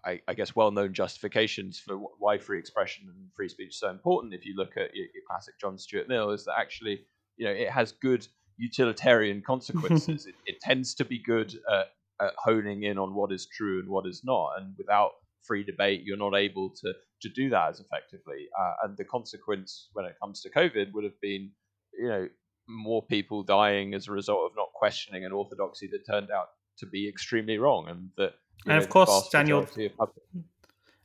I, 0.04 0.20
I, 0.28 0.34
guess 0.34 0.54
well-known 0.54 0.94
justifications 0.94 1.80
for 1.80 1.96
why 1.96 2.38
free 2.38 2.60
expression 2.60 3.04
and 3.08 3.28
free 3.34 3.48
speech 3.48 3.70
is 3.70 3.80
so 3.80 3.90
important. 3.90 4.32
If 4.32 4.46
you 4.46 4.54
look 4.56 4.76
at 4.76 4.94
your, 4.94 5.06
your 5.12 5.24
classic 5.28 5.54
John 5.60 5.76
Stuart 5.76 6.08
Mill, 6.08 6.30
is 6.30 6.44
that 6.44 6.54
actually 6.56 7.00
you 7.36 7.46
know 7.46 7.52
it 7.52 7.68
has 7.68 7.92
good 7.92 8.26
utilitarian 8.56 9.42
consequences. 9.46 10.26
it, 10.26 10.34
it, 10.46 10.60
tends 10.60 10.94
to 10.94 11.04
be 11.04 11.20
good 11.20 11.58
at, 11.72 11.86
at, 12.20 12.32
honing 12.38 12.84
in 12.84 12.96
on 12.96 13.14
what 13.14 13.32
is 13.32 13.46
true 13.46 13.80
and 13.80 13.88
what 13.88 14.06
is 14.06 14.22
not, 14.24 14.52
and 14.58 14.74
without 14.78 15.10
free 15.42 15.64
debate, 15.64 16.02
you're 16.04 16.16
not 16.16 16.36
able 16.36 16.70
to 16.70 16.92
to 17.22 17.28
do 17.28 17.50
that 17.50 17.70
as 17.70 17.80
effectively. 17.80 18.46
Uh, 18.58 18.72
and 18.84 18.96
the 18.96 19.04
consequence 19.04 19.88
when 19.94 20.04
it 20.04 20.14
comes 20.20 20.42
to 20.42 20.50
COVID 20.50 20.92
would 20.92 21.04
have 21.04 21.20
been, 21.20 21.50
you 21.98 22.08
know, 22.08 22.28
more 22.72 23.02
people 23.02 23.42
dying 23.42 23.94
as 23.94 24.08
a 24.08 24.12
result 24.12 24.50
of 24.50 24.56
not 24.56 24.72
questioning 24.72 25.24
an 25.24 25.32
orthodoxy 25.32 25.86
that 25.88 26.06
turned 26.06 26.30
out 26.30 26.48
to 26.78 26.86
be 26.86 27.08
extremely 27.08 27.58
wrong, 27.58 27.88
and 27.88 28.10
that 28.16 28.34
and 28.66 28.76
know, 28.76 28.78
of 28.78 28.88
course 28.88 29.28
Daniel, 29.28 29.60
of 29.60 30.10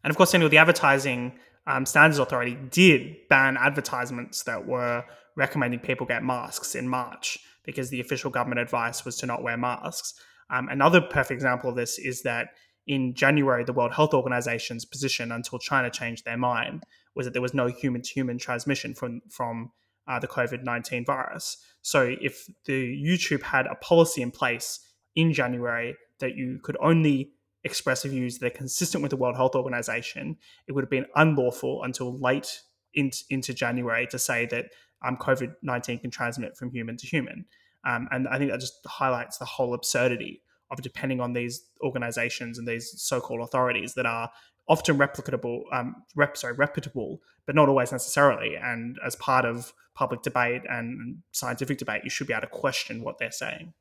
and 0.04 0.12
of 0.12 0.18
course 0.18 0.32
Daniel, 0.32 0.50
the 0.50 0.58
advertising 0.58 1.34
um, 1.66 1.86
standards 1.86 2.20
authority 2.20 2.58
did 2.70 3.28
ban 3.30 3.58
advertisements 3.58 4.44
that 4.44 4.66
were 4.66 5.04
recommending 5.36 5.80
people 5.80 6.06
get 6.06 6.24
masks 6.24 6.76
in 6.76 6.88
March 6.88 7.38
because 7.64 7.90
the 7.90 8.00
official 8.00 8.32
government 8.32 8.60
advice 8.60 9.04
was 9.04 9.18
to 9.18 9.26
not 9.26 9.44
wear 9.44 9.58
masks. 9.58 10.14
Um, 10.50 10.70
another 10.70 11.02
perfect 11.02 11.32
example 11.34 11.70
of 11.70 11.76
this 11.76 12.00
is 12.00 12.24
that 12.24 12.50
in 12.88 13.14
January, 13.14 13.66
the 13.66 13.74
World 13.74 13.94
Health 13.94 14.14
Organization's 14.14 14.86
position 14.86 15.32
until 15.34 15.60
China 15.60 15.90
changed 15.90 16.24
their 16.24 16.38
mind 16.38 16.84
was 17.16 17.26
that 17.26 17.34
there 17.34 17.42
was 17.42 17.54
no 17.54 17.68
human 17.68 18.02
to 18.02 18.14
human 18.14 18.38
transmission 18.38 18.94
from 18.94 19.22
from 19.30 19.72
uh, 20.08 20.20
the 20.20 20.28
COVID 20.28 20.64
19 20.64 21.06
virus. 21.06 21.58
So 21.82 22.16
if 22.22 22.50
the 22.66 23.02
YouTube 23.02 23.44
had 23.44 23.68
a 23.68 23.76
policy 23.76 24.22
in 24.22 24.32
place 24.32 24.80
in 25.16 25.34
January 25.34 25.96
that 26.20 26.36
you 26.36 26.60
could 26.64 26.78
only 26.80 27.32
express 27.64 28.04
views 28.04 28.40
that 28.40 28.48
are 28.48 28.58
consistent 28.58 29.02
with 29.02 29.10
the 29.10 29.18
World 29.18 29.36
Health 29.36 29.56
Organization, 29.56 30.38
it 30.68 30.72
would 30.72 30.84
have 30.84 30.90
been 30.90 31.06
unlawful 31.16 31.84
until 31.84 32.18
late 32.18 32.62
in, 32.94 33.12
into 33.30 33.54
January 33.54 34.08
to 34.08 34.20
say 34.20 34.46
that 34.48 34.66
um, 35.06 35.18
COVID 35.18 35.54
19 35.62 36.00
can 36.00 36.12
transmit 36.12 36.58
from 36.58 36.72
human 36.72 36.98
to 36.98 37.08
human. 37.08 37.46
Um, 37.86 38.08
and 38.12 38.28
I 38.28 38.38
think 38.38 38.52
that 38.52 38.60
just 38.60 38.80
highlights 38.86 39.38
the 39.38 39.46
whole 39.46 39.74
absurdity 39.74 40.42
of 40.72 40.82
depending 40.82 41.22
on 41.22 41.34
these 41.34 41.64
organizations 41.82 42.58
and 42.58 42.68
these 42.68 42.94
so 43.02 43.22
called 43.22 43.42
authorities 43.42 43.94
that 43.94 44.06
are 44.06 44.30
often 44.68 44.98
replicable, 44.98 45.62
um, 45.72 45.96
rep, 46.16 46.36
sorry, 46.36 46.54
reputable, 46.54 47.22
but 47.48 47.56
not 47.56 47.68
always 47.70 47.92
necessarily. 47.92 48.56
And 48.56 49.00
as 49.04 49.16
part 49.16 49.46
of 49.46 49.74
public 49.96 50.22
debate 50.22 50.62
and 50.70 51.24
scientific 51.32 51.80
debate, 51.80 52.04
you 52.04 52.12
should 52.12 52.28
be 52.28 52.34
able 52.34 52.42
to 52.42 52.48
question 52.48 53.02
what 53.02 53.18
they're 53.18 53.32
saying. 53.32 53.74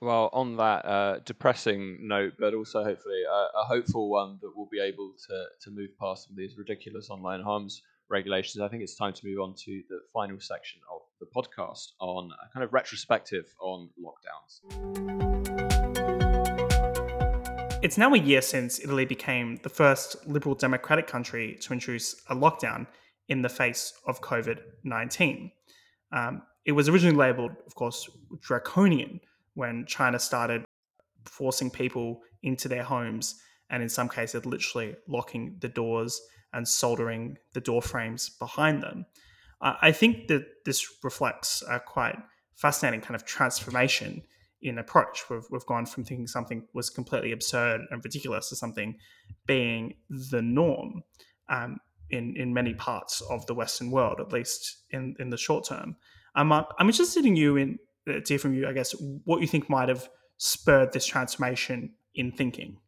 Well, 0.00 0.30
on 0.32 0.56
that 0.56 0.84
uh, 0.84 1.18
depressing 1.24 1.98
note, 2.02 2.34
but 2.38 2.54
also 2.54 2.84
hopefully 2.84 3.22
a, 3.22 3.58
a, 3.60 3.64
hopeful 3.64 4.10
one 4.10 4.38
that 4.42 4.50
we'll 4.54 4.68
be 4.70 4.80
able 4.80 5.12
to, 5.28 5.44
to 5.62 5.70
move 5.70 5.90
past 5.98 6.24
some 6.24 6.32
of 6.32 6.36
these 6.36 6.58
ridiculous 6.58 7.08
online 7.08 7.40
harms 7.40 7.82
regulations, 8.08 8.60
I 8.60 8.68
think 8.68 8.82
it's 8.82 8.96
time 8.96 9.12
to 9.12 9.26
move 9.26 9.38
on 9.38 9.54
to 9.54 9.82
the 9.88 10.00
final 10.12 10.40
section 10.40 10.80
of 10.92 11.02
the 11.20 11.26
podcast 11.26 11.92
on 12.00 12.30
a 12.32 12.52
kind 12.52 12.64
of 12.64 12.72
retrospective 12.72 13.46
on 13.60 13.90
lockdowns. 13.96 15.31
It's 17.82 17.98
now 17.98 18.14
a 18.14 18.18
year 18.18 18.42
since 18.42 18.78
Italy 18.78 19.04
became 19.04 19.58
the 19.64 19.68
first 19.68 20.14
liberal 20.28 20.54
democratic 20.54 21.08
country 21.08 21.58
to 21.62 21.72
introduce 21.72 22.14
a 22.28 22.36
lockdown 22.36 22.86
in 23.28 23.42
the 23.42 23.48
face 23.48 23.92
of 24.06 24.20
COVID 24.20 24.60
19. 24.84 25.50
Um, 26.12 26.42
it 26.64 26.72
was 26.72 26.88
originally 26.88 27.16
labeled, 27.16 27.50
of 27.66 27.74
course, 27.74 28.08
draconian 28.40 29.18
when 29.54 29.84
China 29.86 30.20
started 30.20 30.64
forcing 31.24 31.70
people 31.70 32.20
into 32.44 32.68
their 32.68 32.84
homes 32.84 33.40
and, 33.68 33.82
in 33.82 33.88
some 33.88 34.08
cases, 34.08 34.46
literally 34.46 34.94
locking 35.08 35.56
the 35.60 35.68
doors 35.68 36.22
and 36.52 36.68
soldering 36.68 37.36
the 37.52 37.60
door 37.60 37.82
frames 37.82 38.30
behind 38.38 38.80
them. 38.80 39.06
I 39.60 39.90
think 39.90 40.28
that 40.28 40.44
this 40.64 40.86
reflects 41.02 41.64
a 41.68 41.80
quite 41.80 42.16
fascinating 42.54 43.00
kind 43.00 43.16
of 43.16 43.24
transformation 43.24 44.22
in 44.62 44.78
approach. 44.78 45.24
We've, 45.28 45.44
we've 45.50 45.66
gone 45.66 45.86
from 45.86 46.04
thinking 46.04 46.26
something 46.26 46.66
was 46.72 46.90
completely 46.90 47.32
absurd 47.32 47.82
and 47.90 48.02
ridiculous 48.04 48.48
to 48.50 48.56
something 48.56 48.96
being 49.46 49.94
the 50.08 50.42
norm 50.42 51.02
um, 51.48 51.78
in, 52.10 52.34
in 52.36 52.54
many 52.54 52.74
parts 52.74 53.20
of 53.22 53.44
the 53.46 53.54
Western 53.54 53.90
world, 53.90 54.20
at 54.20 54.32
least 54.32 54.84
in, 54.90 55.16
in 55.18 55.30
the 55.30 55.36
short 55.36 55.66
term. 55.66 55.96
Um, 56.34 56.52
I'm 56.52 56.88
interested 56.88 57.26
in 57.26 57.36
you 57.36 57.56
in 57.56 57.78
uh, 58.08 58.14
to 58.14 58.24
hear 58.26 58.38
from 58.38 58.54
you, 58.54 58.66
I 58.66 58.72
guess, 58.72 58.94
what 59.24 59.40
you 59.40 59.46
think 59.46 59.68
might 59.68 59.88
have 59.88 60.08
spurred 60.38 60.92
this 60.92 61.06
transformation 61.06 61.94
in 62.14 62.32
thinking. 62.32 62.78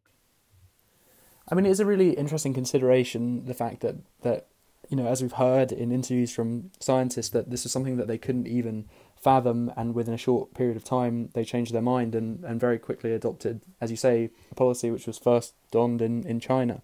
I 1.49 1.55
mean, 1.55 1.65
it 1.65 1.69
is 1.69 1.79
a 1.79 1.85
really 1.85 2.11
interesting 2.11 2.53
consideration 2.53 3.45
the 3.45 3.53
fact 3.53 3.81
that 3.81 3.95
that 4.23 4.47
you 4.89 4.97
know, 4.97 5.07
as 5.07 5.21
we've 5.21 5.31
heard 5.31 5.71
in 5.71 5.91
interviews 5.91 6.31
from 6.33 6.71
scientists, 6.79 7.29
that 7.29 7.49
this 7.49 7.65
is 7.65 7.71
something 7.71 7.97
that 7.97 8.07
they 8.07 8.17
couldn't 8.17 8.47
even 8.47 8.87
fathom, 9.15 9.71
and 9.75 9.95
within 9.95 10.13
a 10.13 10.17
short 10.17 10.53
period 10.53 10.77
of 10.77 10.83
time, 10.83 11.29
they 11.33 11.43
changed 11.43 11.73
their 11.73 11.81
mind 11.81 12.15
and, 12.15 12.43
and 12.43 12.59
very 12.59 12.77
quickly 12.77 13.11
adopted, 13.11 13.61
as 13.81 13.91
you 13.91 13.97
say, 13.97 14.29
a 14.51 14.55
policy 14.55 14.91
which 14.91 15.07
was 15.07 15.17
first 15.17 15.53
donned 15.71 16.01
in, 16.01 16.25
in 16.27 16.39
China. 16.39 16.81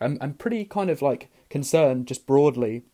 I'm, 0.00 0.18
I'm 0.20 0.34
pretty 0.34 0.64
kind 0.64 0.90
of 0.90 1.02
like 1.02 1.30
concerned, 1.50 2.06
just 2.06 2.26
broadly, 2.26 2.84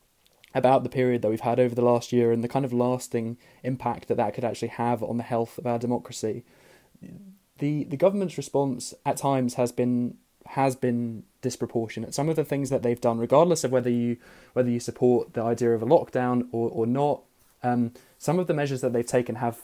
about 0.55 0.83
the 0.83 0.91
period 0.91 1.23
that 1.23 1.29
we've 1.29 1.41
had 1.41 1.61
over 1.61 1.75
the 1.75 1.85
last 1.85 2.13
year 2.13 2.33
and 2.33 2.43
the 2.43 2.49
kind 2.49 2.65
of 2.65 2.73
lasting 2.73 3.37
impact 3.63 4.09
that 4.09 4.17
that 4.17 4.35
could 4.35 4.45
actually 4.45 4.69
have 4.69 5.03
on 5.03 5.17
the 5.17 5.23
health 5.23 5.59
of 5.59 5.67
our 5.67 5.79
democracy. 5.79 6.45
The 7.59 7.85
the 7.85 7.97
government's 7.97 8.37
response 8.37 8.95
at 9.07 9.17
times 9.17 9.55
has 9.55 9.71
been 9.71 10.17
has 10.47 10.75
been 10.75 11.25
disproportionate. 11.43 12.15
Some 12.15 12.29
of 12.29 12.37
the 12.37 12.45
things 12.45 12.71
that 12.71 12.83
they've 12.83 13.01
done, 13.01 13.19
regardless 13.19 13.65
of 13.65 13.71
whether 13.71 13.91
you 13.91 14.17
whether 14.53 14.71
you 14.71 14.81
support 14.81 15.35
the 15.35 15.43
idea 15.43 15.73
of 15.73 15.83
a 15.83 15.87
lockdown 15.87 16.49
or, 16.53 16.69
or 16.71 16.87
not, 16.87 17.23
um, 17.63 17.93
some 18.19 18.39
of 18.39 18.47
the 18.47 18.55
measures 18.55 18.81
that 18.81 18.93
they've 18.93 19.07
taken 19.07 19.37
have, 19.37 19.61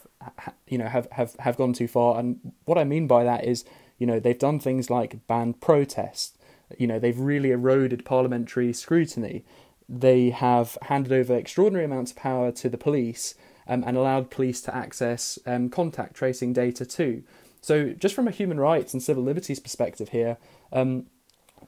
you 0.67 0.77
know, 0.77 0.87
have, 0.87 1.07
have, 1.11 1.35
have 1.39 1.57
gone 1.57 1.73
too 1.73 1.87
far. 1.87 2.19
And 2.19 2.53
what 2.65 2.77
I 2.77 2.83
mean 2.83 3.07
by 3.07 3.23
that 3.23 3.45
is, 3.45 3.65
you 3.97 4.07
know, 4.07 4.19
they've 4.19 4.37
done 4.37 4.59
things 4.59 4.89
like 4.89 5.25
ban 5.27 5.53
protest. 5.53 6.37
You 6.77 6.87
know, 6.87 6.99
they've 6.99 7.19
really 7.19 7.51
eroded 7.51 8.05
parliamentary 8.05 8.73
scrutiny. 8.73 9.45
They 9.89 10.31
have 10.31 10.77
handed 10.83 11.13
over 11.13 11.35
extraordinary 11.35 11.85
amounts 11.85 12.11
of 12.11 12.17
power 12.17 12.51
to 12.51 12.69
the 12.69 12.77
police 12.77 13.35
um, 13.67 13.83
and 13.85 13.95
allowed 13.95 14.29
police 14.29 14.61
to 14.61 14.75
access 14.75 15.39
um, 15.45 15.69
contact 15.69 16.15
tracing 16.15 16.53
data 16.53 16.85
too. 16.85 17.23
So, 17.61 17.89
just 17.93 18.15
from 18.15 18.27
a 18.27 18.31
human 18.31 18.59
rights 18.59 18.93
and 18.93 19.01
civil 19.01 19.23
liberties 19.23 19.59
perspective 19.59 20.09
here, 20.09 20.37
um, 20.71 21.07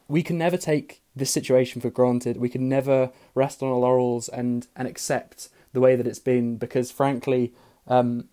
we 0.07 0.23
can 0.23 0.37
never 0.37 0.57
take 0.57 1.01
this 1.15 1.31
situation 1.31 1.81
for 1.81 1.89
granted. 1.89 2.37
We 2.37 2.49
can 2.49 2.69
never 2.69 3.11
rest 3.35 3.61
on 3.61 3.69
our 3.69 3.77
laurels 3.77 4.29
and, 4.29 4.67
and 4.75 4.87
accept 4.87 5.49
the 5.73 5.79
way 5.79 5.95
that 5.95 6.07
it's 6.07 6.19
been 6.19 6.57
because, 6.57 6.91
frankly, 6.91 7.53
um, 7.87 8.25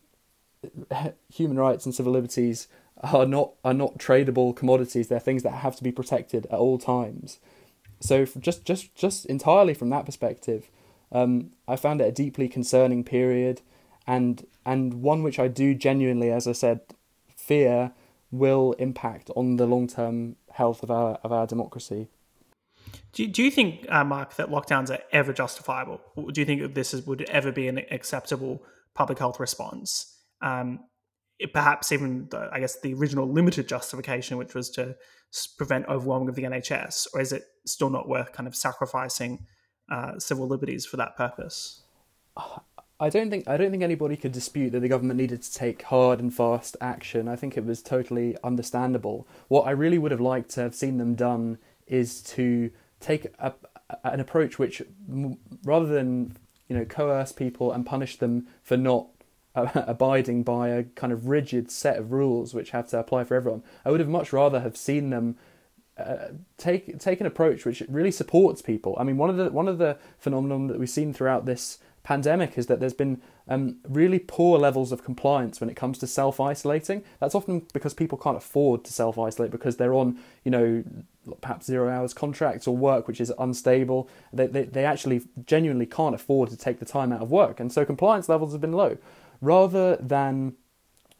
human 1.33 1.59
rights 1.59 1.85
and 1.85 1.95
civil 1.95 2.13
liberties 2.13 2.69
are 3.03 3.27
not 3.27 3.53
are 3.65 3.75
not 3.75 3.99
tradable 3.99 4.55
commodities. 4.55 5.09
They're 5.09 5.21
things 5.21 5.43
that 5.43 5.51
have 5.51 5.77
to 5.77 5.85
be 5.85 5.93
protected 5.93 6.47
at 6.47 6.59
all 6.59 6.79
times. 6.79 7.39
So, 8.01 8.25
just 8.25 8.65
just 8.65 8.95
just 8.95 9.27
entirely 9.27 9.75
from 9.75 9.91
that 9.91 10.07
perspective, 10.07 10.71
um, 11.13 11.53
I 11.69 11.77
found 11.77 12.01
it 12.01 12.09
a 12.09 12.13
deeply 12.13 12.49
concerning 12.49 13.05
period, 13.05 13.61
and 14.07 14.47
and 14.65 14.95
one 14.95 15.23
which 15.23 15.39
I 15.39 15.49
do 15.49 15.75
genuinely, 15.75 16.31
as 16.31 16.47
I 16.47 16.53
said, 16.53 16.81
fear 17.35 17.93
will 18.31 18.73
impact 18.79 19.31
on 19.37 19.57
the 19.57 19.67
long 19.67 19.87
term 19.87 20.37
health 20.53 20.83
of 20.83 20.91
our 20.91 21.15
of 21.23 21.33
our 21.33 21.47
democracy. 21.47 22.09
Do, 23.13 23.27
do 23.27 23.43
you 23.43 23.51
think, 23.51 23.87
uh, 23.91 24.05
Mark, 24.05 24.37
that 24.37 24.49
lockdowns 24.49 24.91
are 24.91 25.03
ever 25.13 25.33
justifiable? 25.33 26.01
Do 26.33 26.41
you 26.41 26.45
think 26.45 26.75
this 26.75 26.93
is, 26.93 27.07
would 27.07 27.23
ever 27.23 27.51
be 27.53 27.69
an 27.69 27.79
acceptable 27.91 28.63
public 28.95 29.19
health 29.19 29.41
response? 29.41 30.19
Um, 30.43 30.81
it, 31.39 31.53
perhaps 31.53 31.93
even, 31.93 32.29
the, 32.31 32.49
I 32.53 32.61
guess, 32.61 32.81
the 32.81 32.95
original 32.95 33.27
limited 33.31 33.69
justification, 33.69 34.37
which 34.37 34.55
was 34.55 34.71
to 34.71 34.97
prevent 35.57 35.87
overwhelming 35.89 36.29
of 36.29 36.35
the 36.35 36.43
NHS, 36.43 37.09
or 37.15 37.21
is 37.21 37.33
it 37.33 37.45
still 37.67 37.91
not 37.91 38.09
worth 38.09 38.33
kind 38.33 38.47
of 38.47 38.55
sacrificing 38.55 39.47
uh, 39.91 40.19
civil 40.19 40.47
liberties 40.47 40.87
for 40.87 40.97
that 40.97 41.17
purpose? 41.17 41.83
I 42.99 43.11
don't 43.11 43.29
think 43.29 43.47
I 43.47 43.59
don't 43.59 43.71
think 43.71 43.83
anybody 43.83 44.17
could 44.17 44.33
dispute 44.33 44.71
that 44.71 44.81
the 44.81 44.89
government 44.89 45.19
needed 45.21 45.43
to 45.43 45.53
take 45.53 45.83
hard 45.83 46.19
and 46.19 46.33
fast 46.33 46.79
action. 46.81 47.29
I 47.29 47.37
think 47.37 47.59
it 47.59 47.67
was 47.67 47.83
totally 47.83 48.39
understandable. 48.43 49.29
What 49.49 49.67
I 49.67 49.73
really 49.73 49.99
would 49.99 50.13
have 50.13 50.21
liked 50.21 50.49
to 50.53 50.63
have 50.63 50.75
seen 50.75 50.97
them 50.97 51.15
done 51.15 51.59
is 51.87 52.23
to 52.23 52.71
take 53.01 53.27
a, 53.39 53.53
an 54.05 54.21
approach 54.21 54.59
which, 54.59 54.83
rather 55.65 55.87
than 55.87 56.37
you 56.69 56.77
know 56.77 56.85
coerce 56.85 57.33
people 57.33 57.73
and 57.73 57.87
punish 57.87 58.17
them 58.17 58.47
for 58.63 58.77
not 58.77 59.07
uh, 59.55 59.69
abiding 59.87 60.43
by 60.43 60.69
a 60.69 60.85
kind 60.85 61.13
of 61.13 61.29
rigid 61.29 61.71
set 61.71 61.97
of 61.97 62.13
rules 62.13 62.55
which 62.55 62.71
have 62.71 62.89
to 62.89 62.99
apply 62.99 63.25
for 63.25 63.35
everyone, 63.35 63.63
I 63.85 63.91
would 63.91 64.01
have 64.01 64.09
much 64.09 64.33
rather 64.33 64.61
have 64.61 64.77
seen 64.77 65.11
them 65.11 65.37
uh, 65.97 66.29
take 66.59 66.99
take 66.99 67.21
an 67.21 67.27
approach 67.27 67.65
which 67.65 67.83
really 67.89 68.11
supports 68.11 68.61
people. 68.61 68.95
I 68.99 69.05
mean, 69.05 69.17
one 69.17 69.31
of 69.31 69.37
the 69.37 69.51
one 69.51 69.69
of 69.69 69.79
the 69.79 69.99
phenomenon 70.19 70.67
that 70.67 70.79
we've 70.79 70.91
seen 70.91 71.13
throughout 71.13 71.47
this 71.47 71.79
pandemic 72.03 72.57
is 72.57 72.67
that 72.67 72.79
there's 72.79 72.95
been 72.95 73.21
um, 73.49 73.79
really 73.89 74.21
poor 74.21 74.59
levels 74.59 74.93
of 74.93 75.03
compliance 75.03 75.61
when 75.61 75.69
it 75.69 75.75
comes 75.75 75.99
to 75.99 76.07
self 76.07 76.39
isolating. 76.39 77.03
That's 77.19 77.35
often 77.35 77.67
because 77.73 77.95
people 77.95 78.19
can't 78.19 78.37
afford 78.37 78.85
to 78.85 78.93
self 78.93 79.19
isolate 79.19 79.51
because 79.51 79.77
they're 79.77 79.95
on, 79.95 80.19
you 80.45 80.51
know, 80.51 80.85
perhaps 81.41 81.67
zero 81.67 81.91
hours 81.91 82.15
contracts 82.15 82.67
or 82.67 82.77
work 82.77 83.09
which 83.09 83.21
is 83.21 83.33
unstable. 83.39 84.09
They, 84.33 84.47
they, 84.47 84.65
they 84.65 84.85
actually 84.85 85.23
genuinely 85.45 85.87
can't 85.87 86.15
afford 86.15 86.51
to 86.51 86.57
take 86.57 86.79
the 86.79 86.85
time 86.85 87.13
out 87.13 87.23
of 87.23 87.31
work. 87.31 87.61
And 87.61 87.73
so 87.73 87.85
compliance 87.85 88.29
levels 88.29 88.53
have 88.53 88.61
been 88.61 88.73
low. 88.73 88.99
Rather 89.41 89.97
than 89.97 90.55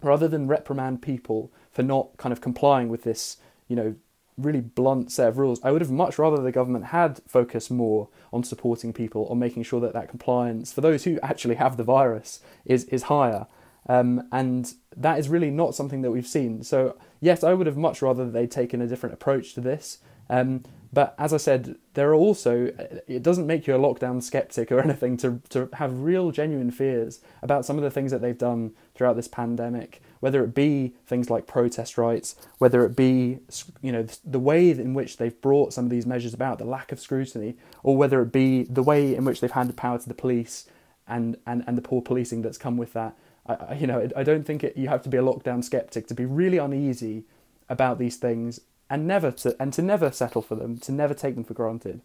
rather 0.03 0.29
than 0.29 0.47
reprimand 0.47 1.03
people 1.03 1.51
for 1.73 1.83
not 1.83 2.17
kind 2.17 2.33
of 2.33 2.41
complying 2.41 2.89
with 2.89 3.03
this, 3.03 3.39
you 3.67 3.75
know, 3.75 3.95
really 4.37 4.61
blunt 4.61 5.11
set 5.11 5.29
of 5.29 5.39
rules. 5.39 5.61
I 5.63 5.73
would 5.73 5.81
have 5.81 5.91
much 5.91 6.19
rather 6.19 6.43
the 6.43 6.53
government 6.53 6.87
had 6.87 7.21
focused 7.27 7.71
more 7.71 8.09
on 8.33 8.45
supporting 8.45 8.93
people, 8.93 9.27
on 9.29 9.39
making 9.39 9.63
sure 9.63 9.81
that 9.81 9.95
that 9.95 10.09
compliance 10.09 10.73
for 10.73 10.83
those 10.83 11.05
who 11.05 11.19
actually 11.23 11.55
have 11.55 11.77
the 11.77 11.85
virus 11.85 12.41
is 12.65 12.85
is 12.85 13.05
higher. 13.05 13.47
Um, 13.89 14.27
and 14.33 14.73
that 14.97 15.19
is 15.19 15.29
really 15.29 15.51
not 15.51 15.75
something 15.75 16.03
that 16.03 16.11
we've 16.11 16.27
seen. 16.27 16.63
So 16.63 16.97
yes, 17.21 17.45
I 17.45 17.53
would 17.53 17.67
have 17.67 17.77
much 17.77 18.03
rather 18.03 18.29
they'd 18.29 18.51
taken 18.51 18.81
a 18.81 18.87
different 18.87 19.15
approach 19.15 19.55
to 19.55 19.61
this. 19.61 19.99
Um, 20.29 20.65
but 20.93 21.15
as 21.19 21.33
I 21.33 21.37
said, 21.37 21.77
there 21.95 22.11
are 22.11 22.15
also 22.15 22.73
it 23.07 23.23
doesn't 23.23 23.47
make 23.47 23.67
you 23.67 23.77
a 23.77 23.79
lockdown 23.79 24.23
skeptic 24.23 24.73
or 24.73 24.81
anything 24.85 25.17
to 25.19 25.41
to 25.51 25.69
have 25.75 26.01
real 26.01 26.31
genuine 26.31 26.71
fears 26.71 27.21
about 27.43 27.65
some 27.65 27.77
of 27.77 27.85
the 27.85 27.91
things 27.91 28.11
that 28.11 28.21
they've 28.21 28.37
done 28.37 28.73
throughout 28.95 29.17
this 29.17 29.29
pandemic 29.29 30.01
whether 30.21 30.43
it 30.43 30.55
be 30.55 30.95
things 31.07 31.31
like 31.31 31.47
protest 31.47 31.99
rights, 31.99 32.35
whether 32.59 32.85
it 32.85 32.97
be 32.97 33.39
you 33.83 33.93
know 33.93 34.07
the 34.25 34.41
way 34.41 34.71
in 34.71 34.95
which 34.95 35.17
they've 35.17 35.41
brought 35.41 35.73
some 35.73 35.85
of 35.85 35.91
these 35.91 36.07
measures 36.07 36.35
about, 36.35 36.59
the 36.59 36.65
lack 36.65 36.93
of 36.93 37.01
scrutiny, 37.01 37.57
or 37.83 37.97
whether 37.97 38.23
it 38.23 38.33
be 38.33 38.65
the 38.65 38.83
way 38.83 39.15
in 39.15 39.25
which 39.25 39.41
they've 39.41 39.51
handed 39.51 39.77
power 39.77 39.99
to 39.99 40.09
the 40.09 40.15
police 40.15 40.67
and 41.07 41.37
and, 41.47 41.65
and 41.67 41.77
the 41.77 41.83
poor 41.83 42.03
policing 42.03 42.43
that's 42.43 42.59
come 42.59 42.77
with 42.77 42.93
that. 42.93 43.17
I, 43.49 43.75
you 43.75 43.87
know, 43.87 44.09
I 44.17 44.23
don't 44.23 44.45
think 44.45 44.65
it, 44.65 44.77
you 44.77 44.89
have 44.89 45.03
to 45.03 45.09
be 45.09 45.17
a 45.17 45.23
lockdown 45.23 45.63
skeptic 45.63 46.07
to 46.09 46.15
be 46.15 46.25
really 46.25 46.59
uneasy 46.59 47.25
about 47.69 47.99
these 47.99 48.17
things 48.17 48.61
and 48.89 49.07
never 49.07 49.31
to 49.33 49.57
and 49.61 49.73
to 49.73 49.83
never 49.83 50.11
settle 50.11 50.43
for 50.43 50.55
them, 50.55 50.79
to 50.79 50.93
never 50.93 51.15
take 51.15 51.35
them 51.35 51.45
for 51.45 51.55
granted. 51.55 52.01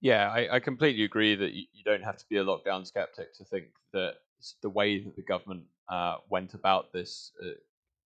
Yeah, 0.00 0.30
I, 0.30 0.56
I 0.56 0.60
completely 0.60 1.04
agree 1.04 1.34
that 1.34 1.52
you, 1.52 1.66
don't 1.84 2.02
have 2.02 2.16
to 2.16 2.24
be 2.28 2.38
a 2.38 2.44
lockdown 2.44 2.86
skeptic 2.86 3.34
to 3.34 3.44
think 3.44 3.66
that 3.92 4.14
the 4.62 4.70
way 4.70 5.02
that 5.02 5.16
the 5.16 5.22
government 5.22 5.64
uh, 5.90 6.16
went 6.30 6.54
about 6.54 6.92
this 6.92 7.32
uh, 7.44 7.50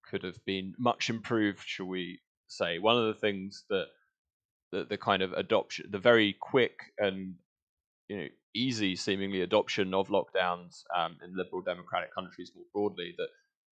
could 0.09 0.25
have 0.25 0.45
been 0.45 0.75
much 0.79 1.11
improved, 1.11 1.63
shall 1.65 1.87
we 1.87 2.19
say? 2.49 2.79
One 2.79 2.97
of 2.97 3.07
the 3.07 3.21
things 3.21 3.65
that 3.69 3.87
the, 4.73 4.85
the 4.85 4.99
kind 4.99 5.23
of 5.23 5.33
adoption, 5.35 5.87
the 5.91 5.99
very 5.99 6.35
quick 6.41 6.79
and 6.99 7.35
you 8.09 8.17
know 8.17 8.27
easy 8.55 8.97
seemingly 8.97 9.43
adoption 9.43 9.95
of 9.95 10.09
lockdowns 10.09 10.83
um, 10.97 11.17
in 11.25 11.37
liberal 11.37 11.63
democratic 11.63 12.15
countries 12.15 12.53
more 12.55 12.65
broadly, 12.73 13.15
that 13.19 13.29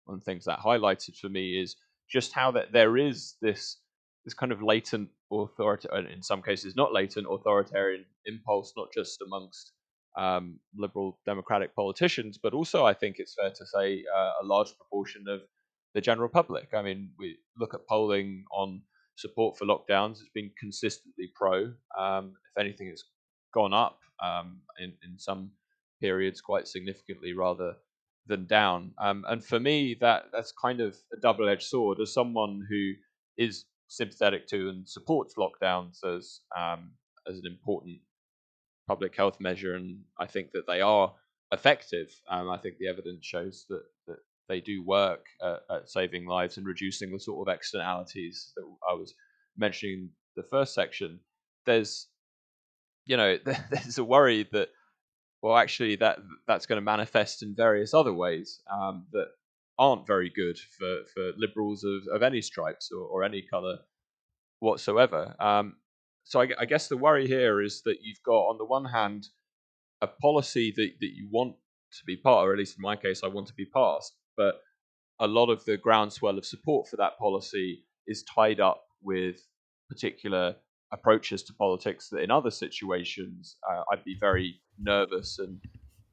one 0.05 0.15
of 0.15 0.21
the 0.21 0.25
things 0.25 0.45
that 0.45 0.59
highlighted 0.59 1.17
for 1.17 1.29
me 1.29 1.61
is 1.61 1.77
just 2.09 2.33
how 2.33 2.51
that 2.51 2.73
there 2.73 2.97
is 2.97 3.37
this 3.41 3.77
this 4.25 4.35
kind 4.35 4.53
of 4.53 4.63
latent 4.63 5.09
authority, 5.33 5.89
in 6.13 6.23
some 6.23 6.43
cases 6.43 6.77
not 6.77 6.93
latent 6.93 7.27
authoritarian 7.31 8.05
impulse, 8.27 8.75
not 8.77 8.89
just 8.93 9.23
amongst 9.23 9.73
um, 10.19 10.59
liberal 10.77 11.19
democratic 11.25 11.75
politicians, 11.75 12.39
but 12.43 12.53
also 12.53 12.85
I 12.85 12.93
think 12.93 13.17
it's 13.19 13.35
fair 13.35 13.51
to 13.51 13.67
say 13.67 14.05
uh, 14.15 14.33
a 14.43 14.45
large 14.45 14.77
proportion 14.77 15.25
of 15.29 15.41
the 15.95 16.01
general 16.01 16.29
public. 16.29 16.69
I 16.75 16.83
mean, 16.83 17.11
we 17.19 17.39
look 17.59 17.75
at 17.75 17.87
polling 17.89 18.45
on 18.53 18.83
support 19.17 19.57
for 19.57 19.67
lockdowns. 19.67 20.21
It's 20.21 20.31
been 20.35 20.51
consistently 20.59 21.31
pro. 21.35 21.73
Um, 21.99 22.35
if 22.55 22.61
anything, 22.61 22.89
it's 22.89 23.05
gone 23.53 23.73
up 23.73 23.99
um, 24.23 24.61
in 24.79 24.93
in 25.05 25.19
some 25.19 25.51
periods 26.01 26.41
quite 26.41 26.67
significantly 26.67 27.33
rather 27.33 27.75
than 28.27 28.47
down. 28.47 28.93
Um, 28.99 29.25
and 29.29 29.45
for 29.45 29.61
me, 29.61 29.97
that 30.01 30.25
that's 30.33 30.53
kind 30.53 30.81
of 30.81 30.97
a 31.13 31.21
double-edged 31.21 31.63
sword. 31.63 32.01
As 32.01 32.13
someone 32.13 32.67
who 32.69 32.93
is 33.37 33.65
sympathetic 33.89 34.47
to 34.47 34.69
and 34.69 34.89
supports 34.89 35.35
lockdowns 35.35 36.05
as 36.05 36.41
um, 36.57 36.93
as 37.29 37.39
an 37.39 37.47
important 37.47 37.99
public 38.87 39.17
health 39.17 39.39
measure, 39.41 39.75
and 39.75 40.01
I 40.19 40.27
think 40.27 40.53
that 40.53 40.67
they 40.67 40.81
are 40.81 41.13
effective. 41.53 42.09
Um, 42.29 42.49
I 42.49 42.59
think 42.59 42.79
the 42.79 42.89
evidence 42.89 43.27
shows 43.27 43.67
that 43.69 43.83
that 44.07 44.19
they 44.49 44.61
do 44.61 44.85
work 44.85 45.27
at, 45.43 45.61
at, 45.71 45.89
saving 45.89 46.27
lives 46.27 46.57
and 46.57 46.67
reducing 46.67 47.13
the 47.13 47.21
sort 47.21 47.47
of 47.47 47.55
externalities 47.55 48.53
that 48.57 48.65
I 48.89 48.95
was 48.95 49.15
mentioning 49.57 49.95
in 49.95 50.11
the 50.37 50.43
first 50.43 50.75
section. 50.75 51.21
There's 51.67 52.09
you 53.11 53.17
know 53.17 53.37
there's 53.71 53.99
a 53.99 54.05
worry 54.05 54.49
that 54.53 54.69
well 55.43 55.57
actually 55.57 55.97
that 55.97 56.19
that's 56.47 56.67
going 56.67 56.77
to 56.77 56.85
manifest 56.85 57.43
in 57.43 57.55
various 57.55 57.93
other 57.93 58.15
ways 58.15 58.63
um, 58.73 59.07
that 59.13 59.27
aren't 59.79 60.07
very 60.07 60.31
good 60.31 60.59
for, 60.79 61.01
for 61.13 61.33
liberals 61.37 61.83
of, 61.85 62.03
of 62.15 62.23
any 62.23 62.41
stripes 62.41 62.91
or, 62.93 63.03
or 63.03 63.25
any 63.25 63.43
colour 63.43 63.79
whatsoever. 64.59 65.35
Um, 65.41 65.77
so 66.25 66.43
I, 66.43 66.49
I, 66.59 66.67
guess 66.67 66.89
the 66.89 66.99
worry 66.99 67.27
here 67.27 67.63
is 67.63 67.81
that 67.87 67.97
you've 68.03 68.23
got 68.23 68.43
on 68.51 68.59
the 68.59 68.67
one 68.67 68.85
hand 68.85 69.29
a 70.03 70.07
policy 70.07 70.71
that, 70.77 70.91
that 71.01 71.15
you 71.15 71.29
want 71.31 71.55
to 71.93 72.05
be 72.05 72.19
part, 72.19 72.47
or 72.47 72.53
at 72.53 72.59
least 72.59 72.77
in 72.77 72.83
my 72.83 72.95
case, 72.95 73.23
I 73.25 73.29
want 73.29 73.47
to 73.47 73.55
be 73.55 73.65
passed, 73.65 74.13
but 74.37 74.57
a 75.19 75.27
lot 75.27 75.49
of 75.49 75.65
the 75.65 75.79
groundswell 75.79 76.37
of 76.37 76.45
support 76.45 76.87
for 76.87 76.97
that 76.97 77.19
policy 77.19 77.83
is 78.07 78.23
tied 78.23 78.61
up 78.61 78.83
with 79.03 79.37
particular 79.89 80.57
approaches 80.93 81.43
to 81.45 81.55
politics 81.55 82.09
that 82.09 82.23
in 82.23 82.31
other 82.31 82.51
situations 82.51 83.57
uh, 83.71 83.83
I'd 83.93 84.05
be 84.05 84.17
very 84.19 84.61
nervous 84.79 85.39
and 85.39 85.61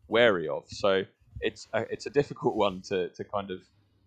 wary 0.08 0.48
of. 0.48 0.64
So 0.68 1.04
it's 1.42 1.68
a, 1.74 1.86
it's 1.90 2.06
a 2.06 2.10
difficult 2.10 2.56
one 2.68 2.82
to, 2.90 3.10
to 3.10 3.24
kind 3.24 3.52
of 3.52 3.60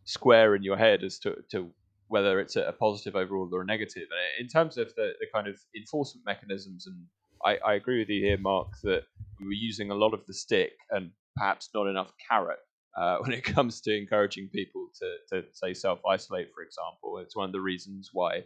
square 0.05 0.55
in 0.55 0.63
your 0.63 0.77
head 0.77 1.03
as 1.05 1.19
to, 1.21 1.37
to 1.51 1.71
whether 2.09 2.41
it's 2.41 2.57
a, 2.57 2.75
positive 2.79 3.15
overall 3.15 3.49
or 3.53 3.63
a 3.63 3.65
negative. 3.65 4.09
In 4.41 4.49
terms 4.49 4.77
of 4.77 4.93
the, 4.97 5.13
the 5.21 5.27
kind 5.33 5.47
of 5.47 5.57
enforcement 5.77 6.25
mechanisms, 6.27 6.87
and 6.87 6.97
I, 7.45 7.59
I 7.65 7.75
agree 7.75 8.01
with 8.01 8.09
you 8.09 8.23
here, 8.25 8.39
Mark, 8.39 8.69
that 8.83 9.03
we 9.39 9.47
were 9.47 9.53
using 9.53 9.91
a 9.91 9.95
lot 9.95 10.13
of 10.13 10.27
the 10.27 10.35
stick 10.35 10.73
and 10.91 11.11
perhaps 11.37 11.71
not 11.73 11.87
enough 11.87 12.13
carrot 12.29 12.59
uh, 12.97 13.19
when 13.21 13.33
it 13.33 13.45
comes 13.45 13.81
to 13.83 13.97
encouraging 13.97 14.49
people 14.53 14.89
to, 15.01 15.15
to 15.33 15.47
say 15.53 15.73
self 15.73 16.01
isolate, 16.09 16.49
for 16.55 16.63
example. 16.63 17.19
It's 17.19 17.37
one 17.37 17.47
of 17.47 17.53
the 17.53 17.61
reasons 17.61 18.11
why 18.13 18.45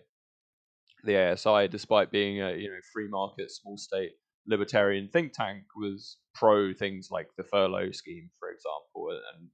the 1.05 1.33
ASI, 1.33 1.69
despite 1.69 2.11
being 2.11 2.41
a 2.41 2.53
you 2.53 2.69
know 2.69 2.81
free 2.93 3.09
market, 3.09 3.51
small 3.51 3.77
state 3.77 4.13
libertarian 4.47 5.09
think 5.09 5.33
tank, 5.33 5.65
was 5.77 6.19
pro 6.35 6.73
things 6.73 7.09
like 7.11 7.29
the 7.37 7.45
furlough 7.45 7.93
scheme, 7.93 8.31
for 8.39 8.51
example, 8.51 9.21
and 9.35 9.49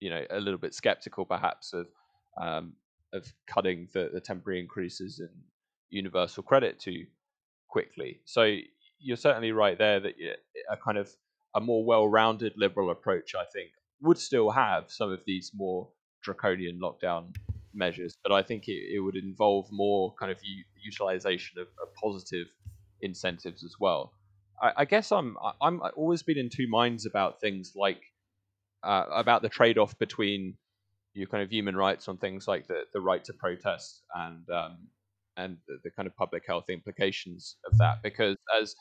you 0.00 0.10
know 0.10 0.24
a 0.30 0.40
little 0.40 0.58
bit 0.58 0.74
skeptical 0.74 1.24
perhaps 1.24 1.72
of 1.72 1.86
um, 2.40 2.74
of 3.12 3.32
cutting 3.46 3.88
the, 3.92 4.10
the 4.12 4.20
temporary 4.20 4.60
increases 4.60 5.20
in 5.20 5.28
universal 5.90 6.42
credit 6.42 6.78
too 6.78 7.04
quickly. 7.68 8.20
So 8.24 8.56
you're 8.98 9.16
certainly 9.16 9.52
right 9.52 9.78
there 9.78 10.00
that 10.00 10.14
a 10.70 10.76
kind 10.76 10.98
of 10.98 11.10
a 11.54 11.60
more 11.60 11.84
well-rounded 11.84 12.52
liberal 12.56 12.90
approach, 12.90 13.34
I 13.34 13.44
think, 13.52 13.70
would 14.00 14.18
still 14.18 14.50
have 14.50 14.84
some 14.88 15.10
of 15.10 15.20
these 15.26 15.52
more 15.54 15.88
draconian 16.22 16.78
lockdown 16.82 17.34
measures, 17.74 18.16
but 18.22 18.32
I 18.32 18.42
think 18.42 18.68
it, 18.68 18.94
it 18.94 19.00
would 19.00 19.16
involve 19.16 19.66
more 19.70 20.14
kind 20.18 20.32
of 20.32 20.38
u- 20.42 20.64
utilization 20.82 21.58
of, 21.58 21.68
of, 21.82 21.94
positive 21.94 22.46
incentives 23.00 23.64
as 23.64 23.74
well. 23.78 24.12
I, 24.60 24.72
I 24.78 24.84
guess 24.84 25.12
I'm 25.12 25.36
I'm 25.60 25.82
I've 25.82 25.92
always 25.96 26.22
been 26.22 26.38
in 26.38 26.48
two 26.48 26.68
minds 26.68 27.06
about 27.06 27.40
things 27.40 27.72
like 27.76 28.00
uh, 28.82 29.04
about 29.10 29.42
the 29.42 29.48
trade-off 29.48 29.98
between 29.98 30.54
your 31.14 31.26
kind 31.26 31.42
of 31.42 31.50
human 31.50 31.76
rights 31.76 32.08
on 32.08 32.16
things 32.16 32.46
like 32.46 32.66
the, 32.68 32.82
the 32.92 33.00
right 33.00 33.24
to 33.24 33.32
protest 33.32 34.02
and 34.14 34.48
um, 34.50 34.78
and 35.36 35.56
the, 35.66 35.78
the, 35.84 35.90
kind 35.90 36.06
of 36.06 36.16
public 36.16 36.44
health 36.46 36.68
implications 36.68 37.56
of 37.70 37.78
that. 37.78 38.02
Because 38.02 38.36
as 38.60 38.74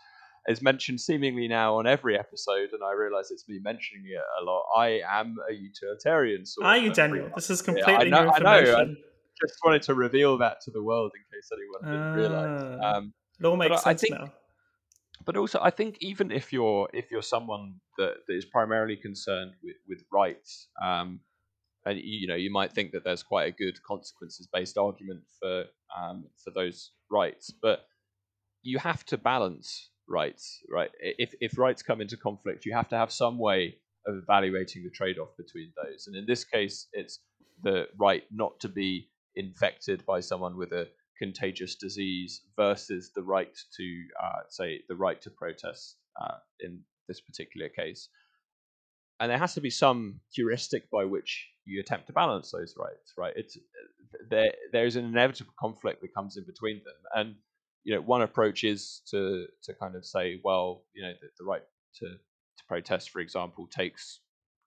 as 0.48 0.62
mentioned 0.62 1.02
seemingly 1.02 1.48
now 1.48 1.76
on 1.76 1.86
every 1.88 2.18
episode, 2.18 2.70
and 2.72 2.82
I 2.84 2.94
realize 2.94 3.32
it's 3.32 3.48
me 3.50 3.60
mentioning 3.62 4.06
it 4.08 4.22
a 4.42 4.44
lot, 4.44 4.64
I 4.76 5.02
am 5.08 5.36
a 5.50 5.54
utilitarian. 5.54 6.46
Sort 6.46 6.66
Are 6.66 6.78
you, 6.78 6.94
Daniel? 6.94 7.30
This 7.36 7.50
is 7.50 7.62
completely 7.62 8.10
yeah, 8.10 8.18
I 8.18 8.22
know, 8.22 8.22
new 8.22 8.28
information. 8.30 8.76
I 8.76 8.84
know. 8.84 8.92
I 8.92 9.46
just 9.46 9.60
wanted 9.64 9.82
to 9.84 9.94
reveal 9.94 10.38
that 10.38 10.62
to 10.62 10.72
the 10.72 10.82
world 10.82 11.12
in 11.16 11.38
case 11.38 11.50
anyone 11.52 11.82
didn't 11.84 12.14
uh, 12.14 12.16
realize. 12.16 12.80
Ah. 12.82 12.98
Um, 12.98 13.14
it 13.40 13.46
all 13.46 13.58
makes 13.58 13.84
sense 13.84 14.02
think, 14.02 14.14
now. 14.14 14.32
But 15.26 15.36
also, 15.36 15.60
I 15.62 15.70
think 15.70 15.98
even 16.00 16.32
if 16.32 16.54
you're 16.54 16.90
if 16.94 17.12
you're 17.12 17.22
someone 17.22 17.76
that, 17.98 18.16
that 18.28 18.34
is 18.34 18.46
primarily 18.46 18.96
concerned 18.96 19.52
with 19.62 19.76
with 19.88 20.04
rights, 20.12 20.70
um, 20.82 21.20
and 21.86 22.00
you 22.02 22.28
know 22.28 22.36
you 22.36 22.52
might 22.52 22.72
think 22.72 22.92
that 22.94 23.04
there's 23.04 23.22
quite 23.22 23.48
a 23.48 23.52
good 23.52 23.84
consequences 23.84 24.48
based 24.52 24.78
argument 24.78 25.24
for 25.40 25.66
um, 25.96 26.26
for 26.42 26.52
those 26.52 26.92
rights, 27.12 27.52
but 27.62 27.86
you 28.64 28.80
have 28.80 29.06
to 29.06 29.18
balance 29.18 29.90
rights, 30.08 30.62
right? 30.70 30.90
If 31.00 31.34
if 31.42 31.58
rights 31.58 31.84
come 31.84 32.02
into 32.02 32.18
conflict, 32.18 32.66
you 32.66 32.74
have 32.74 32.90
to 32.90 32.98
have 32.98 33.12
some 33.12 33.38
way 33.38 33.76
of 34.06 34.16
evaluating 34.16 34.84
the 34.84 34.90
trade-off 34.90 35.36
between 35.38 35.72
those. 35.76 36.08
And 36.08 36.16
in 36.16 36.26
this 36.26 36.44
case, 36.46 36.88
it's 36.94 37.20
the 37.62 37.88
right 37.98 38.24
not 38.32 38.60
to 38.62 38.70
be 38.70 39.10
infected 39.36 40.06
by 40.06 40.22
someone 40.22 40.56
with 40.58 40.72
a 40.72 40.88
contagious 41.18 41.76
disease 41.76 42.42
versus 42.56 43.12
the 43.16 43.24
right 43.24 43.56
to, 43.76 44.04
uh, 44.24 44.42
say, 44.50 44.82
the 44.88 44.96
right 44.96 45.22
to 45.22 45.30
protest 45.30 45.98
uh, 46.22 46.38
in 46.60 46.80
this 47.08 47.20
particular 47.20 47.70
case. 47.70 48.10
And 49.20 49.32
there 49.32 49.40
has 49.40 49.56
to 49.56 49.62
be 49.62 49.72
some 49.72 50.22
heuristic 50.32 50.90
by 50.92 51.04
which 51.06 51.50
you 51.66 51.80
attempt 51.80 52.08
to 52.08 52.14
balance 52.14 52.52
those 52.52 52.76
rights, 52.78 53.14
right? 53.18 53.34
It's 53.36 53.58
there. 54.30 54.54
There's 54.72 54.96
an 54.96 55.06
inevitable 55.06 55.54
conflict 55.60 56.02
that 56.02 56.14
comes 56.14 56.38
in 56.38 56.46
between 56.46 56.78
them, 56.78 56.94
and 57.16 57.36
you 57.88 57.96
know, 57.96 58.02
one 58.02 58.22
approach 58.22 58.66
is 58.66 59.02
to 59.10 59.46
to 59.64 59.74
kind 59.74 59.96
of 59.96 60.06
say, 60.06 60.42
well, 60.44 60.84
you 60.94 61.02
know, 61.02 61.14
the, 61.22 61.28
the 61.40 61.46
right 61.46 61.62
to 61.96 62.06
to 62.06 62.64
protest, 62.68 63.12
for 63.12 63.22
example, 63.22 63.66
takes 63.66 64.20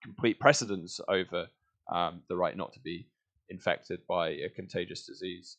complete 0.03 0.41
precedence 0.41 1.01
over 1.07 1.47
um, 1.93 2.23
the 2.31 2.37
right 2.37 2.57
not 2.57 2.73
to 2.73 2.81
be 2.81 3.11
infected 3.51 4.01
by 4.09 4.31
a 4.31 4.49
contagious 4.49 5.05
disease. 5.05 5.59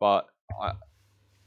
But 0.00 0.26
I, 0.60 0.72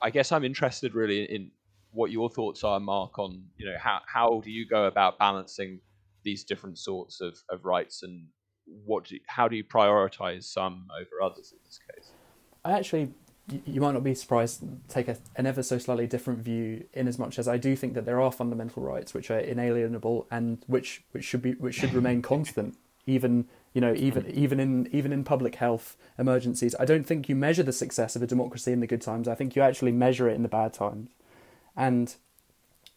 I 0.01 0.09
guess 0.09 0.31
I'm 0.31 0.45
interested 0.45 0.95
really 0.95 1.23
in 1.23 1.51
what 1.91 2.11
your 2.11 2.29
thoughts 2.29 2.63
are, 2.63 2.79
Mark, 2.79 3.19
on 3.19 3.43
you 3.57 3.65
know 3.65 3.77
how 3.77 3.99
how 4.07 4.39
do 4.41 4.49
you 4.49 4.65
go 4.65 4.85
about 4.85 5.19
balancing 5.19 5.81
these 6.23 6.45
different 6.45 6.77
sorts 6.77 7.19
of, 7.19 7.37
of 7.49 7.65
rights 7.65 8.03
and 8.03 8.25
what 8.85 9.03
do 9.03 9.17
how 9.27 9.49
do 9.49 9.57
you 9.57 9.65
prioritize 9.65 10.43
some 10.45 10.87
over 10.97 11.21
others 11.21 11.51
in 11.51 11.59
this 11.65 11.77
case? 11.93 12.11
I 12.63 12.71
actually 12.71 13.11
you 13.47 13.79
might 13.79 13.93
not 13.93 14.03
be 14.03 14.15
surprised 14.15 14.61
to 14.61 14.67
take 14.87 15.07
a, 15.07 15.17
an 15.35 15.45
ever 15.45 15.61
so 15.61 15.77
slightly 15.77 16.07
different 16.07 16.39
view 16.39 16.85
in 16.93 17.07
as 17.07 17.19
much 17.19 17.37
as 17.37 17.47
I 17.47 17.57
do 17.57 17.75
think 17.75 17.93
that 17.93 18.05
there 18.05 18.19
are 18.19 18.31
fundamental 18.31 18.81
rights 18.81 19.13
which 19.13 19.29
are 19.29 19.39
inalienable 19.39 20.27
and 20.31 20.63
which 20.67 21.03
which 21.11 21.25
should 21.25 21.41
be 21.41 21.51
which 21.53 21.75
should 21.75 21.93
remain 21.93 22.21
constant 22.33 22.77
even 23.05 23.47
you 23.73 23.81
know 23.81 23.93
even 23.95 24.29
even 24.31 24.59
in 24.59 24.89
even 24.91 25.13
in 25.13 25.23
public 25.23 25.55
health 25.55 25.95
emergencies. 26.17 26.75
I 26.79 26.85
don't 26.85 27.05
think 27.05 27.29
you 27.29 27.35
measure 27.35 27.63
the 27.63 27.73
success 27.73 28.15
of 28.15 28.23
a 28.23 28.27
democracy 28.27 28.71
in 28.71 28.79
the 28.79 28.87
good 28.87 29.01
times. 29.01 29.27
I 29.27 29.35
think 29.35 29.55
you 29.55 29.61
actually 29.61 29.91
measure 29.91 30.27
it 30.27 30.33
in 30.33 30.43
the 30.43 30.49
bad 30.49 30.73
times. 30.73 31.09
And 31.75 32.15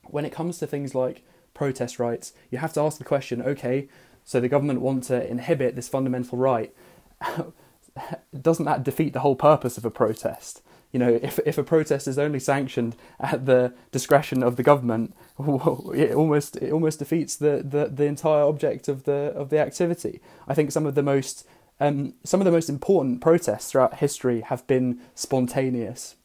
when 0.05 0.24
it 0.24 0.32
comes 0.32 0.59
to 0.59 0.66
things 0.66 0.94
like 0.94 1.24
protest 1.55 1.99
rights 1.99 2.32
you 2.51 2.59
have 2.59 2.72
to 2.72 2.80
ask 2.80 2.99
the 2.99 3.05
question 3.05 3.42
okay 3.42 3.88
so 4.24 4.38
the 4.38 4.49
government 4.49 4.80
want 4.80 5.03
to 5.03 5.28
inhibit 5.28 5.74
this 5.74 5.88
fundamental 5.88 6.38
right 6.38 6.72
doesn't 8.40 8.64
that 8.64 8.84
defeat 8.84 9.12
the 9.12 9.20
whole 9.20 9.36
purpose 9.36 9.78
of 9.78 9.84
a 9.84 9.90
protest? 9.90 10.62
You 10.92 10.99
know, 10.99 11.18
if 11.22 11.38
if 11.44 11.59
a 11.59 11.62
protest 11.62 12.09
is 12.09 12.18
only 12.18 12.40
sanctioned 12.40 12.96
at 13.20 13.44
the 13.44 13.74
discretion 13.92 14.42
of 14.42 14.57
the 14.57 14.62
government, 14.62 15.14
it 15.38 16.14
almost 16.14 16.57
it 16.57 16.72
almost 16.72 16.99
defeats 16.99 17.36
the, 17.36 17.62
the, 17.62 17.90
the 17.92 18.05
entire 18.05 18.42
object 18.42 18.88
of 18.88 19.05
the 19.05 19.32
of 19.36 19.51
the 19.51 19.59
activity. 19.59 20.20
I 20.46 20.55
think 20.55 20.72
some 20.72 20.86
of 20.86 20.94
the 20.94 21.03
most 21.03 21.46
um, 21.80 22.14
some 22.24 22.40
of 22.40 22.46
the 22.46 22.51
most 22.51 22.70
important 22.70 23.20
protests 23.20 23.70
throughout 23.70 23.96
history 23.96 24.40
have 24.40 24.66
been 24.66 25.01
spontaneous. 25.14 26.16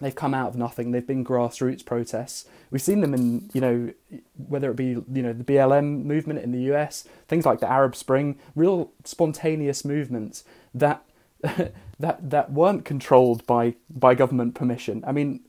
They've 0.00 0.14
come 0.14 0.34
out 0.34 0.50
of 0.50 0.56
nothing. 0.56 0.92
They've 0.92 1.06
been 1.06 1.24
grassroots 1.24 1.84
protests. 1.84 2.46
We've 2.70 2.80
seen 2.80 3.00
them 3.00 3.14
in, 3.14 3.50
you 3.52 3.60
know, 3.60 3.92
whether 4.36 4.70
it 4.70 4.76
be, 4.76 4.90
you 4.90 5.22
know, 5.22 5.32
the 5.32 5.44
BLM 5.44 6.04
movement 6.04 6.38
in 6.38 6.52
the 6.52 6.72
US, 6.72 7.04
things 7.26 7.44
like 7.44 7.60
the 7.60 7.70
Arab 7.70 7.96
Spring, 7.96 8.38
real 8.54 8.92
spontaneous 9.04 9.84
movements 9.84 10.44
that 10.74 11.04
that 11.42 12.30
that 12.30 12.52
weren't 12.52 12.84
controlled 12.84 13.46
by 13.46 13.74
by 13.88 14.14
government 14.14 14.54
permission. 14.54 15.04
I 15.06 15.12
mean, 15.12 15.40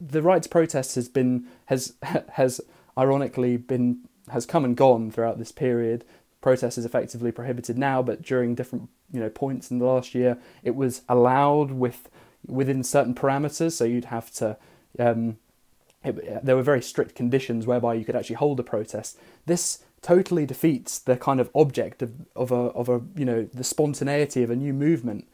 the 0.00 0.22
rights 0.22 0.46
protest 0.46 0.94
has 0.94 1.08
been 1.08 1.46
has 1.66 1.94
has 2.32 2.60
ironically 2.96 3.56
been 3.56 4.00
has 4.30 4.46
come 4.46 4.64
and 4.64 4.76
gone 4.76 5.10
throughout 5.10 5.38
this 5.38 5.52
period. 5.52 6.04
Protest 6.40 6.78
is 6.78 6.84
effectively 6.84 7.32
prohibited 7.32 7.76
now, 7.76 8.02
but 8.02 8.22
during 8.22 8.54
different 8.54 8.88
you 9.12 9.20
know 9.20 9.30
points 9.30 9.70
in 9.70 9.78
the 9.78 9.84
last 9.84 10.14
year, 10.14 10.38
it 10.62 10.74
was 10.74 11.02
allowed 11.08 11.72
with 11.72 12.08
within 12.46 12.82
certain 12.82 13.14
parameters. 13.14 13.72
So 13.72 13.84
you'd 13.84 14.06
have 14.06 14.30
to. 14.34 14.56
Um, 14.98 15.38
it, 16.02 16.44
there 16.44 16.56
were 16.56 16.62
very 16.62 16.80
strict 16.80 17.14
conditions 17.14 17.66
whereby 17.66 17.92
you 17.92 18.06
could 18.06 18.16
actually 18.16 18.36
hold 18.36 18.58
a 18.58 18.62
protest. 18.62 19.18
This 19.44 19.84
totally 20.02 20.46
defeats 20.46 20.98
the 20.98 21.16
kind 21.16 21.40
of 21.40 21.50
object 21.54 22.02
of, 22.02 22.12
of 22.34 22.50
a 22.50 22.54
of 22.54 22.88
a 22.88 23.02
you 23.16 23.24
know 23.24 23.48
the 23.52 23.64
spontaneity 23.64 24.42
of 24.42 24.50
a 24.50 24.56
new 24.56 24.72
movement. 24.72 25.28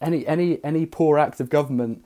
Any 0.00 0.26
any 0.26 0.62
any 0.64 0.86
poor 0.86 1.18
act 1.18 1.40
of 1.40 1.48
government 1.48 2.04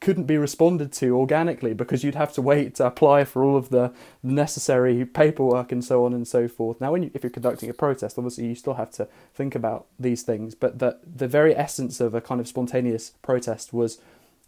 couldn't 0.00 0.24
be 0.24 0.38
responded 0.38 0.92
to 0.92 1.16
organically 1.16 1.74
because 1.74 2.04
you'd 2.04 2.14
have 2.14 2.32
to 2.32 2.42
wait 2.42 2.76
to 2.76 2.86
apply 2.86 3.24
for 3.24 3.42
all 3.42 3.56
of 3.56 3.70
the 3.70 3.92
necessary 4.22 5.04
paperwork 5.04 5.72
and 5.72 5.84
so 5.84 6.04
on 6.04 6.12
and 6.12 6.28
so 6.28 6.46
forth. 6.46 6.80
Now, 6.80 6.92
when 6.92 7.04
you, 7.04 7.10
if 7.14 7.22
you're 7.22 7.30
conducting 7.30 7.68
a 7.68 7.74
protest, 7.74 8.16
obviously 8.16 8.46
you 8.46 8.54
still 8.54 8.74
have 8.74 8.90
to 8.92 9.08
think 9.34 9.54
about 9.54 9.86
these 9.98 10.22
things, 10.22 10.54
but 10.54 10.78
the 10.78 10.98
the 11.04 11.28
very 11.28 11.56
essence 11.56 12.00
of 12.00 12.14
a 12.14 12.20
kind 12.20 12.40
of 12.40 12.48
spontaneous 12.48 13.12
protest 13.22 13.72
was 13.72 13.98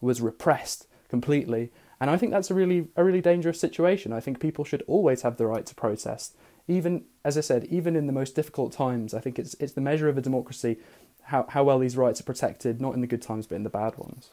was 0.00 0.20
repressed 0.20 0.86
completely, 1.08 1.72
and 2.00 2.10
I 2.10 2.16
think 2.16 2.32
that's 2.32 2.50
a 2.50 2.54
really 2.54 2.88
a 2.96 3.02
really 3.02 3.20
dangerous 3.20 3.58
situation. 3.58 4.12
I 4.12 4.20
think 4.20 4.38
people 4.40 4.64
should 4.64 4.82
always 4.86 5.22
have 5.22 5.36
the 5.36 5.46
right 5.46 5.66
to 5.66 5.74
protest, 5.74 6.36
even 6.68 7.04
as 7.24 7.36
I 7.36 7.40
said, 7.40 7.64
even 7.66 7.96
in 7.96 8.06
the 8.06 8.12
most 8.12 8.34
difficult 8.34 8.72
times. 8.72 9.14
I 9.14 9.20
think 9.20 9.38
it's 9.38 9.54
it's 9.54 9.72
the 9.72 9.80
measure 9.80 10.08
of 10.08 10.18
a 10.18 10.20
democracy 10.20 10.78
how 11.22 11.46
how 11.48 11.64
well 11.64 11.78
these 11.78 11.96
rights 11.96 12.20
are 12.20 12.24
protected, 12.24 12.80
not 12.80 12.94
in 12.94 13.00
the 13.00 13.06
good 13.06 13.22
times 13.22 13.46
but 13.46 13.56
in 13.56 13.62
the 13.62 13.70
bad 13.70 13.96
ones. 13.98 14.30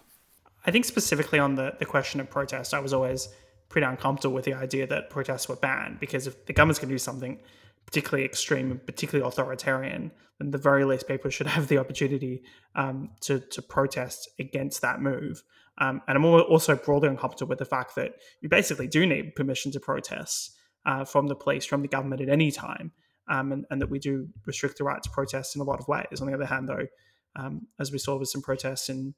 I 0.66 0.72
think 0.72 0.86
specifically 0.86 1.40
on 1.40 1.56
the, 1.56 1.74
the 1.80 1.86
question 1.86 2.20
of 2.20 2.30
protest, 2.30 2.74
I 2.74 2.80
was 2.80 2.94
always 2.94 3.28
pretty 3.68 3.86
uncomfortable 3.86 4.34
with 4.34 4.46
the 4.46 4.54
idea 4.54 4.88
that 4.88 5.10
protests 5.10 5.50
were 5.50 5.56
banned 5.56 6.00
because 6.00 6.28
if 6.28 6.46
the 6.46 6.54
government's 6.54 6.80
going 6.80 6.90
to 6.90 6.94
do 6.94 7.00
something 7.00 7.40
particularly 7.86 8.24
extreme 8.24 8.72
and 8.72 8.86
particularly 8.86 9.28
authoritarian, 9.28 10.12
then 10.40 10.52
the 10.52 10.58
very 10.58 10.86
least 10.86 11.08
people 11.08 11.30
should 11.30 11.48
have 11.58 11.68
the 11.68 11.78
opportunity 11.78 12.44
um, 12.76 13.10
to, 13.22 13.40
to 13.40 13.62
protest 13.62 14.30
against 14.40 14.82
that 14.82 15.02
move. 15.02 15.44
Um, 15.80 16.02
and 16.08 16.16
I'm 16.16 16.24
also 16.24 16.76
broadly 16.76 17.10
uncomfortable 17.10 17.50
with 17.50 17.60
the 17.60 17.66
fact 17.66 17.96
that 17.96 18.14
you 18.42 18.48
basically 18.48 18.88
do 18.88 19.06
need 19.08 19.36
permission 19.36 19.72
to 19.72 19.80
protest 19.80 20.56
uh, 20.86 21.06
from 21.06 21.28
the 21.28 21.36
police, 21.36 21.66
from 21.66 21.82
the 21.82 21.88
government 21.88 22.22
at 22.22 22.30
any 22.30 22.52
time, 22.52 22.92
um, 23.30 23.52
and, 23.52 23.66
and, 23.70 23.82
that 23.82 23.90
we 23.90 24.00
do 24.00 24.28
restrict 24.46 24.78
the 24.78 24.84
right 24.84 25.02
to 25.02 25.10
protest 25.10 25.56
in 25.56 25.62
a 25.62 25.64
lot 25.64 25.80
of 25.80 25.88
ways. 25.88 26.20
On 26.20 26.28
the 26.28 26.34
other 26.34 26.46
hand, 26.46 26.68
though, 26.68 26.88
um, 27.36 27.68
as 27.80 27.92
we 27.92 27.98
saw 27.98 28.18
with 28.18 28.30
some 28.30 28.42
protests 28.42 28.90
in 28.90 29.14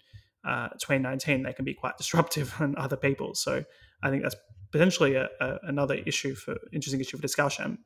uh, 0.46 0.70
2019, 0.80 1.44
they 1.44 1.54
can 1.54 1.66
be 1.66 1.74
quite 1.74 1.98
disruptive 1.98 2.54
on 2.60 2.76
other 2.78 2.98
people. 2.98 3.34
So 3.34 3.64
I 4.04 4.10
think 4.10 4.24
that's 4.24 4.36
potentially 4.72 5.16
a, 5.16 5.30
a, 5.40 5.60
another 5.64 5.96
issue 5.96 6.36
for 6.36 6.56
interesting 6.72 7.00
issue 7.00 7.18
for 7.18 7.22
discussion. 7.22 7.80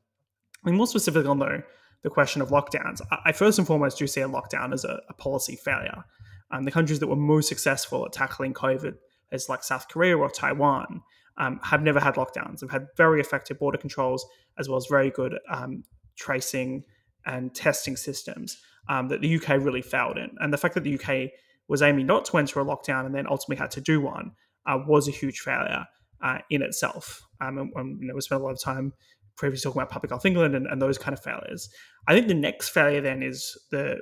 I 0.63 0.69
mean, 0.69 0.75
more 0.75 0.87
specifically 0.87 1.29
on 1.29 1.39
the, 1.39 1.63
the 2.03 2.09
question 2.09 2.41
of 2.41 2.49
lockdowns, 2.49 3.01
I, 3.11 3.19
I 3.27 3.31
first 3.31 3.57
and 3.57 3.67
foremost 3.67 3.97
do 3.97 4.07
see 4.07 4.21
a 4.21 4.27
lockdown 4.27 4.73
as 4.73 4.83
a, 4.83 5.01
a 5.09 5.13
policy 5.13 5.55
failure. 5.55 6.03
Um, 6.51 6.65
the 6.65 6.71
countries 6.71 6.99
that 6.99 7.07
were 7.07 7.15
most 7.15 7.47
successful 7.47 8.05
at 8.05 8.11
tackling 8.11 8.53
COVID, 8.53 8.95
as 9.31 9.47
like 9.47 9.63
South 9.63 9.87
Korea 9.87 10.17
or 10.17 10.29
Taiwan, 10.29 11.03
um, 11.39 11.59
have 11.63 11.81
never 11.81 11.99
had 11.99 12.15
lockdowns. 12.15 12.59
They've 12.59 12.69
had 12.69 12.87
very 12.97 13.19
effective 13.19 13.57
border 13.57 13.77
controls 13.77 14.25
as 14.57 14.67
well 14.67 14.77
as 14.77 14.85
very 14.89 15.09
good 15.09 15.39
um, 15.49 15.83
tracing 16.17 16.83
and 17.25 17.53
testing 17.55 17.95
systems 17.95 18.57
um, 18.89 19.07
that 19.07 19.21
the 19.21 19.35
UK 19.35 19.49
really 19.61 19.81
failed 19.81 20.17
in. 20.17 20.31
And 20.39 20.53
the 20.53 20.57
fact 20.57 20.75
that 20.75 20.83
the 20.83 20.99
UK 20.99 21.31
was 21.67 21.81
aiming 21.81 22.07
not 22.07 22.25
to 22.25 22.37
enter 22.37 22.59
a 22.59 22.65
lockdown 22.65 23.05
and 23.05 23.15
then 23.15 23.25
ultimately 23.27 23.61
had 23.61 23.71
to 23.71 23.81
do 23.81 24.01
one 24.01 24.31
uh, 24.65 24.79
was 24.85 25.07
a 25.07 25.11
huge 25.11 25.39
failure 25.39 25.85
uh, 26.21 26.39
in 26.49 26.61
itself. 26.61 27.21
Um, 27.39 27.57
and, 27.57 27.71
and, 27.75 28.01
you 28.01 28.07
know, 28.07 28.15
we 28.15 28.21
spent 28.21 28.41
a 28.41 28.43
lot 28.43 28.51
of 28.51 28.61
time 28.61 28.93
previously 29.37 29.69
talking 29.69 29.81
about 29.81 29.91
Public 29.91 30.11
Health 30.11 30.25
England 30.25 30.55
and, 30.55 30.67
and 30.67 30.81
those 30.81 30.97
kind 30.97 31.13
of 31.13 31.23
failures. 31.23 31.69
I 32.07 32.13
think 32.13 32.27
the 32.27 32.33
next 32.33 32.69
failure 32.69 32.99
then 32.99 33.23
is 33.23 33.57
the, 33.71 33.97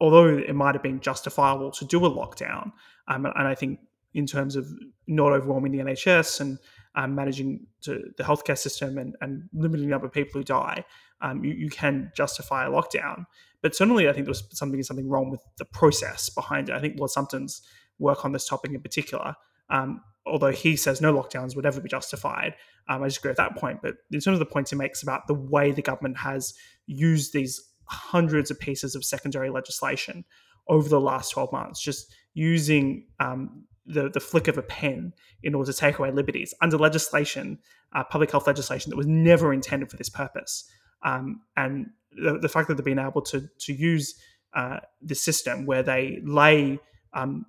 although 0.00 0.26
it 0.26 0.54
might 0.54 0.74
have 0.74 0.82
been 0.82 1.00
justifiable 1.00 1.70
to 1.72 1.84
do 1.86 2.04
a 2.04 2.10
lockdown, 2.10 2.72
um, 3.08 3.24
and 3.24 3.48
I 3.48 3.54
think 3.54 3.78
in 4.14 4.26
terms 4.26 4.56
of 4.56 4.66
not 5.06 5.32
overwhelming 5.32 5.72
the 5.72 5.78
NHS 5.78 6.40
and 6.40 6.58
um, 6.94 7.14
managing 7.14 7.66
to 7.82 8.12
the 8.16 8.22
healthcare 8.22 8.56
system 8.56 8.98
and, 8.98 9.16
and, 9.20 9.48
limiting 9.52 9.86
the 9.86 9.90
number 9.90 10.06
of 10.06 10.12
people 10.12 10.40
who 10.40 10.44
die, 10.44 10.84
um, 11.20 11.44
you, 11.44 11.52
you, 11.52 11.68
can 11.68 12.12
justify 12.16 12.66
a 12.66 12.70
lockdown. 12.70 13.24
But 13.62 13.74
certainly, 13.74 14.08
I 14.08 14.12
think 14.12 14.26
there 14.26 14.30
was 14.30 14.44
something 14.52 14.80
something 14.82 15.08
wrong 15.08 15.30
with 15.30 15.40
the 15.58 15.64
process 15.64 16.28
behind 16.30 16.68
it. 16.68 16.74
I 16.74 16.80
think 16.80 16.98
Lord 16.98 17.10
Sumption's 17.10 17.62
work 17.98 18.24
on 18.24 18.32
this 18.32 18.46
topic 18.46 18.70
in 18.72 18.80
particular, 18.80 19.34
um, 19.70 20.02
although 20.26 20.52
he 20.52 20.76
says 20.76 21.00
no 21.00 21.12
lockdowns 21.12 21.56
would 21.56 21.66
ever 21.66 21.80
be 21.80 21.88
justified, 21.88 22.54
um, 22.88 23.02
I 23.02 23.06
disagree 23.06 23.30
at 23.30 23.36
that 23.38 23.56
point. 23.56 23.80
But 23.82 23.96
in 24.12 24.20
terms 24.20 24.34
of 24.34 24.38
the 24.38 24.46
points 24.46 24.70
he 24.70 24.76
makes 24.76 25.02
about 25.02 25.26
the 25.26 25.34
way 25.34 25.72
the 25.72 25.82
government 25.82 26.18
has 26.18 26.54
used 26.86 27.32
these 27.32 27.60
hundreds 27.86 28.50
of 28.50 28.58
pieces 28.58 28.94
of 28.94 29.04
secondary 29.04 29.50
legislation 29.50 30.24
over 30.68 30.88
the 30.88 31.00
last 31.00 31.30
12 31.30 31.52
months, 31.52 31.82
just 31.82 32.14
using 32.34 33.06
um, 33.20 33.64
the, 33.86 34.08
the 34.08 34.20
flick 34.20 34.48
of 34.48 34.58
a 34.58 34.62
pen 34.62 35.12
in 35.42 35.54
order 35.54 35.72
to 35.72 35.78
take 35.78 35.98
away 35.98 36.10
liberties 36.10 36.54
under 36.60 36.76
legislation, 36.76 37.58
uh, 37.94 38.04
public 38.04 38.30
health 38.30 38.46
legislation 38.46 38.90
that 38.90 38.96
was 38.96 39.06
never 39.06 39.52
intended 39.52 39.90
for 39.90 39.96
this 39.96 40.08
purpose. 40.08 40.64
Um, 41.02 41.42
and 41.56 41.86
the, 42.12 42.38
the, 42.38 42.48
fact 42.48 42.68
that 42.68 42.76
they've 42.76 42.84
been 42.84 42.98
able 42.98 43.20
to, 43.22 43.48
to 43.58 43.72
use 43.72 44.14
uh, 44.54 44.78
the 45.02 45.14
system 45.14 45.66
where 45.66 45.82
they 45.82 46.20
lay 46.24 46.78
um, 47.12 47.44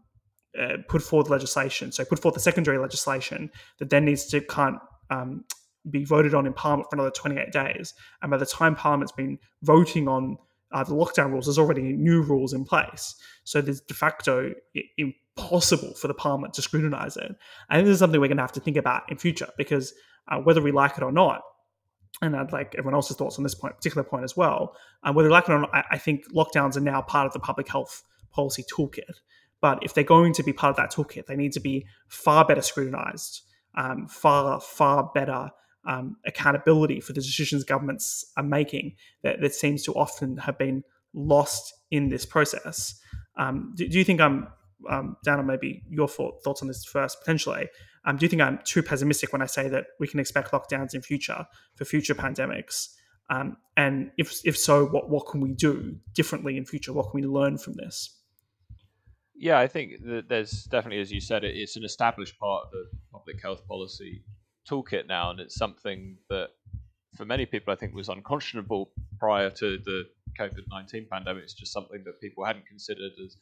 uh, 0.59 0.77
put 0.89 1.01
forward 1.01 1.29
legislation, 1.29 1.91
so 1.91 2.03
put 2.03 2.19
forth 2.19 2.33
the 2.33 2.41
secondary 2.41 2.77
legislation 2.77 3.49
that 3.79 3.89
then 3.89 4.05
needs 4.05 4.25
to 4.25 4.41
can't 4.41 4.77
um, 5.09 5.45
be 5.89 6.03
voted 6.03 6.33
on 6.33 6.45
in 6.45 6.53
Parliament 6.53 6.89
for 6.89 6.95
another 6.95 7.11
28 7.11 7.51
days. 7.51 7.93
And 8.21 8.31
by 8.31 8.37
the 8.37 8.45
time 8.45 8.75
Parliament's 8.75 9.11
been 9.11 9.37
voting 9.61 10.07
on 10.07 10.37
uh, 10.71 10.83
the 10.83 10.93
lockdown 10.93 11.31
rules, 11.31 11.45
there's 11.45 11.59
already 11.59 11.81
new 11.81 12.21
rules 12.21 12.53
in 12.53 12.65
place. 12.65 13.15
So 13.43 13.61
there's 13.61 13.81
de 13.81 13.93
facto 13.93 14.53
impossible 14.97 15.93
for 15.95 16.07
the 16.07 16.13
Parliament 16.13 16.53
to 16.55 16.61
scrutinise 16.61 17.17
it. 17.17 17.35
Think 17.71 17.85
this 17.85 17.93
is 17.93 17.99
something 17.99 18.19
we're 18.19 18.27
going 18.27 18.37
to 18.37 18.43
have 18.43 18.51
to 18.53 18.59
think 18.59 18.77
about 18.77 19.09
in 19.09 19.17
future 19.17 19.49
because 19.57 19.93
uh, 20.27 20.39
whether 20.39 20.61
we 20.61 20.71
like 20.71 20.97
it 20.97 21.03
or 21.03 21.11
not, 21.11 21.41
and 22.21 22.35
I'd 22.35 22.53
like 22.53 22.75
everyone 22.77 22.95
else's 22.95 23.17
thoughts 23.17 23.37
on 23.37 23.43
this 23.43 23.55
point, 23.55 23.75
particular 23.75 24.03
point 24.03 24.23
as 24.23 24.37
well. 24.37 24.75
Um, 25.03 25.15
whether 25.15 25.27
we 25.27 25.33
like 25.33 25.49
it 25.49 25.51
or 25.51 25.59
not, 25.59 25.73
I, 25.73 25.83
I 25.91 25.97
think 25.97 26.31
lockdowns 26.31 26.77
are 26.77 26.81
now 26.81 27.01
part 27.01 27.27
of 27.27 27.33
the 27.33 27.39
public 27.39 27.67
health 27.67 28.03
policy 28.31 28.63
toolkit. 28.63 29.19
But 29.61 29.79
if 29.83 29.93
they're 29.93 30.03
going 30.03 30.33
to 30.33 30.43
be 30.43 30.53
part 30.53 30.71
of 30.71 30.77
that 30.77 30.93
toolkit, 30.93 31.25
they 31.25 31.35
need 31.35 31.51
to 31.53 31.59
be 31.59 31.85
far 32.07 32.45
better 32.45 32.61
scrutinised, 32.61 33.41
um, 33.75 34.07
far 34.07 34.59
far 34.61 35.11
better 35.13 35.51
um, 35.85 36.17
accountability 36.25 36.99
for 36.99 37.13
the 37.13 37.21
decisions 37.21 37.63
governments 37.63 38.25
are 38.37 38.43
making 38.43 38.95
that, 39.23 39.41
that 39.41 39.53
seems 39.53 39.83
to 39.83 39.93
often 39.93 40.37
have 40.37 40.57
been 40.57 40.83
lost 41.13 41.73
in 41.91 42.09
this 42.09 42.25
process. 42.25 42.99
Um, 43.37 43.73
do, 43.75 43.87
do, 43.87 43.97
you 43.97 44.03
think 44.03 44.21
I'm, 44.21 44.47
um, 44.89 45.17
Dana, 45.23 45.43
maybe 45.43 45.83
your 45.89 46.07
thoughts 46.07 46.61
on 46.61 46.67
this 46.67 46.85
first, 46.85 47.19
potentially? 47.19 47.69
Um, 48.05 48.17
do 48.17 48.25
you 48.25 48.29
think 48.29 48.41
I'm 48.41 48.59
too 48.63 48.83
pessimistic 48.83 49.31
when 49.31 49.41
I 49.41 49.45
say 49.45 49.67
that 49.69 49.85
we 49.99 50.07
can 50.07 50.19
expect 50.19 50.51
lockdowns 50.51 50.93
in 50.93 51.01
future 51.01 51.45
for 51.75 51.85
future 51.85 52.15
pandemics? 52.15 52.89
Um, 53.29 53.57
and 53.75 54.11
if 54.17 54.39
if 54.45 54.55
so, 54.55 54.85
what 54.85 55.09
what 55.09 55.25
can 55.25 55.41
we 55.41 55.51
do 55.51 55.95
differently 56.13 56.57
in 56.57 56.65
future? 56.65 56.93
What 56.93 57.09
can 57.09 57.21
we 57.21 57.27
learn 57.27 57.57
from 57.57 57.73
this? 57.73 58.21
Yeah, 59.35 59.59
I 59.59 59.67
think 59.67 60.03
that 60.05 60.29
there's 60.29 60.63
definitely, 60.65 61.01
as 61.01 61.11
you 61.11 61.19
said, 61.19 61.43
it's 61.43 61.75
an 61.75 61.83
established 61.83 62.39
part 62.39 62.65
of 62.65 62.71
the 62.71 62.85
public 63.11 63.41
health 63.41 63.67
policy 63.67 64.23
toolkit 64.69 65.07
now, 65.07 65.31
and 65.31 65.39
it's 65.39 65.55
something 65.55 66.17
that 66.29 66.49
for 67.15 67.25
many 67.25 67.45
people 67.45 67.71
I 67.71 67.75
think 67.75 67.93
was 67.93 68.09
unconscionable 68.09 68.91
prior 69.19 69.49
to 69.51 69.77
the 69.77 70.03
COVID 70.39 70.65
nineteen 70.69 71.07
pandemic. 71.11 71.43
It's 71.43 71.53
just 71.53 71.73
something 71.73 72.03
that 72.05 72.19
people 72.21 72.45
hadn't 72.45 72.67
considered 72.67 73.11
as 73.23 73.37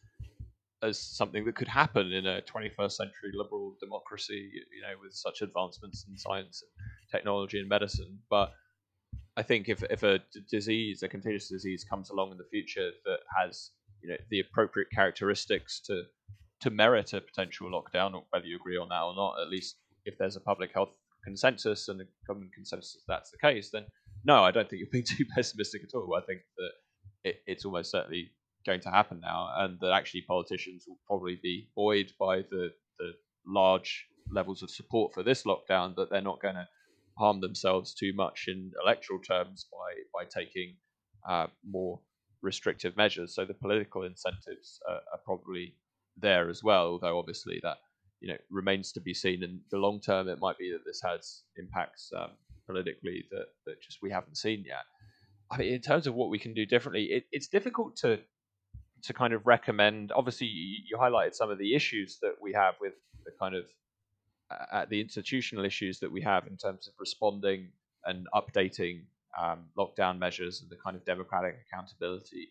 as 0.84 1.00
something 1.00 1.46
that 1.46 1.56
could 1.56 1.68
happen 1.68 2.12
in 2.12 2.26
a 2.26 2.42
21st 2.42 2.92
century 2.92 3.32
liberal 3.34 3.74
democracy, 3.80 4.52
you 4.54 4.82
know, 4.82 4.94
with 5.02 5.14
such 5.14 5.42
advancements 5.42 6.06
in 6.10 6.18
science 6.18 6.62
and 6.62 7.10
technology 7.10 7.58
and 7.58 7.70
medicine. 7.70 8.20
But 8.30 8.52
I 9.38 9.44
think 9.44 9.70
if, 9.70 9.82
if 9.90 10.04
a 10.04 10.20
disease, 10.52 11.02
a 11.02 11.08
contagious 11.08 11.48
disease, 11.48 11.86
comes 11.86 12.10
along 12.10 12.32
in 12.32 12.38
the 12.38 12.44
future 12.52 12.92
that 13.06 13.20
has, 13.40 13.72
you 14.02 14.10
know, 14.10 14.18
the 14.30 14.42
appropriate 14.42 14.90
characteristics 14.92 15.80
to 15.88 16.04
to 16.62 16.70
merit 16.70 17.14
a 17.14 17.22
potential 17.22 17.70
lockdown, 17.70 18.14
or 18.14 18.24
whether 18.30 18.46
you 18.46 18.56
agree 18.56 18.78
on 18.78 18.90
that 18.90 19.02
or 19.02 19.16
not, 19.16 19.36
at 19.42 19.50
least 19.50 19.78
if 20.06 20.18
there's 20.18 20.36
a 20.36 20.42
public 20.42 20.74
health 20.74 20.92
consensus 21.24 21.88
and 21.88 22.02
a 22.02 22.06
common 22.28 22.50
consensus 22.54 23.02
that's 23.08 23.32
the 23.32 23.38
case, 23.38 23.70
then 23.72 23.86
no, 24.26 24.44
I 24.44 24.52
don't 24.52 24.70
think 24.70 24.80
you're 24.80 24.90
being 24.92 25.06
too 25.18 25.26
pessimistic 25.36 25.82
at 25.84 25.96
all. 25.96 26.16
I 26.16 26.26
think 26.26 26.42
that 26.58 26.72
it, 27.30 27.36
it's 27.48 27.66
almost 27.66 27.92
certainly 27.92 28.32
going 28.66 28.82
to 28.82 28.90
happen 28.90 29.20
now, 29.22 29.50
and 29.58 29.78
that 29.82 29.92
actually 29.92 30.22
politicians 30.28 30.86
will 30.88 31.00
probably 31.08 31.40
be 31.42 31.70
buoyed 31.76 32.12
by 32.20 32.38
the, 32.38 32.70
the 33.00 33.12
large 33.46 34.06
levels 34.32 34.64
of 34.64 34.70
support 34.70 35.14
for 35.14 35.24
this 35.24 35.44
lockdown 35.44 35.96
that 35.96 36.10
they're 36.10 36.22
not 36.22 36.42
going 36.42 36.56
to 36.56 36.68
harm 37.18 37.42
themselves 37.42 37.94
too 37.94 38.12
much 38.16 38.46
in 38.48 38.72
electoral 38.82 39.20
terms 39.20 39.68
by 39.72 39.94
by 40.14 40.26
taking 40.26 40.76
uh, 41.28 41.48
more 41.68 42.00
restrictive 42.42 42.98
measures. 42.98 43.36
So 43.36 43.46
the 43.46 43.54
political 43.54 44.04
incentives 44.04 44.80
are, 44.90 44.96
are 44.96 45.20
probably 45.26 45.76
there 46.18 46.50
as 46.50 46.64
well, 46.64 46.88
although 46.88 47.18
obviously 47.18 47.60
that 47.64 47.78
you 48.24 48.30
know 48.30 48.38
remains 48.50 48.94
to 48.94 49.02
be 49.02 49.14
seen. 49.14 49.44
In 49.44 49.60
the 49.70 49.78
long 49.78 50.00
term, 50.00 50.30
it 50.30 50.40
might 50.40 50.58
be 50.58 50.72
that 50.72 50.86
this 50.86 51.02
has 51.04 51.44
impacts 51.58 52.10
um, 52.18 52.32
politically 52.66 53.26
that 53.32 53.48
that 53.66 53.82
just 53.82 54.00
we 54.02 54.10
haven't 54.10 54.38
seen 54.38 54.64
yet. 54.66 54.86
I 55.52 55.58
mean, 55.58 55.74
in 55.74 55.82
terms 55.82 56.08
of 56.08 56.16
what 56.16 56.30
we 56.30 56.40
can 56.40 56.54
do 56.54 56.66
differently, 56.66 57.04
it, 57.12 57.26
it's 57.32 57.48
difficult 57.48 57.98
to 57.98 58.20
to 59.04 59.14
kind 59.14 59.34
of 59.34 59.46
recommend. 59.46 60.14
Obviously, 60.14 60.48
you, 60.48 60.78
you 60.90 60.98
highlighted 60.98 61.36
some 61.36 61.52
of 61.52 61.58
the 61.58 61.76
issues 61.76 62.18
that 62.22 62.36
we 62.42 62.54
have 62.54 62.76
with 62.80 62.94
the 63.26 63.32
kind 63.38 63.56
of 63.56 63.66
uh, 64.50 64.86
the 64.90 65.02
institutional 65.02 65.66
issues 65.66 66.00
that 66.00 66.12
we 66.12 66.22
have 66.22 66.48
in 66.48 66.56
terms 66.56 66.88
of 66.88 66.94
responding 67.00 67.72
and 68.06 68.26
updating 68.34 69.02
um, 69.38 69.66
lockdown 69.78 70.18
measures 70.18 70.62
and 70.62 70.70
the 70.70 70.78
kind 70.82 70.96
of 70.96 71.04
democratic 71.04 71.56
accountability 71.68 72.48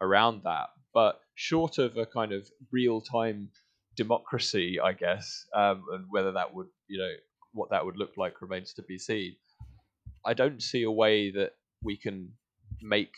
around 0.00 0.42
that. 0.44 0.68
But 0.94 1.20
short 1.34 1.78
of 1.78 1.96
a 1.96 2.06
kind 2.06 2.32
of 2.32 2.48
real 2.70 3.00
time 3.00 3.48
democracy, 3.96 4.78
I 4.80 4.92
guess, 4.92 5.46
um, 5.54 5.84
and 5.92 6.04
whether 6.10 6.32
that 6.32 6.54
would, 6.54 6.68
you 6.88 6.98
know, 6.98 7.12
what 7.52 7.70
that 7.70 7.84
would 7.84 7.96
look 7.96 8.12
like 8.16 8.40
remains 8.42 8.72
to 8.74 8.82
be 8.82 8.98
seen. 8.98 9.36
I 10.24 10.34
don't 10.34 10.62
see 10.62 10.82
a 10.82 10.90
way 10.90 11.30
that 11.30 11.52
we 11.82 11.96
can 11.96 12.28
make 12.82 13.14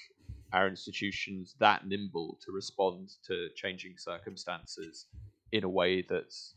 our 0.53 0.69
institutions 0.69 1.55
that 1.61 1.87
nimble 1.87 2.39
to 2.45 2.53
respond 2.53 3.11
to 3.27 3.49
changing 3.55 3.95
circumstances 3.99 5.07
in 5.53 5.65
a 5.65 5.69
way 5.69 6.05
that's 6.09 6.55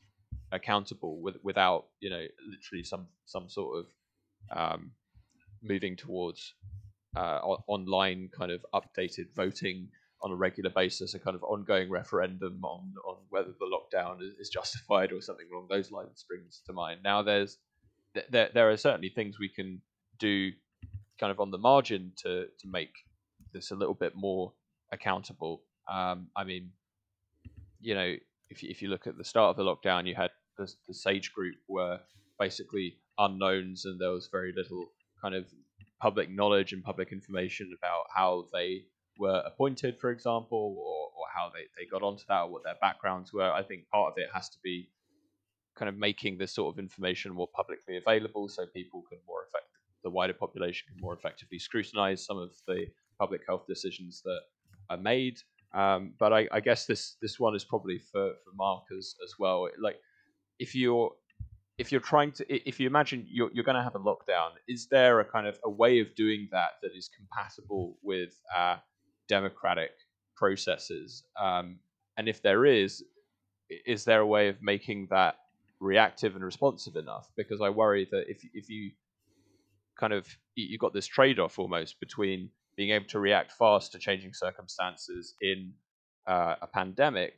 accountable 0.52 1.22
with, 1.22 1.36
without 1.44 1.86
you 2.00 2.10
know 2.10 2.26
literally 2.50 2.84
some 2.84 3.08
some 3.26 3.50
sort 3.50 3.80
of 3.80 4.58
um, 4.58 4.92
moving 5.64 5.96
towards 5.96 6.54
uh, 7.16 7.40
online 7.68 8.30
kind 8.38 8.52
of 8.52 8.66
updated 8.74 9.26
voting 9.36 9.90
on 10.24 10.32
a 10.32 10.36
regular 10.36 10.70
basis, 10.70 11.14
a 11.14 11.20
kind 11.20 11.36
of 11.36 11.44
ongoing 11.44 11.90
referendum 11.90 12.60
on 12.64 12.94
on 13.06 13.18
whether 13.30 13.54
the 13.60 13.66
lockdown 13.66 14.18
is, 14.40 14.50
justified 14.50 15.12
or 15.12 15.22
something 15.22 15.48
along 15.52 15.68
those 15.70 15.92
lines 15.92 16.20
springs 16.20 16.62
to 16.66 16.74
mind. 16.74 17.00
Now, 17.04 17.22
there's 17.22 17.58
there 18.30 18.50
there 18.54 18.70
are 18.70 18.78
certainly 18.78 19.10
things 19.10 19.40
we 19.40 19.50
can 19.50 19.82
do, 20.20 20.52
kind 21.20 21.32
of 21.32 21.40
on 21.40 21.52
the 21.52 21.58
margin 21.58 22.12
to 22.24 22.46
to 22.60 22.68
make 22.68 22.94
this 23.54 23.72
a 23.72 23.76
little 23.76 23.94
bit 23.96 24.14
more 24.16 24.54
accountable. 24.92 25.64
Um, 25.92 26.28
I 26.36 26.44
mean, 26.44 26.72
you 27.80 27.96
know, 27.96 28.16
if 28.50 28.64
you, 28.64 28.70
if 28.70 28.82
you 28.82 28.90
look 28.90 29.08
at 29.08 29.18
the 29.18 29.26
start 29.26 29.50
of 29.50 29.58
the 29.58 29.64
lockdown, 29.64 30.08
you 30.08 30.16
had 30.16 30.32
the, 30.58 30.72
the 30.88 30.94
Sage 30.94 31.34
Group 31.34 31.56
were 31.68 32.00
basically 32.40 32.98
unknowns, 33.18 33.86
and 33.86 34.00
there 34.00 34.12
was 34.12 34.30
very 34.32 34.54
little 34.56 34.86
kind 35.22 35.36
of 35.36 35.46
public 36.02 36.30
knowledge 36.30 36.74
and 36.74 36.84
public 36.84 37.12
information 37.12 37.76
about 37.78 38.06
how 38.14 38.48
they 38.54 38.84
were 39.18 39.44
appointed, 39.46 40.00
for 40.00 40.12
example, 40.12 40.76
or, 40.78 41.20
or 41.20 41.26
how 41.36 41.52
they, 41.54 41.66
they 41.78 41.88
got 41.90 42.04
onto 42.04 42.24
that, 42.30 42.42
or 42.42 42.52
what 42.52 42.64
their 42.64 42.78
backgrounds 42.82 43.34
were. 43.34 43.52
I 43.52 43.64
think 43.64 43.88
part 43.90 44.12
of 44.12 44.18
it 44.18 44.30
has 44.34 44.50
to 44.50 44.58
be 44.64 44.90
kind 45.76 45.90
of 45.90 45.96
making 45.96 46.38
this 46.38 46.54
sort 46.54 46.74
of 46.74 46.80
information 46.80 47.34
more 47.34 47.48
publicly 47.56 47.98
available 47.98 48.50
so 48.50 48.66
people 48.74 49.04
can 49.10 49.20
more 49.28 49.44
effect 49.44 49.66
the 50.04 50.10
wider 50.10 50.34
population 50.34 50.88
can 50.88 51.00
more 51.00 51.14
effectively 51.14 51.60
scrutinize 51.60 52.26
some 52.26 52.38
of 52.38 52.52
the 52.68 52.88
public 53.20 53.42
health 53.48 53.66
decisions 53.68 54.22
that 54.24 54.40
are 54.90 54.98
made. 54.98 55.38
Um, 55.74 56.14
but 56.20 56.34
I, 56.34 56.48
I, 56.52 56.60
guess 56.60 56.86
this 56.86 57.16
this 57.22 57.40
one 57.40 57.56
is 57.56 57.64
probably 57.64 58.00
for, 58.00 58.34
for 58.44 58.52
Mark 58.56 58.84
as, 58.98 59.16
as 59.24 59.36
well. 59.40 59.70
Like 59.82 59.98
if 60.60 60.76
you're 60.76 61.12
if 61.78 61.92
you're 61.92 62.02
trying 62.02 62.34
to 62.34 62.70
if 62.70 62.80
you 62.80 62.88
imagine 62.88 63.26
you're, 63.30 63.50
you're 63.54 63.64
going 63.64 63.78
to 63.78 63.84
have 63.84 63.96
a 63.96 64.00
lockdown 64.00 64.50
is 64.68 64.88
there 64.92 65.22
a 65.22 65.26
kind 65.26 65.48
of 65.48 65.58
a 65.64 65.70
way 65.70 66.00
of 66.00 66.14
doing 66.16 66.50
that 66.52 66.72
that 66.82 66.92
is 66.94 67.10
compatible 67.16 67.98
with 68.04 68.34
uh, 68.54 68.76
democratic 69.36 69.92
processes 70.36 71.24
um, 71.40 71.80
and 72.18 72.28
if 72.28 72.42
there 72.42 72.66
is 72.66 73.04
is 73.86 74.04
there 74.04 74.22
a 74.22 74.28
way 74.36 74.50
of 74.50 74.58
making 74.62 75.08
that 75.10 75.36
reactive 75.80 76.36
and 76.36 76.44
responsive 76.44 76.96
enough 76.96 77.28
because 77.38 77.62
i 77.62 77.70
worry 77.70 78.08
that 78.12 78.24
if 78.28 78.40
if 78.54 78.70
you 78.70 78.92
kind 80.00 80.14
of 80.14 80.28
you 80.56 80.78
got 80.78 80.94
this 80.94 81.08
trade-off 81.08 81.60
almost 81.60 82.00
between 82.00 82.50
being 82.76 82.92
able 82.92 83.06
to 83.08 83.20
react 83.20 83.52
fast 83.52 83.92
to 83.92 84.00
changing 84.00 84.34
circumstances 84.34 85.36
in 85.42 85.74
uh, 86.28 86.56
a 86.62 86.68
pandemic 86.68 87.34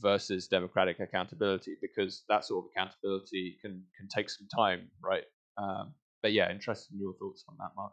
versus 0.00 0.48
democratic 0.48 1.00
accountability 1.00 1.76
because 1.80 2.24
that 2.28 2.44
sort 2.44 2.64
of 2.64 2.70
accountability 2.70 3.56
can 3.60 3.82
can 3.96 4.08
take 4.08 4.30
some 4.30 4.46
time, 4.54 4.88
right? 5.02 5.24
Um, 5.56 5.94
but 6.22 6.32
yeah, 6.32 6.50
interested 6.50 6.94
in 6.94 7.00
your 7.00 7.14
thoughts 7.14 7.44
on 7.48 7.56
that, 7.58 7.70
Mark. 7.76 7.92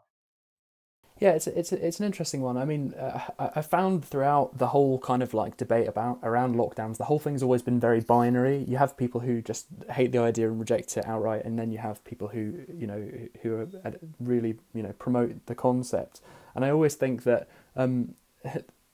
Yeah, 1.18 1.30
it's 1.30 1.46
it's 1.46 1.72
it's 1.72 1.98
an 1.98 2.04
interesting 2.04 2.42
one. 2.42 2.58
I 2.58 2.66
mean, 2.66 2.92
uh, 2.92 3.20
I 3.38 3.62
found 3.62 4.04
throughout 4.04 4.58
the 4.58 4.66
whole 4.68 4.98
kind 4.98 5.22
of 5.22 5.32
like 5.32 5.56
debate 5.56 5.88
about 5.88 6.18
around 6.22 6.56
lockdowns, 6.56 6.98
the 6.98 7.04
whole 7.04 7.18
thing's 7.18 7.42
always 7.42 7.62
been 7.62 7.80
very 7.80 8.00
binary. 8.00 8.64
You 8.68 8.76
have 8.76 8.98
people 8.98 9.22
who 9.22 9.40
just 9.40 9.66
hate 9.90 10.12
the 10.12 10.18
idea 10.18 10.48
and 10.48 10.60
reject 10.60 10.94
it 10.98 11.06
outright, 11.06 11.46
and 11.46 11.58
then 11.58 11.72
you 11.72 11.78
have 11.78 12.04
people 12.04 12.28
who 12.28 12.60
you 12.70 12.86
know 12.86 13.10
who 13.42 13.54
are, 13.56 13.68
uh, 13.82 13.92
really 14.20 14.58
you 14.74 14.82
know 14.82 14.92
promote 14.98 15.46
the 15.46 15.54
concept. 15.54 16.20
And 16.54 16.66
I 16.66 16.70
always 16.70 16.94
think 16.96 17.22
that 17.22 17.48
um, 17.76 18.14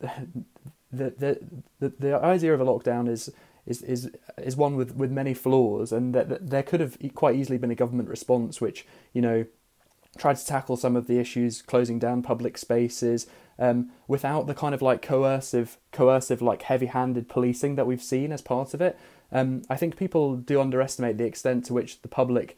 the, 0.00 0.46
the 0.92 1.40
the 1.80 1.92
the 1.98 2.14
idea 2.22 2.54
of 2.54 2.60
a 2.60 2.64
lockdown 2.64 3.08
is 3.08 3.32
is 3.66 3.82
is 3.82 4.10
is 4.38 4.56
one 4.56 4.76
with, 4.76 4.94
with 4.94 5.10
many 5.10 5.34
flaws, 5.34 5.90
and 5.90 6.14
that, 6.14 6.28
that 6.28 6.50
there 6.50 6.62
could 6.62 6.78
have 6.78 6.96
quite 7.14 7.34
easily 7.34 7.58
been 7.58 7.72
a 7.72 7.76
government 7.76 8.08
response 8.08 8.60
which 8.60 8.86
you 9.12 9.22
know 9.22 9.44
tried 10.18 10.36
to 10.36 10.46
tackle 10.46 10.76
some 10.76 10.96
of 10.96 11.06
the 11.06 11.18
issues, 11.18 11.62
closing 11.62 11.98
down 11.98 12.22
public 12.22 12.58
spaces, 12.58 13.26
um, 13.58 13.90
without 14.08 14.46
the 14.46 14.54
kind 14.54 14.74
of 14.74 14.82
like 14.82 15.02
coercive, 15.02 15.78
coercive 15.92 16.42
like 16.42 16.62
heavy-handed 16.62 17.28
policing 17.28 17.76
that 17.76 17.86
we've 17.86 18.02
seen 18.02 18.32
as 18.32 18.42
part 18.42 18.74
of 18.74 18.80
it. 18.80 18.98
Um, 19.30 19.62
I 19.70 19.76
think 19.76 19.96
people 19.96 20.36
do 20.36 20.60
underestimate 20.60 21.16
the 21.16 21.24
extent 21.24 21.64
to 21.66 21.72
which 21.72 22.02
the 22.02 22.08
public 22.08 22.56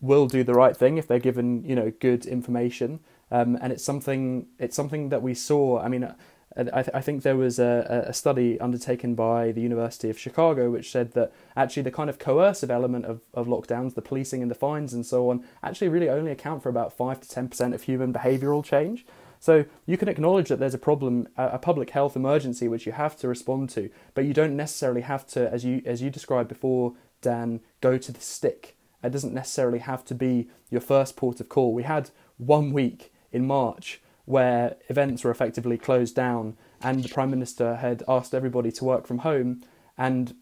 will 0.00 0.26
do 0.26 0.42
the 0.42 0.54
right 0.54 0.76
thing 0.76 0.98
if 0.98 1.06
they're 1.06 1.20
given 1.20 1.64
you 1.64 1.76
know 1.76 1.92
good 2.00 2.26
information. 2.26 3.00
Um, 3.30 3.56
and 3.62 3.72
it's 3.72 3.84
something 3.84 4.46
it's 4.58 4.76
something 4.76 5.08
that 5.08 5.22
we 5.22 5.34
saw. 5.34 5.80
I 5.80 5.88
mean, 5.88 6.12
I, 6.56 6.82
th- 6.82 6.94
I, 6.94 7.00
think 7.00 7.22
there 7.22 7.36
was 7.36 7.58
a, 7.58 8.04
a, 8.08 8.12
study 8.12 8.60
undertaken 8.60 9.14
by 9.14 9.52
the 9.52 9.60
University 9.60 10.10
of 10.10 10.18
Chicago 10.18 10.70
which 10.70 10.90
said 10.90 11.12
that 11.12 11.32
actually 11.56 11.82
the 11.82 11.90
kind 11.90 12.10
of 12.10 12.18
coercive 12.18 12.70
element 12.70 13.06
of, 13.06 13.22
of 13.32 13.46
lockdowns, 13.46 13.94
the 13.94 14.02
policing 14.02 14.42
and 14.42 14.50
the 14.50 14.54
fines 14.54 14.92
and 14.92 15.06
so 15.06 15.30
on, 15.30 15.44
actually 15.62 15.88
really 15.88 16.10
only 16.10 16.30
account 16.30 16.62
for 16.62 16.68
about 16.68 16.92
5 16.92 17.20
to 17.20 17.28
10% 17.28 17.74
of 17.74 17.82
human 17.82 18.12
behavioural 18.12 18.64
change. 18.64 19.06
So 19.42 19.64
you 19.86 19.96
can 19.96 20.08
acknowledge 20.08 20.48
that 20.50 20.60
there's 20.60 20.74
a 20.74 20.78
problem, 20.78 21.26
a 21.36 21.58
public 21.58 21.90
health 21.90 22.14
emergency 22.14 22.68
which 22.68 22.86
you 22.86 22.92
have 22.92 23.16
to 23.16 23.28
respond 23.28 23.70
to, 23.70 23.90
but 24.14 24.24
you 24.24 24.32
don't 24.32 24.56
necessarily 24.56 25.00
have 25.00 25.26
to, 25.28 25.52
as 25.52 25.64
you 25.64 25.82
as 25.84 26.00
you 26.00 26.10
described 26.10 26.48
before, 26.48 26.94
Dan, 27.22 27.60
go 27.80 27.98
to 27.98 28.12
the 28.12 28.20
stick. 28.20 28.76
It 29.02 29.10
doesn't 29.10 29.34
necessarily 29.34 29.80
have 29.80 30.04
to 30.04 30.14
be 30.14 30.48
your 30.70 30.80
first 30.80 31.16
port 31.16 31.40
of 31.40 31.48
call. 31.48 31.74
We 31.74 31.82
had 31.82 32.10
one 32.36 32.72
week 32.72 33.12
in 33.32 33.44
March 33.44 34.00
where 34.24 34.76
events 34.88 35.24
were 35.24 35.30
effectively 35.30 35.76
closed 35.76 36.14
down 36.14 36.56
and 36.80 37.02
the 37.02 37.08
Prime 37.08 37.30
Minister 37.30 37.76
had 37.76 38.02
asked 38.08 38.34
everybody 38.34 38.70
to 38.72 38.84
work 38.84 39.06
from 39.06 39.18
home. 39.18 39.62
And 39.96 40.34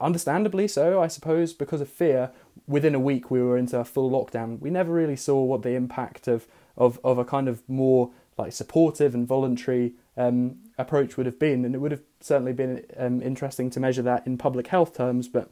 understandably 0.00 0.68
so, 0.68 1.00
I 1.00 1.08
suppose, 1.08 1.52
because 1.52 1.80
of 1.80 1.88
fear, 1.88 2.30
within 2.66 2.94
a 2.94 3.00
week 3.00 3.30
we 3.30 3.42
were 3.42 3.56
into 3.56 3.78
a 3.78 3.84
full 3.84 4.10
lockdown. 4.10 4.60
We 4.60 4.70
never 4.70 4.92
really 4.92 5.16
saw 5.16 5.42
what 5.42 5.62
the 5.62 5.74
impact 5.74 6.28
of, 6.28 6.46
of, 6.76 6.98
of 7.02 7.18
a 7.18 7.24
kind 7.24 7.48
of 7.48 7.68
more 7.68 8.10
like 8.38 8.52
supportive 8.52 9.14
and 9.14 9.26
voluntary 9.26 9.94
um, 10.16 10.56
approach 10.78 11.16
would 11.16 11.26
have 11.26 11.38
been. 11.38 11.64
And 11.64 11.74
it 11.74 11.78
would 11.78 11.92
have 11.92 12.02
certainly 12.20 12.52
been 12.52 12.84
um, 12.96 13.22
interesting 13.22 13.70
to 13.70 13.80
measure 13.80 14.02
that 14.02 14.26
in 14.26 14.38
public 14.38 14.68
health 14.68 14.96
terms. 14.96 15.28
But 15.28 15.50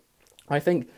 I 0.49 0.61
think, 0.61 0.89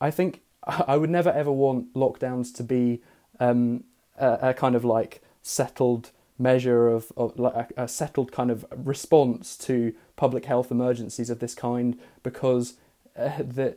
I 0.00 0.10
think 0.10 0.42
I 0.64 0.96
would 0.96 1.10
never 1.10 1.30
ever 1.30 1.52
want 1.52 1.94
lockdowns 1.94 2.54
to 2.56 2.62
be 2.62 3.02
um, 3.40 3.84
a, 4.18 4.38
a 4.42 4.54
kind 4.54 4.74
of 4.74 4.84
like 4.84 5.22
settled 5.48 6.10
measure 6.38 6.88
of, 6.88 7.10
of 7.16 7.38
like 7.38 7.72
a, 7.76 7.84
a, 7.84 7.88
settled 7.88 8.30
kind 8.30 8.50
of 8.50 8.64
response 8.76 9.56
to 9.56 9.94
public 10.14 10.44
health 10.44 10.70
emergencies 10.70 11.30
of 11.30 11.38
this 11.40 11.54
kind 11.54 11.98
because 12.22 12.74
uh, 13.16 13.38
the, 13.38 13.74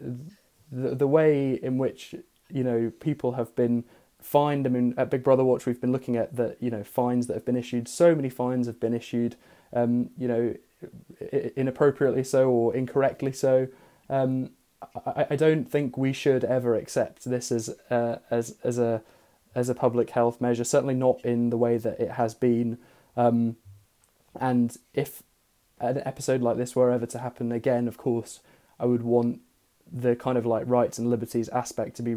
the 0.72 0.95
the 0.95 1.07
way 1.07 1.53
in 1.53 1.78
which 1.78 2.13
you 2.49 2.63
know 2.63 2.91
people 2.99 3.34
have 3.34 3.55
been 3.55 3.86
fined. 4.22 4.67
I 4.67 4.69
mean, 4.69 4.93
at 4.97 5.09
Big 5.09 5.24
Brother 5.24 5.43
Watch, 5.43 5.65
we've 5.65 5.82
been 5.82 5.93
looking 5.93 6.17
at 6.17 6.36
the 6.36 6.57
you 6.59 6.69
know 6.69 6.84
fines 6.84 7.28
that 7.28 7.34
have 7.36 7.45
been 7.45 7.57
issued. 7.57 7.88
So 7.88 8.13
many 8.13 8.30
fines 8.30 8.67
have 8.67 8.80
been 8.80 8.93
issued, 8.93 9.38
um, 9.74 10.09
you 10.17 10.28
know, 10.28 10.53
inappropriately 11.55 12.24
so 12.24 12.49
or 12.49 12.76
incorrectly 12.76 13.32
so. 13.32 13.69
Um, 14.09 14.51
I, 15.05 15.28
I 15.32 15.36
don't 15.36 15.72
think 15.72 15.97
we 15.97 16.11
should 16.11 16.43
ever 16.43 16.76
accept 16.76 17.26
this 17.26 17.51
as 17.51 17.69
uh, 17.89 18.17
as 18.30 18.57
as 18.63 18.78
a 18.78 19.01
as 19.54 19.70
a 19.70 19.76
public 19.76 20.12
health 20.12 20.39
measure, 20.39 20.64
certainly 20.64 20.93
not 20.93 21.24
in 21.26 21.49
the 21.49 21.58
way 21.58 21.78
that 21.78 21.99
it 21.99 22.12
has 22.12 22.34
been. 22.34 22.78
Um, 23.18 23.58
and 24.39 24.78
if 24.93 25.24
an 25.80 26.02
episode 26.06 26.41
like 26.41 26.58
this 26.58 26.76
were 26.76 26.91
ever 26.91 27.06
to 27.08 27.20
happen 27.20 27.52
again, 27.52 27.88
of 27.88 27.97
course, 27.97 28.39
I 28.80 28.86
would 28.86 29.04
want 29.04 29.41
the 29.91 30.16
kind 30.16 30.38
of 30.38 30.45
like 30.45 30.64
rights 30.68 30.97
and 30.97 31.10
liberties 31.10 31.49
aspect 31.49 31.97
to 31.97 32.04
be, 32.04 32.12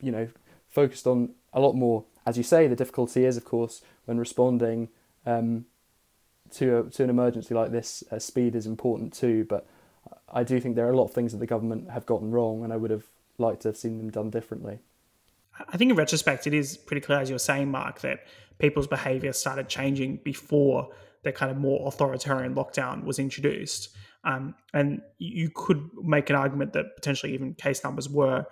you 0.00 0.12
know, 0.12 0.28
focused 0.68 1.06
on 1.06 1.34
a 1.52 1.60
lot 1.60 1.74
more. 1.74 2.04
As 2.26 2.36
you 2.36 2.42
say, 2.42 2.66
the 2.66 2.76
difficulty 2.76 3.24
is, 3.24 3.36
of 3.36 3.44
course, 3.44 3.82
when 4.04 4.18
responding 4.18 4.88
um, 5.24 5.64
to 6.52 6.78
a, 6.78 6.82
to 6.90 7.04
an 7.04 7.10
emergency 7.10 7.54
like 7.54 7.70
this, 7.70 8.04
uh, 8.10 8.18
speed 8.18 8.54
is 8.54 8.66
important 8.66 9.12
too. 9.12 9.44
But 9.48 9.66
I 10.30 10.44
do 10.44 10.60
think 10.60 10.76
there 10.76 10.86
are 10.86 10.92
a 10.92 10.96
lot 10.96 11.04
of 11.04 11.14
things 11.14 11.32
that 11.32 11.38
the 11.38 11.46
government 11.46 11.90
have 11.90 12.06
gotten 12.06 12.30
wrong, 12.30 12.62
and 12.62 12.72
I 12.72 12.76
would 12.76 12.90
have 12.90 13.04
liked 13.38 13.62
to 13.62 13.68
have 13.68 13.76
seen 13.76 13.98
them 13.98 14.10
done 14.10 14.30
differently. 14.30 14.80
I 15.68 15.76
think 15.76 15.90
in 15.90 15.96
retrospect, 15.96 16.46
it 16.46 16.54
is 16.54 16.76
pretty 16.76 17.00
clear, 17.00 17.18
as 17.18 17.30
you're 17.30 17.38
saying, 17.38 17.70
Mark, 17.70 18.00
that 18.00 18.20
people's 18.58 18.86
behaviour 18.86 19.32
started 19.32 19.68
changing 19.68 20.20
before 20.24 20.88
the 21.22 21.32
kind 21.32 21.50
of 21.50 21.56
more 21.56 21.86
authoritarian 21.86 22.54
lockdown 22.54 23.04
was 23.04 23.18
introduced. 23.18 23.90
Um, 24.24 24.54
and 24.72 25.02
you 25.18 25.50
could 25.54 25.88
make 26.02 26.30
an 26.30 26.36
argument 26.36 26.72
that 26.74 26.94
potentially 26.96 27.34
even 27.34 27.54
case 27.54 27.82
numbers 27.82 28.08
were 28.08 28.44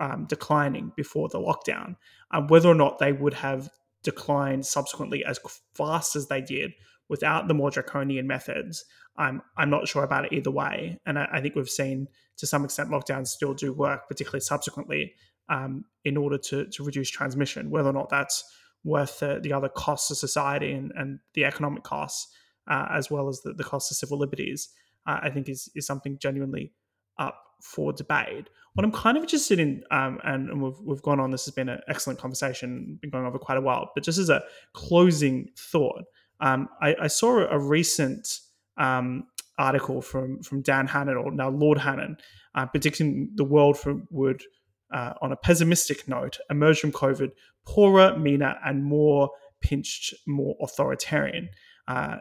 um, 0.00 0.26
declining 0.26 0.92
before 0.96 1.28
the 1.28 1.38
lockdown. 1.38 1.96
Um, 2.30 2.46
whether 2.48 2.68
or 2.68 2.74
not 2.74 2.98
they 2.98 3.12
would 3.12 3.34
have 3.34 3.70
declined 4.02 4.64
subsequently 4.64 5.24
as 5.24 5.38
fast 5.74 6.16
as 6.16 6.28
they 6.28 6.40
did 6.40 6.72
without 7.08 7.48
the 7.48 7.54
more 7.54 7.70
draconian 7.70 8.26
methods, 8.26 8.84
I'm 9.16 9.42
I'm 9.56 9.70
not 9.70 9.88
sure 9.88 10.04
about 10.04 10.26
it 10.26 10.32
either 10.32 10.50
way. 10.50 10.98
And 11.04 11.18
I, 11.18 11.28
I 11.32 11.40
think 11.40 11.54
we've 11.54 11.68
seen 11.68 12.08
to 12.36 12.46
some 12.46 12.64
extent 12.64 12.90
lockdowns 12.90 13.28
still 13.28 13.54
do 13.54 13.72
work, 13.72 14.08
particularly 14.08 14.40
subsequently, 14.40 15.14
um, 15.48 15.84
in 16.04 16.16
order 16.16 16.38
to 16.38 16.66
to 16.66 16.84
reduce 16.84 17.10
transmission. 17.10 17.70
Whether 17.70 17.90
or 17.90 17.94
not 17.94 18.08
that's 18.08 18.44
worth 18.84 19.20
the, 19.20 19.40
the 19.42 19.52
other 19.52 19.68
costs 19.68 20.10
of 20.10 20.16
society 20.16 20.72
and, 20.72 20.92
and 20.96 21.18
the 21.34 21.44
economic 21.44 21.82
costs, 21.82 22.32
uh, 22.68 22.86
as 22.90 23.10
well 23.10 23.28
as 23.28 23.40
the, 23.42 23.52
the 23.52 23.64
cost 23.64 23.90
of 23.90 23.96
civil 23.96 24.18
liberties, 24.18 24.68
uh, 25.06 25.18
I 25.22 25.30
think 25.30 25.48
is 25.48 25.68
is 25.74 25.86
something 25.86 26.18
genuinely 26.18 26.72
up 27.18 27.42
for 27.62 27.92
debate. 27.92 28.48
What 28.74 28.84
I'm 28.84 28.92
kind 28.92 29.16
of 29.16 29.24
interested 29.24 29.58
in, 29.58 29.82
um, 29.90 30.20
and, 30.22 30.48
and, 30.50 30.62
we've, 30.62 30.78
we've 30.84 31.02
gone 31.02 31.18
on, 31.18 31.30
this 31.30 31.44
has 31.46 31.54
been 31.54 31.68
an 31.68 31.80
excellent 31.88 32.20
conversation, 32.20 32.98
been 33.00 33.10
going 33.10 33.26
over 33.26 33.38
quite 33.38 33.58
a 33.58 33.60
while, 33.60 33.90
but 33.94 34.04
just 34.04 34.18
as 34.18 34.30
a 34.30 34.42
closing 34.72 35.48
thought, 35.56 36.04
um, 36.40 36.68
I, 36.80 36.94
I, 37.02 37.06
saw 37.08 37.38
a 37.48 37.58
recent 37.58 38.38
um, 38.76 39.24
article 39.58 40.00
from, 40.00 40.42
from 40.42 40.62
Dan 40.62 40.86
Hannan, 40.86 41.16
or 41.16 41.32
now 41.32 41.48
Lord 41.48 41.78
Hannan, 41.78 42.18
uh, 42.54 42.66
predicting 42.66 43.32
the 43.34 43.42
world 43.42 43.78
would, 44.10 44.42
uh, 44.92 45.14
on 45.20 45.32
a 45.32 45.36
pessimistic 45.36 46.08
note, 46.08 46.38
emerge 46.50 46.80
from 46.80 46.92
COVID 46.92 47.30
poorer, 47.66 48.16
meaner, 48.18 48.56
and 48.64 48.84
more 48.84 49.30
pinched, 49.60 50.14
more 50.26 50.56
authoritarian. 50.62 51.48
Uh, 51.86 52.16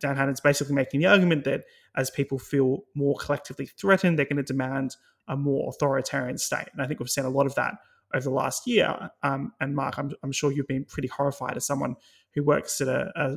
Dan 0.00 0.16
Hannan's 0.16 0.40
basically 0.40 0.74
making 0.74 1.00
the 1.00 1.06
argument 1.06 1.44
that 1.44 1.64
as 1.96 2.10
people 2.10 2.38
feel 2.38 2.84
more 2.94 3.14
collectively 3.16 3.66
threatened, 3.66 4.18
they're 4.18 4.26
going 4.26 4.36
to 4.36 4.42
demand 4.42 4.96
a 5.28 5.36
more 5.36 5.68
authoritarian 5.68 6.36
state. 6.38 6.68
And 6.72 6.82
I 6.82 6.86
think 6.86 7.00
we've 7.00 7.08
seen 7.08 7.24
a 7.24 7.30
lot 7.30 7.46
of 7.46 7.54
that 7.54 7.74
over 8.12 8.24
the 8.24 8.30
last 8.30 8.66
year. 8.66 9.10
Um, 9.22 9.52
and 9.60 9.74
Mark, 9.74 9.98
I'm, 9.98 10.12
I'm, 10.22 10.32
sure 10.32 10.52
you've 10.52 10.68
been 10.68 10.84
pretty 10.84 11.08
horrified 11.08 11.56
as 11.56 11.66
someone 11.66 11.96
who 12.34 12.42
works 12.42 12.80
at 12.80 12.88
a, 12.88 13.10
a 13.16 13.36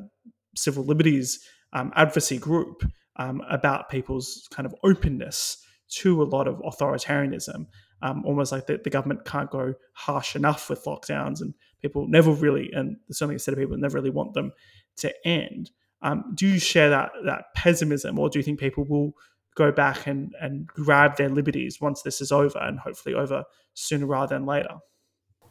civil 0.55 0.83
liberties 0.83 1.39
um, 1.73 1.91
advocacy 1.95 2.37
group 2.37 2.83
um, 3.17 3.41
about 3.49 3.89
people's 3.89 4.47
kind 4.51 4.65
of 4.65 4.75
openness 4.83 5.57
to 5.89 6.21
a 6.21 6.25
lot 6.25 6.47
of 6.47 6.59
authoritarianism. 6.59 7.67
Um, 8.01 8.23
almost 8.25 8.51
like 8.51 8.67
the, 8.67 8.79
the, 8.83 8.91
government 8.91 9.25
can't 9.25 9.49
go 9.49 9.73
harsh 9.93 10.35
enough 10.35 10.69
with 10.69 10.83
lockdowns, 10.85 11.41
and 11.41 11.55
people 11.81 12.07
never 12.07 12.31
really, 12.31 12.71
and 12.71 12.97
certainly 13.09 13.37
a 13.37 13.39
set 13.39 13.53
of 13.53 13.59
people 13.59 13.75
never 13.75 13.95
really 13.95 14.11
want 14.11 14.33
them 14.33 14.51
to 14.97 15.27
end. 15.27 15.71
Um, 16.03 16.31
do 16.35 16.45
you 16.47 16.59
share 16.59 16.91
that 16.91 17.09
that 17.25 17.45
pessimism, 17.55 18.19
or 18.19 18.29
do 18.29 18.37
you 18.37 18.43
think 18.43 18.59
people 18.59 18.85
will 18.85 19.13
go 19.55 19.71
back 19.71 20.05
and, 20.05 20.35
and 20.39 20.67
grab 20.67 21.17
their 21.17 21.29
liberties 21.29 21.81
once 21.81 22.03
this 22.03 22.21
is 22.21 22.31
over, 22.31 22.59
and 22.59 22.79
hopefully 22.79 23.15
over 23.15 23.45
sooner 23.73 24.05
rather 24.05 24.35
than 24.35 24.45
later? 24.45 24.75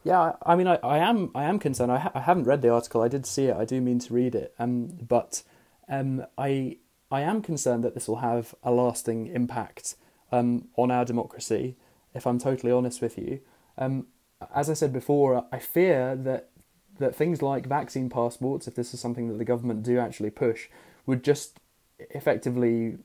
Yeah, 0.04 0.34
I 0.46 0.54
mean, 0.54 0.68
I, 0.68 0.76
I 0.84 0.98
am 0.98 1.32
I 1.34 1.44
am 1.44 1.58
concerned. 1.58 1.90
I, 1.90 1.98
ha- 1.98 2.12
I 2.14 2.20
haven't 2.20 2.44
read 2.44 2.62
the 2.62 2.68
article. 2.68 3.02
I 3.02 3.08
did 3.08 3.26
see 3.26 3.46
it. 3.46 3.56
I 3.56 3.64
do 3.64 3.80
mean 3.80 3.98
to 3.98 4.14
read 4.14 4.36
it. 4.36 4.54
Um, 4.56 4.86
but 4.86 5.42
um, 5.88 6.24
I 6.38 6.78
I 7.10 7.22
am 7.22 7.42
concerned 7.42 7.82
that 7.82 7.94
this 7.94 8.06
will 8.06 8.16
have 8.16 8.54
a 8.62 8.70
lasting 8.70 9.26
impact 9.26 9.96
um, 10.30 10.68
on 10.76 10.92
our 10.92 11.04
democracy. 11.04 11.76
If 12.16 12.26
I'm 12.26 12.38
totally 12.38 12.72
honest 12.72 13.00
with 13.02 13.18
you, 13.18 13.40
um, 13.78 14.06
as 14.54 14.70
I 14.70 14.74
said 14.74 14.92
before, 14.92 15.46
I 15.52 15.58
fear 15.58 16.16
that 16.16 16.50
that 16.98 17.14
things 17.14 17.42
like 17.42 17.66
vaccine 17.66 18.08
passports, 18.08 18.66
if 18.66 18.74
this 18.74 18.94
is 18.94 19.00
something 19.00 19.28
that 19.28 19.36
the 19.36 19.44
government 19.44 19.82
do 19.82 19.98
actually 19.98 20.30
push, 20.30 20.68
would 21.04 21.22
just 21.22 21.60
effectively 21.98 22.96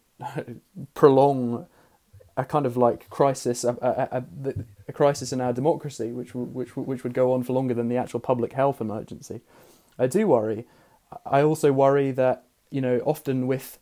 prolong 0.93 1.67
a 2.37 2.45
kind 2.45 2.65
of 2.65 2.77
like 2.77 3.09
crisis, 3.09 3.63
a, 3.63 3.71
a, 3.81 4.17
a, 4.17 4.53
a, 4.87 4.93
crisis 4.93 5.33
in 5.33 5.41
our 5.41 5.51
democracy, 5.51 6.11
which 6.11 6.33
which 6.33 6.75
which 6.77 7.03
would 7.03 7.13
go 7.13 7.33
on 7.33 7.43
for 7.43 7.53
longer 7.53 7.73
than 7.73 7.89
the 7.89 7.97
actual 7.97 8.19
public 8.19 8.53
health 8.53 8.79
emergency. 8.79 9.41
I 9.99 10.07
do 10.07 10.27
worry. 10.27 10.65
I 11.25 11.41
also 11.41 11.71
worry 11.73 12.11
that 12.11 12.45
you 12.69 12.81
know 12.81 12.99
often 12.99 13.47
with 13.47 13.77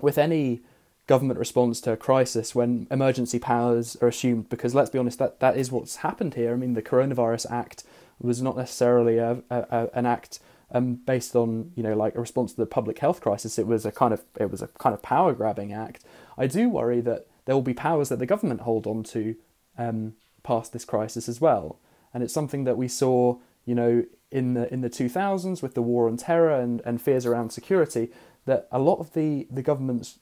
with 0.00 0.18
any 0.18 0.62
government 1.10 1.40
response 1.40 1.80
to 1.80 1.90
a 1.90 1.96
crisis 1.96 2.54
when 2.54 2.86
emergency 2.88 3.40
powers 3.40 3.96
are 4.00 4.06
assumed, 4.06 4.48
because 4.48 4.76
let's 4.76 4.90
be 4.90 4.98
honest, 4.98 5.18
that 5.18 5.40
that 5.40 5.56
is 5.56 5.72
what's 5.72 5.96
happened 5.96 6.34
here. 6.34 6.52
I 6.52 6.56
mean, 6.56 6.74
the 6.74 6.82
Coronavirus 6.82 7.50
Act 7.50 7.82
was 8.20 8.40
not 8.40 8.56
necessarily 8.56 9.18
a, 9.18 9.42
a, 9.50 9.88
an 9.92 10.06
act 10.06 10.38
um, 10.70 10.94
based 10.94 11.34
on 11.34 11.72
you 11.74 11.82
know 11.82 11.94
like 11.94 12.14
a 12.14 12.20
response 12.20 12.52
to 12.52 12.58
the 12.58 12.74
public 12.78 13.00
health 13.00 13.20
crisis. 13.20 13.58
It 13.58 13.66
was 13.66 13.84
a 13.84 13.90
kind 13.90 14.14
of 14.14 14.22
it 14.38 14.52
was 14.52 14.62
a 14.62 14.68
kind 14.68 14.94
of 14.94 15.02
power 15.02 15.32
grabbing 15.32 15.72
act. 15.72 16.04
I 16.38 16.46
do 16.46 16.68
worry 16.68 17.00
that 17.00 17.26
there 17.44 17.56
will 17.56 17.70
be 17.72 17.74
powers 17.74 18.08
that 18.10 18.20
the 18.20 18.32
government 18.34 18.60
hold 18.60 18.86
on 18.86 19.02
to 19.14 19.34
um, 19.76 20.14
past 20.44 20.72
this 20.72 20.84
crisis 20.84 21.28
as 21.28 21.40
well, 21.40 21.80
and 22.14 22.22
it's 22.22 22.32
something 22.32 22.62
that 22.62 22.76
we 22.76 22.86
saw 22.86 23.38
you 23.64 23.74
know 23.74 24.04
in 24.30 24.54
the 24.54 24.72
in 24.72 24.80
the 24.80 24.90
2000s 24.90 25.60
with 25.60 25.74
the 25.74 25.82
war 25.82 26.06
on 26.06 26.16
terror 26.16 26.54
and, 26.54 26.80
and 26.84 27.02
fears 27.02 27.26
around 27.26 27.50
security 27.50 28.12
that 28.44 28.68
a 28.70 28.78
lot 28.78 29.00
of 29.00 29.12
the 29.14 29.48
the 29.50 29.62
government's 29.62 30.20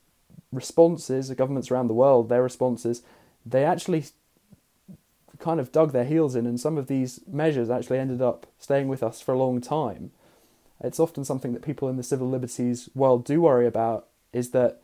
responses, 0.53 1.31
governments 1.31 1.71
around 1.71 1.89
the 1.89 1.95
world, 1.95 2.29
their 2.29 2.43
responses, 2.43 3.03
they 3.45 3.65
actually 3.65 4.05
kind 5.39 5.61
of 5.61 5.71
dug 5.73 5.93
their 5.93 6.05
heels 6.05 6.35
in, 6.35 6.47
and 6.47 6.59
some 6.59 6.77
of 6.77 6.87
these 6.87 7.21
measures 7.27 7.71
actually 7.71 7.99
ended 7.99 8.21
up 8.21 8.47
staying 8.59 8.89
with 8.89 9.03
us 9.03 9.21
for 9.21 9.33
a 9.33 9.39
long 9.39 9.61
time. 9.61 10.11
It's 10.81 11.01
often 11.01 11.25
something 11.25 11.53
that 11.53 11.63
people 11.63 11.89
in 11.89 11.97
the 11.97 12.03
civil 12.03 12.29
liberties 12.29 12.89
world 12.95 13.25
do 13.25 13.41
worry 13.41 13.67
about 13.67 14.09
is 14.33 14.51
that 14.51 14.81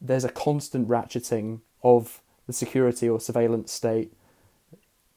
there's 0.00 0.24
a 0.24 0.28
constant 0.28 0.88
ratcheting 0.88 1.60
of 1.82 2.20
the 2.46 2.52
security 2.52 3.08
or 3.08 3.20
surveillance 3.20 3.72
state 3.72 4.12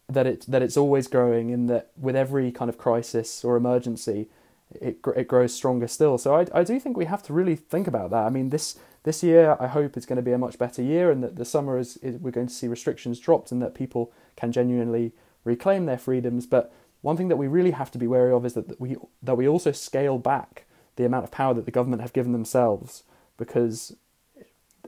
that 0.10 0.28
it 0.28 0.46
that 0.48 0.62
it's 0.62 0.78
always 0.78 1.08
growing 1.08 1.52
and 1.52 1.70
that 1.70 1.92
with 1.98 2.16
every 2.16 2.52
kind 2.52 2.70
of 2.70 2.78
crisis 2.78 3.44
or 3.44 3.56
emergency 3.56 4.28
it 4.72 4.98
it 5.16 5.28
grows 5.28 5.54
stronger 5.54 5.88
still 5.88 6.18
so 6.18 6.36
I, 6.36 6.46
I 6.54 6.64
do 6.64 6.80
think 6.80 6.98
we 6.98 7.06
have 7.06 7.24
to 7.24 7.34
really 7.34 7.56
think 7.56 7.88
about 7.88 8.10
that 8.12 8.26
I 8.26 8.30
mean 8.30 8.50
this 8.50 8.78
this 9.04 9.24
year 9.24 9.58
I 9.60 9.68
hope 9.68 9.97
it's 9.97 10.06
going 10.06 10.18
to 10.18 10.22
be 10.22 10.32
a 10.32 10.38
much 10.38 10.58
better 10.58 10.82
year 10.82 11.12
and 11.12 11.24
that 11.24 11.36
the 11.36 11.45
summer 11.45 11.78
is, 11.78 11.97
is 11.97 12.18
we're 12.18 12.32
going 12.32 12.47
to 12.47 12.54
see 12.54 12.68
restrictions 12.68 13.20
dropped 13.20 13.52
and 13.52 13.62
that 13.62 13.74
people 13.74 14.12
can 14.36 14.52
genuinely 14.52 15.14
reclaim 15.43 15.86
their 15.86 15.97
freedoms. 15.97 16.45
But 16.45 16.74
one 17.02 17.18
thing 17.18 17.28
that 17.30 17.38
we 17.38 17.47
really 17.47 17.72
have 17.72 17.91
to 17.91 17.97
be 17.97 18.08
wary 18.08 18.32
of 18.32 18.45
is 18.45 18.54
that 18.54 18.80
we 18.80 18.95
that 19.24 19.36
we 19.36 19.47
also 19.47 19.72
scale 19.72 20.18
back 20.18 20.66
the 20.95 21.06
amount 21.06 21.24
of 21.24 21.32
power 21.32 21.54
that 21.54 21.66
the 21.66 21.72
government 21.72 22.02
have 22.02 22.14
given 22.14 22.32
themselves 22.32 23.04
because 23.38 23.95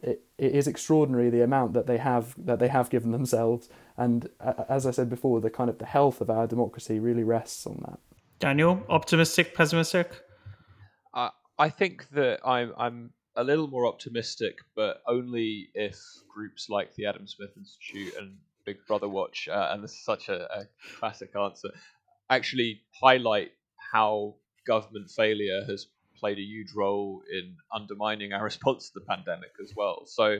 it, 0.01 0.21
it 0.37 0.51
is 0.51 0.67
extraordinary 0.67 1.29
the 1.29 1.41
amount 1.41 1.73
that 1.73 1.87
they 1.87 1.97
have 1.97 2.35
that 2.37 2.59
they 2.59 2.67
have 2.67 2.89
given 2.89 3.11
themselves 3.11 3.69
and 3.97 4.29
uh, 4.39 4.53
as 4.69 4.85
I 4.85 4.91
said 4.91 5.09
before 5.09 5.41
the 5.41 5.49
kind 5.49 5.69
of 5.69 5.79
the 5.79 5.85
health 5.85 6.21
of 6.21 6.29
our 6.29 6.45
democracy 6.45 6.99
really 6.99 7.23
rests 7.23 7.65
on 7.65 7.83
that. 7.87 7.99
Daniel, 8.39 8.83
optimistic, 8.89 9.55
pessimistic? 9.55 10.11
Uh, 11.13 11.29
I 11.57 11.69
think 11.69 12.09
that 12.09 12.41
I'm 12.45 12.73
I'm 12.77 13.11
a 13.35 13.43
little 13.43 13.67
more 13.67 13.87
optimistic, 13.87 14.59
but 14.75 15.01
only 15.07 15.69
if 15.73 15.99
groups 16.33 16.69
like 16.69 16.93
the 16.95 17.05
Adam 17.05 17.27
Smith 17.27 17.51
Institute 17.57 18.13
and 18.17 18.37
Big 18.65 18.77
Brother 18.87 19.09
watch, 19.09 19.47
uh, 19.51 19.69
and 19.71 19.83
this 19.83 19.91
is 19.91 20.03
such 20.03 20.29
a, 20.29 20.43
a 20.53 20.67
classic 20.99 21.35
answer, 21.35 21.69
actually 22.29 22.81
highlight 23.01 23.51
how 23.91 24.35
government 24.65 25.09
failure 25.09 25.63
has 25.67 25.87
played 26.17 26.37
a 26.37 26.41
huge 26.41 26.73
role 26.75 27.21
in 27.31 27.55
undermining 27.73 28.33
our 28.33 28.43
response 28.51 28.89
to 28.89 28.99
the 28.99 29.05
pandemic 29.05 29.51
as 29.61 29.73
well. 29.75 30.03
So, 30.05 30.37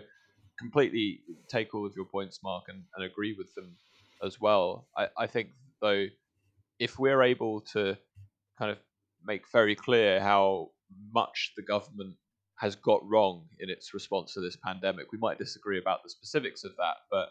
completely 0.60 1.22
take 1.50 1.74
all 1.74 1.86
of 1.86 1.94
your 1.96 2.06
points, 2.06 2.40
Mark, 2.44 2.66
and, 2.68 2.84
and 2.96 3.04
agree 3.04 3.36
with 3.38 3.54
them 3.56 3.76
as 4.24 4.40
well. 4.40 4.88
I, 4.96 5.08
I 5.18 5.28
think, 5.28 5.50
though, 5.82 6.06
if 6.80 7.00
we're 7.00 7.24
able 7.24 7.62
to 7.74 7.98
kind 8.58 8.72
of 8.72 8.78
make 9.26 9.50
very 9.52 9.76
clear 9.76 10.20
how 10.20 10.70
much 11.14 11.54
the 11.56 11.64
government 11.64 12.16
has 12.64 12.78
got 12.78 13.02
wrong 13.06 13.44
in 13.60 13.70
its 13.70 13.94
response 13.94 14.34
to 14.34 14.40
this 14.40 14.56
pandemic, 14.56 15.12
we 15.12 15.18
might 15.18 15.38
disagree 15.38 15.78
about 15.78 16.02
the 16.02 16.10
specifics 16.10 16.64
of 16.64 16.72
that, 16.78 16.96
but 17.12 17.28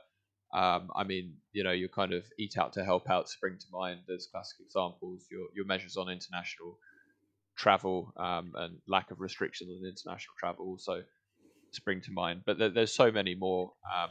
um, 0.53 0.91
I 0.95 1.05
mean, 1.05 1.37
you 1.55 1.65
know, 1.65 1.73
your 1.73 1.89
kind 1.89 2.13
of 2.13 2.25
eat 2.39 2.59
out 2.59 2.75
to 2.75 2.85
help 2.85 3.09
out 3.09 3.31
spring 3.31 3.57
to 3.59 3.67
mind 3.73 4.01
as 4.15 4.29
classic 4.31 4.59
examples. 4.61 5.25
Your 5.31 5.47
your 5.55 5.65
measures 5.65 5.97
on 5.97 6.11
international 6.11 6.79
travel 7.57 8.13
um, 8.19 8.53
and 8.57 8.77
lack 8.87 9.11
of 9.11 9.21
restrictions 9.21 9.71
on 9.71 9.89
international 9.89 10.35
travel 10.39 10.67
also 10.67 11.03
spring 11.71 12.03
to 12.03 12.13
mind. 12.13 12.43
But 12.45 12.59
there, 12.59 12.69
there's 12.69 12.93
so 12.93 13.11
many 13.11 13.35
more 13.35 13.73
um, 13.97 14.11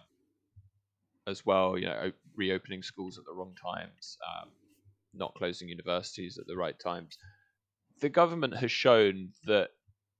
as 1.28 1.45
well. 1.45 1.78
You 1.78 1.86
know, 1.86 2.11
reopening 2.36 2.82
schools 2.82 3.19
at 3.19 3.26
the 3.26 3.34
wrong 3.34 3.53
times, 3.61 4.17
um, 4.28 4.49
not 5.13 5.36
closing 5.36 5.69
universities 5.69 6.39
at 6.39 6.47
the 6.47 6.57
right 6.57 6.80
times. 6.80 7.15
The 7.99 8.09
government 8.09 8.57
has 8.57 8.72
shown 8.72 9.30
that 9.45 9.69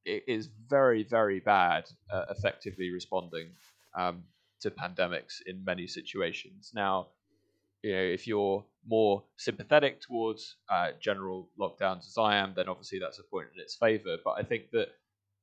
it 0.06 0.24
is 0.28 0.50
very, 0.68 1.04
very 1.04 1.40
bad 1.40 1.86
at 2.12 2.30
effectively 2.30 2.92
responding 2.92 3.50
um, 3.98 4.24
to 4.62 4.72
pandemics 4.72 5.42
in 5.46 5.64
many 5.64 5.88
situations. 5.88 6.72
Now, 6.74 7.08
you 7.84 7.94
know, 7.94 8.02
if 8.02 8.28
you're 8.28 8.64
more 8.86 9.24
sympathetic 9.38 10.02
towards 10.02 10.56
uh, 10.70 10.90
general 11.00 11.50
lockdowns 11.60 12.08
as 12.08 12.18
I 12.18 12.36
am, 12.38 12.54
then 12.56 12.70
obviously 12.70 13.00
that's 13.00 13.20
a 13.20 13.24
point 13.24 13.48
in 13.56 13.62
its 13.62 13.76
favour. 13.76 14.18
But 14.24 14.36
I 14.38 14.44
think 14.44 14.72
that 14.72 14.90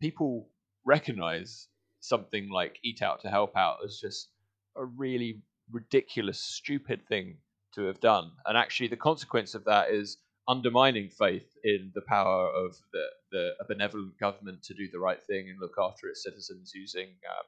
people 0.01 0.49
recognize 0.85 1.69
something 2.01 2.49
like 2.49 2.79
Eat 2.85 3.03
Out 3.03 3.21
to 3.23 3.29
Help 3.29 3.57
Out 3.57 3.79
as 3.85 3.99
just 3.99 4.29
a 4.77 4.85
really 4.85 5.43
ridiculous, 5.71 6.41
stupid 6.41 7.07
thing 7.09 7.39
to 7.75 7.85
have 7.85 8.01
done. 8.01 8.31
And 8.47 8.57
actually, 8.57 8.89
the 8.89 8.97
consequence 8.97 9.55
of 9.55 9.65
that 9.65 9.91
is 9.91 10.19
undermining 10.49 11.11
faith 11.11 11.47
in 11.63 11.93
the 11.95 12.01
power 12.01 12.49
of 12.49 12.77
the, 12.93 13.05
the 13.31 13.51
a 13.61 13.65
benevolent 13.67 14.19
government 14.19 14.63
to 14.63 14.75
do 14.75 14.89
the 14.91 14.99
right 14.99 15.23
thing 15.23 15.49
and 15.49 15.61
look 15.61 15.75
after 15.79 16.09
its 16.09 16.23
citizens 16.25 16.73
using, 16.75 17.09
um, 17.29 17.45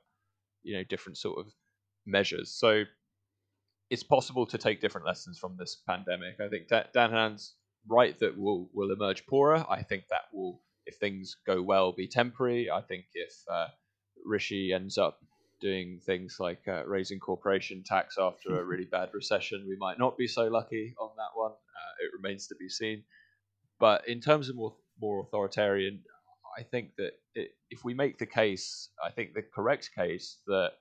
you 0.63 0.77
know, 0.77 0.85
different 0.85 1.17
sort 1.17 1.39
of 1.39 1.53
measures. 2.07 2.51
So 2.53 2.85
it's 3.89 4.03
possible 4.03 4.47
to 4.47 4.59
take 4.59 4.81
different 4.81 5.07
lessons 5.07 5.39
from 5.39 5.57
this 5.59 5.79
pandemic. 5.89 6.41
I 6.41 6.49
think 6.49 6.69
Dan 6.69 7.11
Hannan's 7.11 7.55
right 7.89 8.19
that 8.21 8.39
we'll 8.39 8.69
will 8.73 8.93
emerge 8.93 9.27
poorer. 9.27 9.65
I 9.69 9.83
think 9.83 10.05
that 10.11 10.25
will, 10.33 10.61
if 10.87 10.97
things 10.97 11.37
go 11.47 11.63
well, 11.63 11.93
be 11.93 12.07
temporary. 12.07 12.71
I 12.71 12.83
think 12.83 13.07
if 13.15 13.33
uh, 13.51 13.69
Rishi 14.25 14.73
ends 14.73 14.99
up 14.99 15.19
doing 15.61 16.01
things 16.05 16.37
like 16.39 16.67
uh, 16.69 16.85
raising 16.87 17.19
corporation 17.19 17.83
tax 17.85 18.17
after 18.19 18.61
a 18.61 18.65
really 18.71 18.85
bad 18.85 19.11
recession, 19.13 19.65
we 19.69 19.77
might 19.77 19.99
not 19.99 20.17
be 20.17 20.27
so 20.27 20.49
lucky 20.49 20.95
on 21.01 21.11
that 21.17 21.31
one. 21.35 21.53
It 22.01 22.13
remains 22.15 22.47
to 22.49 22.55
be 22.59 22.69
seen. 22.69 23.05
But 23.79 24.09
in 24.09 24.21
terms 24.21 24.49
of 24.49 24.57
more 24.57 24.77
more 25.01 25.21
authoritarian, 25.23 26.03
I 26.59 26.63
think 26.63 26.91
that 26.99 27.13
it, 27.35 27.53
if 27.71 27.85
we 27.85 27.95
make 27.95 28.19
the 28.19 28.27
case, 28.27 28.91
I 29.05 29.11
think 29.11 29.35
the 29.35 29.43
correct 29.43 29.91
case 29.97 30.39
that 30.47 30.73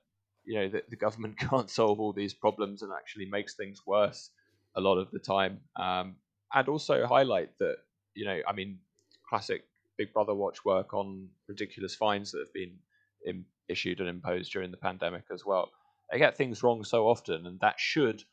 you 0.44 0.58
know 0.58 0.68
that 0.68 0.90
the 0.90 0.96
government 0.96 1.38
can't 1.50 1.70
solve 1.70 2.00
all 2.00 2.12
these 2.12 2.34
problems 2.34 2.82
and 2.82 2.92
actually 2.92 3.26
makes 3.26 3.54
things 3.54 3.80
worse 3.86 4.30
a 4.76 4.80
lot 4.80 4.98
of 4.98 5.10
the 5.10 5.18
time, 5.18 5.60
um, 5.76 6.16
and 6.54 6.68
also 6.68 7.06
highlight 7.06 7.50
that 7.58 7.76
you 8.14 8.24
know, 8.24 8.38
I 8.46 8.52
mean, 8.52 8.78
classic 9.28 9.62
Big 9.96 10.12
Brother 10.12 10.34
watch 10.34 10.64
work 10.64 10.94
on 10.94 11.28
ridiculous 11.48 11.94
fines 11.94 12.32
that 12.32 12.40
have 12.40 12.52
been 12.52 12.78
in, 13.24 13.44
issued 13.68 14.00
and 14.00 14.08
imposed 14.08 14.52
during 14.52 14.70
the 14.70 14.76
pandemic 14.76 15.24
as 15.32 15.44
well. 15.44 15.70
They 16.10 16.18
get 16.18 16.36
things 16.36 16.62
wrong 16.62 16.84
so 16.84 17.06
often, 17.06 17.46
and 17.46 17.60
that 17.60 17.78
should 17.78 18.24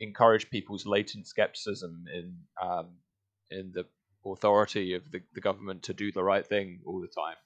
encourage 0.00 0.50
people's 0.50 0.86
latent 0.86 1.26
skepticism 1.26 2.04
in 2.12 2.36
um, 2.62 2.88
in 3.50 3.72
the 3.74 3.84
authority 4.24 4.94
of 4.94 5.10
the, 5.12 5.20
the 5.34 5.40
government 5.40 5.82
to 5.84 5.94
do 5.94 6.10
the 6.10 6.22
right 6.22 6.46
thing 6.46 6.80
all 6.84 7.00
the 7.00 7.06
time. 7.06 7.36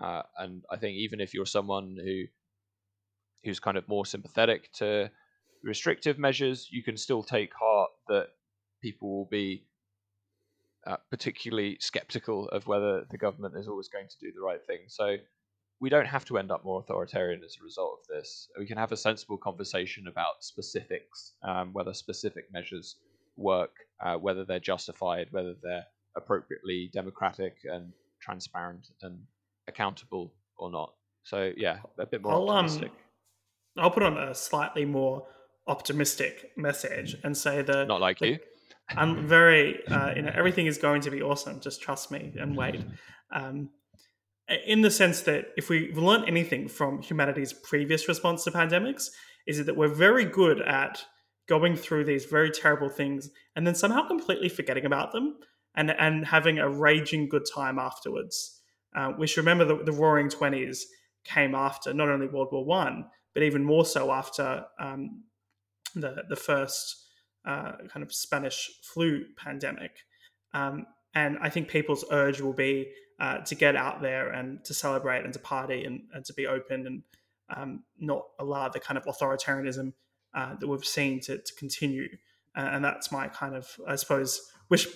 Uh, 0.00 0.22
and 0.38 0.62
I 0.70 0.76
think 0.76 0.96
even 0.96 1.20
if 1.20 1.34
you're 1.34 1.46
someone 1.46 1.96
who 2.02 2.24
who's 3.44 3.60
kind 3.60 3.76
of 3.76 3.88
more 3.88 4.06
sympathetic 4.06 4.72
to 4.74 5.10
restrictive 5.62 6.18
measures, 6.18 6.68
you 6.70 6.82
can 6.82 6.96
still 6.96 7.22
take 7.22 7.52
heart 7.54 7.90
that 8.08 8.28
people 8.80 9.10
will 9.10 9.28
be 9.30 9.64
uh, 10.86 10.96
particularly 11.10 11.76
skeptical 11.80 12.48
of 12.48 12.66
whether 12.66 13.04
the 13.10 13.18
government 13.18 13.56
is 13.56 13.68
always 13.68 13.88
going 13.88 14.08
to 14.08 14.16
do 14.20 14.32
the 14.34 14.40
right 14.40 14.64
thing. 14.66 14.80
So 14.88 15.16
we 15.82 15.90
don't 15.90 16.06
have 16.06 16.24
to 16.24 16.38
end 16.38 16.52
up 16.52 16.64
more 16.64 16.78
authoritarian 16.78 17.42
as 17.44 17.56
a 17.60 17.64
result 17.64 17.98
of 18.00 18.06
this. 18.06 18.48
We 18.56 18.66
can 18.66 18.78
have 18.78 18.92
a 18.92 18.96
sensible 18.96 19.36
conversation 19.36 20.06
about 20.06 20.44
specifics, 20.44 21.32
um, 21.42 21.72
whether 21.72 21.92
specific 21.92 22.44
measures 22.52 22.98
work, 23.36 23.72
uh, 24.00 24.14
whether 24.14 24.44
they're 24.44 24.60
justified, 24.60 25.26
whether 25.32 25.54
they're 25.60 25.84
appropriately 26.16 26.88
democratic 26.92 27.56
and 27.64 27.92
transparent 28.20 28.86
and 29.02 29.18
accountable 29.66 30.32
or 30.56 30.70
not. 30.70 30.94
So 31.24 31.50
yeah, 31.56 31.78
a 31.98 32.06
bit 32.06 32.22
more 32.22 32.34
I'll, 32.34 32.50
um, 32.50 32.64
optimistic. 32.66 32.92
Um, 33.76 33.84
I'll 33.84 33.90
put 33.90 34.04
on 34.04 34.16
a 34.16 34.36
slightly 34.36 34.84
more 34.84 35.26
optimistic 35.66 36.52
message 36.56 37.16
and 37.24 37.36
say 37.36 37.60
that 37.60 37.88
not 37.88 38.00
like 38.00 38.20
you. 38.20 38.38
I'm 38.90 39.26
very, 39.26 39.84
uh, 39.88 40.14
you 40.14 40.22
know, 40.22 40.32
everything 40.32 40.66
is 40.66 40.78
going 40.78 41.00
to 41.02 41.10
be 41.10 41.22
awesome. 41.22 41.58
Just 41.58 41.82
trust 41.82 42.12
me 42.12 42.32
and 42.38 42.56
wait. 42.56 42.84
Um, 43.34 43.70
in 44.48 44.82
the 44.82 44.90
sense 44.90 45.22
that 45.22 45.46
if 45.56 45.68
we've 45.68 45.96
learned 45.96 46.28
anything 46.28 46.68
from 46.68 47.02
humanity's 47.02 47.52
previous 47.52 48.08
response 48.08 48.44
to 48.44 48.50
pandemics, 48.50 49.10
is 49.46 49.58
it 49.58 49.66
that 49.66 49.76
we're 49.76 49.88
very 49.88 50.24
good 50.24 50.60
at 50.60 51.04
going 51.48 51.76
through 51.76 52.04
these 52.04 52.24
very 52.24 52.50
terrible 52.50 52.88
things 52.88 53.30
and 53.56 53.66
then 53.66 53.74
somehow 53.74 54.06
completely 54.06 54.48
forgetting 54.48 54.84
about 54.84 55.12
them 55.12 55.36
and, 55.74 55.90
and 55.90 56.26
having 56.26 56.58
a 56.58 56.68
raging 56.68 57.28
good 57.28 57.44
time 57.52 57.78
afterwards. 57.78 58.60
Uh, 58.94 59.12
we 59.18 59.26
should 59.26 59.38
remember 59.38 59.64
the, 59.64 59.82
the 59.84 59.92
Roaring 59.92 60.28
Twenties 60.28 60.86
came 61.24 61.54
after 61.54 61.94
not 61.94 62.08
only 62.08 62.26
World 62.26 62.48
War 62.52 62.64
One, 62.64 63.06
but 63.34 63.42
even 63.42 63.64
more 63.64 63.84
so 63.84 64.12
after 64.12 64.64
um, 64.78 65.24
the 65.94 66.24
the 66.28 66.36
first 66.36 67.06
uh, 67.46 67.72
kind 67.88 68.02
of 68.02 68.12
Spanish 68.12 68.70
flu 68.82 69.24
pandemic. 69.36 69.92
Um, 70.52 70.86
and 71.14 71.38
I 71.40 71.48
think 71.48 71.68
people's 71.68 72.04
urge 72.10 72.40
will 72.40 72.52
be 72.52 72.90
uh, 73.22 73.38
to 73.38 73.54
get 73.54 73.76
out 73.76 74.02
there 74.02 74.30
and 74.30 74.64
to 74.64 74.74
celebrate 74.74 75.24
and 75.24 75.32
to 75.32 75.38
party 75.38 75.84
and, 75.84 76.02
and 76.12 76.24
to 76.24 76.34
be 76.34 76.44
open 76.44 76.86
and 76.88 77.02
um, 77.56 77.84
not 78.00 78.24
allow 78.40 78.68
the 78.68 78.80
kind 78.80 78.98
of 78.98 79.04
authoritarianism 79.04 79.92
uh, 80.34 80.56
that 80.56 80.66
we've 80.66 80.84
seen 80.84 81.20
to, 81.20 81.38
to 81.38 81.54
continue. 81.54 82.08
Uh, 82.56 82.70
and 82.72 82.84
that's 82.84 83.12
my 83.12 83.28
kind 83.28 83.54
of, 83.54 83.68
I 83.86 83.94
suppose, 83.94 84.50
wish. 84.68 84.88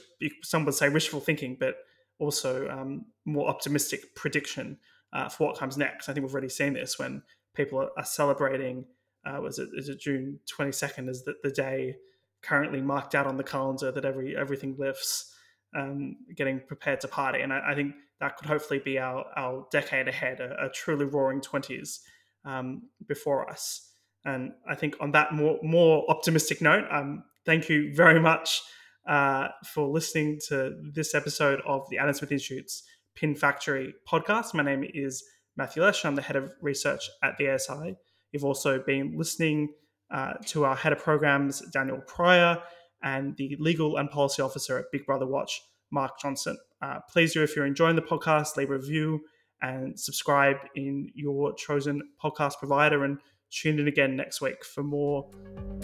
Some 0.42 0.64
would 0.64 0.74
say 0.74 0.88
wishful 0.88 1.20
thinking, 1.20 1.56
but 1.58 1.76
also 2.18 2.68
um, 2.68 3.04
more 3.24 3.48
optimistic 3.48 4.16
prediction 4.16 4.78
uh, 5.12 5.28
for 5.28 5.46
what 5.46 5.58
comes 5.58 5.76
next. 5.76 6.08
I 6.08 6.12
think 6.12 6.26
we've 6.26 6.32
already 6.32 6.48
seen 6.48 6.72
this 6.72 6.98
when 6.98 7.22
people 7.54 7.80
are, 7.80 7.90
are 7.96 8.04
celebrating. 8.04 8.86
Uh, 9.24 9.40
was 9.40 9.60
it 9.60 9.68
is 9.74 9.88
it 9.88 10.00
June 10.00 10.40
twenty 10.48 10.72
second? 10.72 11.08
Is 11.08 11.22
that 11.24 11.42
the 11.44 11.50
day 11.50 11.94
currently 12.42 12.80
marked 12.80 13.14
out 13.14 13.26
on 13.26 13.36
the 13.36 13.44
calendar 13.44 13.92
that 13.92 14.04
every 14.04 14.36
everything 14.36 14.74
lifts? 14.76 15.32
um, 15.76 16.16
getting 16.34 16.60
prepared 16.60 17.00
to 17.02 17.08
party. 17.08 17.40
And 17.40 17.52
I, 17.52 17.70
I, 17.70 17.74
think 17.74 17.94
that 18.20 18.36
could 18.36 18.48
hopefully 18.48 18.80
be 18.84 18.98
our, 18.98 19.24
our 19.36 19.66
decade 19.70 20.08
ahead, 20.08 20.40
a, 20.40 20.66
a 20.66 20.70
truly 20.70 21.04
roaring 21.04 21.40
20s 21.40 21.98
um, 22.44 22.82
before 23.06 23.48
us. 23.50 23.92
And 24.24 24.52
I 24.68 24.74
think 24.74 24.96
on 25.00 25.12
that 25.12 25.32
more, 25.32 25.58
more 25.62 26.04
optimistic 26.08 26.60
note, 26.60 26.84
um, 26.90 27.24
thank 27.44 27.68
you 27.68 27.94
very 27.94 28.20
much 28.20 28.62
uh, 29.06 29.48
for 29.72 29.86
listening 29.86 30.40
to 30.48 30.74
this 30.92 31.14
episode 31.14 31.60
of 31.66 31.82
the 31.90 31.98
Adam 31.98 32.14
Smith 32.14 32.32
Institute's 32.32 32.82
Pin 33.14 33.34
Factory 33.34 33.94
podcast. 34.10 34.52
My 34.54 34.62
name 34.62 34.84
is 34.92 35.22
Matthew 35.56 35.82
Lesh. 35.82 36.04
I'm 36.04 36.16
the 36.16 36.22
head 36.22 36.36
of 36.36 36.52
research 36.60 37.08
at 37.22 37.36
the 37.38 37.50
ASI. 37.50 37.96
You've 38.32 38.44
also 38.44 38.82
been 38.84 39.14
listening 39.16 39.68
uh, 40.12 40.34
to 40.46 40.64
our 40.64 40.76
head 40.76 40.92
of 40.92 40.98
programs, 40.98 41.62
Daniel 41.72 42.00
Pryor, 42.06 42.58
and 43.02 43.36
the 43.36 43.56
legal 43.60 43.96
and 43.96 44.10
policy 44.10 44.42
officer 44.42 44.78
at 44.78 44.86
Big 44.90 45.06
Brother 45.06 45.26
Watch, 45.26 45.62
Mark 45.90 46.20
Johnson. 46.20 46.56
Uh, 46.82 46.98
please 47.10 47.32
do, 47.32 47.42
if 47.42 47.56
you're 47.56 47.66
enjoying 47.66 47.96
the 47.96 48.02
podcast, 48.02 48.56
leave 48.56 48.70
a 48.70 48.74
review 48.74 49.20
and 49.62 49.98
subscribe 49.98 50.56
in 50.74 51.08
your 51.14 51.54
chosen 51.54 52.02
podcast 52.22 52.58
provider 52.58 53.04
and 53.04 53.18
tune 53.50 53.78
in 53.78 53.88
again 53.88 54.16
next 54.16 54.40
week 54.40 54.64
for 54.64 54.82
more 54.82 55.30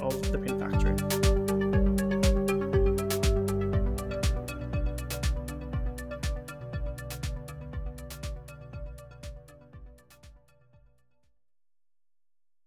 of 0.00 0.32
the 0.32 0.38
Pin 0.38 0.59
Factory. 0.59 1.22